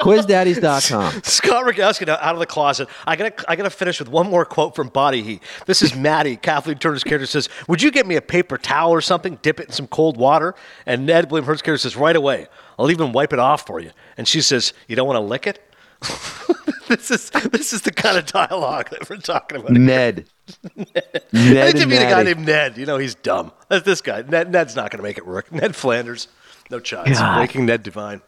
QuizDaddies.com. 0.02 1.22
Scott 1.24 1.66
Rogowsky 1.66 2.08
out 2.08 2.34
of 2.34 2.40
the 2.40 2.46
closet. 2.46 2.90
I 3.06 3.16
gotta 3.16 3.34
I 3.48 3.56
gotta 3.56 3.70
finish 3.70 4.00
with 4.00 4.10
one 4.10 4.30
more 4.30 4.46
quote 4.46 4.76
from 4.76 4.88
Body 4.88 5.22
Heat. 5.22 5.44
This 5.68 5.82
is 5.84 5.96
Maddie, 5.96 6.38
Kathleen 6.38 6.78
Turner's 6.78 7.04
character 7.04 7.28
says, 7.28 7.50
Would 7.68 7.84
you 7.84 7.92
get 7.92 8.08
me 8.08 8.16
a 8.16 8.22
paper 8.22 8.58
towel 8.58 8.92
or 8.92 9.02
something? 9.02 9.38
Dip 9.42 9.60
it 9.60 9.68
in 9.68 9.74
some 9.74 9.88
cold 9.88 10.18
water? 10.18 10.56
And 10.88 11.06
Ned 11.06 11.30
William 11.30 11.46
Hurt's 11.46 11.62
character 11.62 11.82
says, 11.82 11.96
Right 11.96 12.16
away. 12.16 12.48
I'll 12.80 12.90
even 12.90 13.12
wipe 13.12 13.32
it 13.34 13.40
off 13.40 13.68
for 13.68 13.80
you. 13.80 13.92
And 14.18 14.28
she 14.28 14.42
says, 14.42 14.74
You 14.88 14.96
don't 14.96 15.08
want 15.08 15.18
to 15.18 15.22
lick 15.22 15.46
it? 15.46 15.71
this 16.88 17.12
is 17.12 17.30
this 17.52 17.74
is 17.74 17.82
the 17.82 17.92
kind 17.92 18.18
of 18.18 18.26
dialogue 18.26 18.90
that 18.90 19.10
we're 19.10 19.18
talking 19.18 19.60
about. 19.60 19.72
Ned. 19.72 20.26
I 20.78 20.86
Ned 21.32 21.74
think 21.74 21.78
to 21.78 21.86
meet 21.86 21.98
a 21.98 22.10
guy 22.10 22.24
named 22.24 22.46
Ned. 22.46 22.78
You 22.78 22.86
know, 22.86 22.98
he's 22.98 23.16
dumb. 23.16 23.52
That's 23.70 23.86
this 23.86 24.02
guy. 24.02 24.24
Ned, 24.24 24.52
Ned's 24.52 24.76
not 24.76 24.92
going 24.92 24.98
to 24.98 25.04
make 25.04 25.18
it 25.18 25.26
work. 25.26 25.52
Ned 25.52 25.76
Flanders. 25.76 26.28
No 26.70 26.80
chance. 26.80 27.20
God. 27.20 27.40
Making 27.40 27.66
Ned 27.66 27.84
divine. 27.84 28.22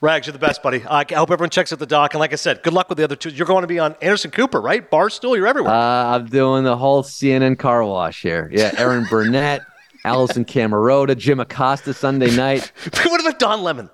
Rags, 0.00 0.26
you're 0.26 0.32
the 0.32 0.38
best, 0.38 0.62
buddy. 0.62 0.82
I 0.88 1.04
hope 1.10 1.30
everyone 1.30 1.50
checks 1.50 1.70
out 1.70 1.78
the 1.78 1.86
doc. 1.86 2.14
And 2.14 2.20
like 2.20 2.32
I 2.32 2.36
said, 2.36 2.62
good 2.62 2.72
luck 2.72 2.88
with 2.88 2.96
the 2.96 3.04
other 3.04 3.16
two. 3.16 3.28
You're 3.28 3.46
going 3.46 3.60
to 3.60 3.68
be 3.68 3.78
on 3.78 3.94
Anderson 4.00 4.30
Cooper, 4.30 4.58
right? 4.60 4.90
Barstool, 4.90 5.36
you're 5.36 5.46
everywhere. 5.46 5.72
Uh, 5.72 6.16
I'm 6.16 6.26
doing 6.26 6.64
the 6.64 6.78
whole 6.78 7.02
CNN 7.02 7.58
car 7.58 7.84
wash 7.84 8.22
here. 8.22 8.50
Yeah, 8.52 8.72
Erin 8.78 9.06
Burnett, 9.10 9.60
Alisyn 10.06 10.46
Camerota, 10.46 11.16
Jim 11.16 11.40
Acosta 11.40 11.92
Sunday 11.92 12.34
night. 12.34 12.72
what 13.04 13.20
about 13.20 13.38
Don 13.38 13.62
Lemon? 13.62 13.90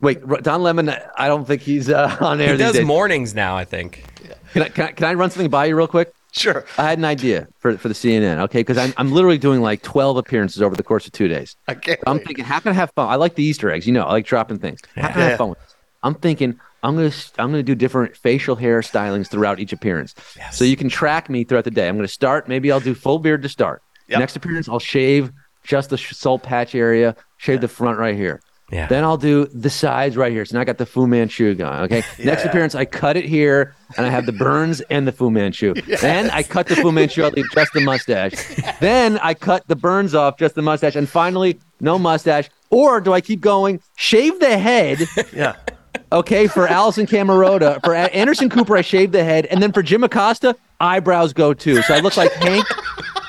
Wait, 0.00 0.26
Don 0.42 0.62
Lemon, 0.62 0.88
I 1.16 1.28
don't 1.28 1.44
think 1.44 1.62
he's 1.62 1.90
uh, 1.90 2.16
on 2.20 2.40
air 2.40 2.52
He 2.52 2.58
does 2.58 2.74
days. 2.74 2.86
mornings 2.86 3.34
now, 3.34 3.56
I 3.56 3.64
think. 3.64 4.04
Can 4.52 4.62
I, 4.62 4.68
can, 4.68 4.84
I, 4.86 4.92
can 4.92 5.04
I 5.06 5.14
run 5.14 5.30
something 5.30 5.50
by 5.50 5.66
you 5.66 5.76
real 5.76 5.86
quick? 5.86 6.12
Sure. 6.32 6.64
I 6.78 6.84
had 6.84 6.98
an 6.98 7.04
idea 7.04 7.48
for, 7.58 7.76
for 7.76 7.88
the 7.88 7.94
CNN, 7.94 8.38
okay? 8.44 8.60
Because 8.60 8.78
I'm, 8.78 8.94
I'm 8.96 9.12
literally 9.12 9.38
doing 9.38 9.60
like 9.60 9.82
12 9.82 10.16
appearances 10.16 10.62
over 10.62 10.76
the 10.76 10.82
course 10.82 11.06
of 11.06 11.12
two 11.12 11.28
days. 11.28 11.56
I 11.68 11.74
can't 11.74 12.00
I'm 12.06 12.18
wait. 12.18 12.26
thinking, 12.26 12.44
how 12.44 12.60
can 12.60 12.70
I 12.70 12.74
have 12.74 12.92
fun? 12.92 13.08
I 13.08 13.16
like 13.16 13.34
the 13.34 13.42
Easter 13.44 13.70
eggs, 13.70 13.86
you 13.86 13.92
know, 13.92 14.04
I 14.04 14.12
like 14.12 14.26
dropping 14.26 14.58
things. 14.58 14.80
How 14.96 15.08
can 15.08 15.20
I 15.22 15.24
have 15.30 15.38
fun? 15.38 15.50
With 15.50 15.58
I'm 16.02 16.14
thinking, 16.14 16.58
I'm 16.82 16.96
gonna 16.96 17.12
I'm 17.38 17.50
gonna 17.50 17.62
do 17.62 17.74
different 17.74 18.16
facial 18.16 18.56
hair 18.56 18.80
stylings 18.80 19.28
throughout 19.28 19.58
each 19.60 19.72
appearance, 19.74 20.14
so 20.50 20.64
you 20.64 20.76
can 20.76 20.88
track 20.88 21.28
me 21.28 21.44
throughout 21.44 21.64
the 21.64 21.70
day. 21.70 21.88
I'm 21.88 21.96
gonna 21.96 22.08
start. 22.08 22.48
Maybe 22.48 22.72
I'll 22.72 22.80
do 22.80 22.94
full 22.94 23.18
beard 23.18 23.42
to 23.42 23.50
start. 23.50 23.82
Yep. 24.08 24.18
Next 24.20 24.36
appearance, 24.36 24.66
I'll 24.68 24.78
shave 24.78 25.30
just 25.62 25.90
the 25.90 25.98
salt 25.98 26.42
patch 26.42 26.74
area, 26.74 27.14
shave 27.36 27.60
the 27.60 27.68
front 27.68 27.98
right 27.98 28.16
here. 28.16 28.40
Yeah. 28.70 28.86
Then 28.86 29.04
I'll 29.04 29.16
do 29.16 29.46
the 29.46 29.70
sides 29.70 30.16
right 30.16 30.32
here. 30.32 30.44
So 30.44 30.56
now 30.56 30.62
I 30.62 30.64
got 30.64 30.78
the 30.78 30.86
Fu 30.86 31.06
Manchu 31.06 31.54
going. 31.54 31.80
Okay. 31.80 32.02
Next 32.24 32.44
appearance, 32.44 32.74
I 32.74 32.84
cut 32.84 33.16
it 33.16 33.24
here, 33.24 33.74
and 33.96 34.06
I 34.06 34.10
have 34.10 34.26
the 34.26 34.32
burns 34.32 34.80
and 34.82 35.06
the 35.06 35.12
Fu 35.12 35.30
Manchu. 35.30 35.74
Then 36.00 36.30
I 36.30 36.42
cut 36.42 36.66
the 36.66 36.76
Fu 36.76 36.92
Manchu, 36.92 37.24
I 37.24 37.28
leave 37.28 37.50
just 37.52 37.72
the 37.72 37.80
mustache. 37.80 38.32
then 38.80 39.18
I 39.18 39.34
cut 39.34 39.66
the 39.66 39.76
burns 39.76 40.14
off, 40.14 40.38
just 40.38 40.54
the 40.54 40.62
mustache, 40.62 40.94
and 40.96 41.08
finally, 41.08 41.60
no 41.80 41.98
mustache. 41.98 42.48
Or 42.70 43.00
do 43.00 43.12
I 43.12 43.20
keep 43.20 43.40
going? 43.40 43.80
Shave 43.96 44.38
the 44.38 44.56
head. 44.56 45.00
Yeah. 45.32 45.56
Okay, 46.12 46.46
for 46.46 46.66
Alisyn 46.66 47.06
Camerota, 47.06 47.82
for 47.84 47.94
Anderson 47.94 48.48
Cooper, 48.48 48.76
I 48.76 48.82
shaved 48.82 49.12
the 49.12 49.24
head, 49.24 49.46
and 49.46 49.62
then 49.62 49.72
for 49.72 49.82
Jim 49.82 50.04
Acosta, 50.04 50.56
eyebrows 50.80 51.32
go 51.32 51.52
too. 51.52 51.82
So 51.82 51.94
I 51.94 52.00
look 52.00 52.16
like 52.16 52.32
Hank. 52.34 52.64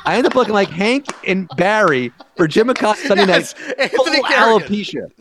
I 0.05 0.15
end 0.17 0.25
up 0.25 0.35
looking 0.35 0.53
like 0.53 0.69
Hank 0.69 1.05
and 1.27 1.47
Barry 1.57 2.11
for 2.35 2.47
Jim 2.47 2.69
Acosta 2.69 3.07
Sunday 3.07 3.25
Yes, 3.27 3.55
night. 3.77 3.91
Full 3.91 4.05
alopecia. 4.05 5.11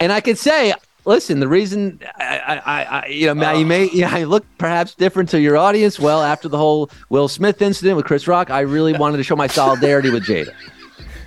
and 0.00 0.12
I 0.12 0.20
could 0.20 0.38
say, 0.38 0.74
listen, 1.04 1.40
the 1.40 1.48
reason 1.48 2.00
I, 2.16 2.60
I, 2.64 2.82
I, 2.84 3.06
you 3.06 3.26
know, 3.26 3.34
Matt, 3.34 3.58
you 3.58 3.66
may, 3.66 3.88
yeah, 3.92 4.12
I 4.14 4.24
look 4.24 4.44
perhaps 4.58 4.94
different 4.94 5.28
to 5.30 5.40
your 5.40 5.56
audience. 5.56 5.98
Well, 6.00 6.22
after 6.22 6.48
the 6.48 6.58
whole 6.58 6.90
Will 7.08 7.28
Smith 7.28 7.62
incident 7.62 7.96
with 7.96 8.06
Chris 8.06 8.26
Rock, 8.26 8.50
I 8.50 8.60
really 8.60 8.92
wanted 8.92 9.18
to 9.18 9.22
show 9.24 9.36
my 9.36 9.46
solidarity 9.46 10.10
with 10.10 10.24
Jada. 10.24 10.52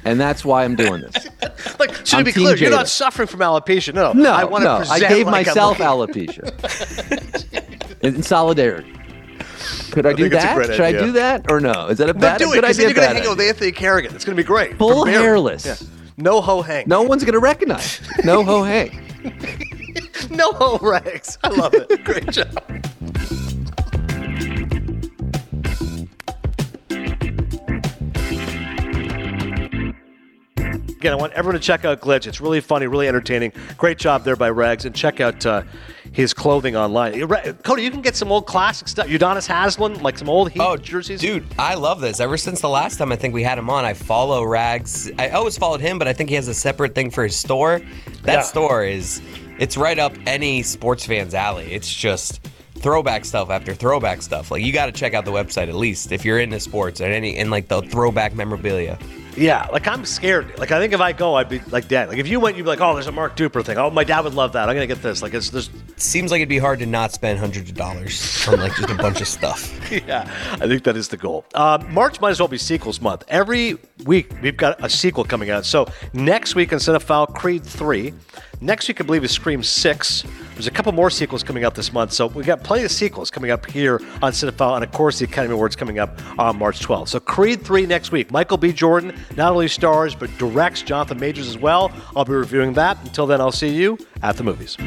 And 0.06 0.20
that's 0.20 0.44
why 0.44 0.66
I'm 0.66 0.76
doing 0.76 1.02
this. 1.02 1.28
Like, 1.80 1.96
so 1.96 2.04
to 2.04 2.18
I'm 2.18 2.24
be 2.26 2.32
clear, 2.34 2.56
you're 2.56 2.70
not 2.70 2.88
suffering 2.90 3.28
from 3.28 3.40
alopecia. 3.40 3.94
No, 3.94 4.12
No, 4.14 4.32
I 4.32 4.44
want 4.44 4.64
to 4.66 4.78
present 4.78 5.04
I 5.04 5.08
gave 5.10 5.26
like 5.28 5.48
myself 5.48 5.78
alopecia 5.78 6.44
in 8.02 8.22
solidarity. 8.22 8.94
Could 9.92 10.06
I, 10.06 10.14
do 10.14 10.26
it's 10.26 10.36
a 10.36 10.38
that? 10.38 10.66
Should 10.66 10.80
idea. 10.82 11.02
I 11.02 11.06
do 11.06 11.12
that 11.14 11.52
or 11.52 11.60
no? 11.60 11.88
Is 11.88 11.98
that 12.00 12.10
a 12.10 12.14
bad, 12.14 12.40
do 12.40 12.52
it, 12.52 12.56
good 12.56 12.66
idea? 12.66 12.86
you're 12.86 12.94
going 12.94 13.10
to 13.10 13.14
hang 13.16 13.28
out 13.28 13.38
with? 13.38 13.48
Anthony 13.48 13.72
Kerrigan. 13.72 14.16
It's 14.16 14.26
going 14.26 14.36
to 14.36 14.42
be 14.44 14.46
great. 14.48 14.78
Full 14.78 15.06
hairless. 15.06 15.66
Yeah. 15.66 15.76
No 16.18 16.42
ho 16.42 16.62
hang. 16.62 16.86
No 16.88 17.02
one's 17.02 17.24
gonna 17.24 17.40
recognize. 17.40 18.00
No 18.24 18.44
ho 18.44 18.64
hang. 18.64 19.00
No 20.30 20.52
ho 20.54 20.80
Rex. 20.82 21.38
I 21.44 21.50
love 21.50 21.74
it. 21.74 22.04
Great 22.04 22.30
job. 22.32 22.48
Again, 31.04 31.12
I 31.12 31.16
want 31.16 31.34
everyone 31.34 31.60
to 31.60 31.66
check 31.66 31.84
out 31.84 32.00
Glitch. 32.00 32.26
It's 32.26 32.40
really 32.40 32.62
funny, 32.62 32.88
really 32.88 33.08
entertaining. 33.08 33.52
Great 33.78 33.98
job 33.98 34.24
there 34.24 34.36
by 34.36 34.50
Rags. 34.50 34.86
And 34.86 34.96
check 34.96 35.20
out 35.20 35.46
uh, 35.46 35.64
his 36.14 36.34
clothing 36.34 36.76
online. 36.76 37.14
Cody, 37.64 37.84
you 37.84 37.92
can 37.92 38.02
get 38.02 38.16
some 38.16 38.32
old 38.32 38.46
classic 38.46 38.88
stuff. 38.88 39.08
Udonis 39.08 39.48
Haslem, 39.48 39.96
like 40.02 40.18
some 40.18 40.30
old 40.30 40.52
Heat 40.52 40.62
Oh, 40.62 40.78
jerseys. 40.78 41.20
dude, 41.20 41.46
I 41.60 41.74
love 41.76 42.00
this. 42.00 42.20
Ever 42.20 42.38
since 42.38 42.62
the 42.62 42.70
last 42.70 42.98
time 42.98 43.12
I 43.12 43.16
think 43.16 43.34
we 43.34 43.44
had 43.44 43.58
him 43.58 43.70
on, 43.70 43.84
I 43.84 43.94
follow 43.94 44.44
Rags. 44.46 45.12
I 45.20 45.30
always 45.30 45.58
followed 45.58 45.82
him, 45.82 46.00
but 46.00 46.08
I 46.08 46.14
think 46.14 46.30
he 46.30 46.36
has 46.36 46.48
a 46.48 46.54
separate 46.54 46.96
thing 46.96 47.10
for 47.12 47.24
his 47.24 47.36
store. 47.36 47.82
That 48.24 48.34
Yeah. 48.34 48.42
store 48.42 48.86
is, 48.86 49.22
it's 49.60 49.76
right 49.76 49.98
up 50.00 50.14
any 50.26 50.62
sports 50.64 51.06
fan's 51.06 51.34
alley. 51.34 51.74
It's 51.74 51.92
just 51.94 52.40
throwback 52.78 53.26
stuff 53.26 53.50
after 53.50 53.74
throwback 53.74 54.22
stuff. 54.22 54.52
Like 54.52 54.64
you 54.64 54.72
got 54.74 54.86
to 54.88 54.92
check 54.92 55.14
out 55.14 55.26
the 55.26 55.32
website 55.32 55.68
at 55.70 55.76
least 55.76 56.12
if 56.12 56.24
you're 56.26 56.40
into 56.40 56.60
sports 56.60 57.00
and 57.00 57.14
any 57.14 57.38
and 57.38 57.50
like 57.50 57.68
the 57.70 57.82
throwback 57.82 58.36
memorabilia. 58.36 58.98
Yeah, 59.36 59.68
like 59.72 59.88
I'm 59.88 60.06
scared. 60.06 60.58
Like 60.60 60.72
I 60.72 60.80
think 60.80 60.94
if 60.94 61.02
I 61.02 61.12
go, 61.12 61.36
I'd 61.36 61.50
be 61.50 61.60
like 61.70 61.88
dead. 61.88 62.10
Like 62.10 62.18
if 62.18 62.28
you 62.28 62.40
went, 62.40 62.58
you'd 62.58 62.64
be 62.64 62.70
like, 62.70 62.82
oh, 62.82 62.94
there's 62.94 63.08
a 63.08 63.12
Mark 63.12 63.36
Duper 63.36 63.64
thing. 63.64 63.78
Oh, 63.78 63.90
my 63.90 64.04
dad 64.04 64.22
would 64.22 64.34
love 64.34 64.54
that. 64.54 64.70
I'm 64.70 64.76
gonna 64.76 64.88
get 64.88 65.02
this. 65.02 65.22
Like 65.22 65.34
it's 65.34 65.50
there's 65.50 65.70
Seems 65.96 66.32
like 66.32 66.40
it'd 66.40 66.50
be 66.50 66.58
hard 66.58 66.80
to 66.80 66.86
not 66.86 67.12
spend 67.12 67.40
hundreds 67.40 67.70
of 67.70 67.76
dollars 67.78 68.48
on 68.48 68.60
like 68.60 68.76
just 68.76 68.90
a 68.90 68.96
bunch 68.96 69.22
of 69.22 69.28
stuff. 69.28 69.92
yeah, 70.08 70.30
I 70.54 70.68
think 70.68 70.84
that 70.84 70.98
is 70.98 71.08
the 71.08 71.18
goal. 71.18 71.46
Uh, 71.54 71.84
March 71.90 72.20
might 72.20 72.32
as 72.32 72.40
well 72.40 72.48
be 72.48 72.58
sequels 72.58 73.00
month. 73.00 73.24
Every 73.28 73.78
week 74.06 74.32
we've 74.42 74.58
got 74.58 74.84
a 74.84 74.90
sequel 74.90 75.24
coming 75.24 75.50
out. 75.50 75.66
So 75.66 75.88
next 76.14 76.56
week 76.56 76.72
instead 76.72 76.96
of 76.96 77.04
Foul 77.04 77.28
Creed 77.28 77.64
three, 77.64 78.14
next 78.64 78.88
week 78.88 79.02
I 79.02 79.04
believe 79.04 79.24
is 79.24 79.32
Scream 79.32 79.62
six. 79.62 80.24
There's 80.54 80.68
a 80.68 80.72
couple 80.72 80.92
more 80.92 81.10
sequels 81.10 81.44
coming 81.44 81.64
out 81.64 81.76
this 81.76 81.92
month. 81.92 82.14
So 82.14 82.28
we've 82.28 82.46
got 82.46 82.64
plenty 82.64 82.86
of 82.86 82.92
sequels 82.92 83.30
coming 83.30 83.52
up 83.52 83.66
here 83.66 84.00
on 84.22 84.32
Cinephile, 84.32 84.76
and 84.76 84.84
of 84.84 84.92
course 84.92 85.20
the 85.20 85.26
Academy 85.26 85.54
Awards 85.54 85.76
coming 85.76 86.00
up 86.00 86.20
on 86.40 86.58
March 86.58 86.80
12th. 86.80 87.10
So 87.10 87.20
Creed 87.20 87.64
three 87.64 87.86
next 87.86 88.12
week. 88.12 88.32
Michael 88.32 88.58
B. 88.58 88.72
Jordan 88.72 89.14
not 89.36 89.52
only 89.52 89.68
stars 89.68 90.16
but 90.16 90.36
directs 90.38 90.82
Jonathan 90.82 91.20
Majors 91.20 91.48
as 91.48 91.58
well. 91.58 91.92
I'll 92.16 92.26
be 92.26 92.34
reviewing 92.34 92.74
that. 92.74 92.98
Until 93.04 93.28
then, 93.28 93.42
I'll 93.42 93.52
see 93.52 93.70
you 93.70 93.98
at 94.22 94.38
the 94.38 94.44
movies. 94.44 94.78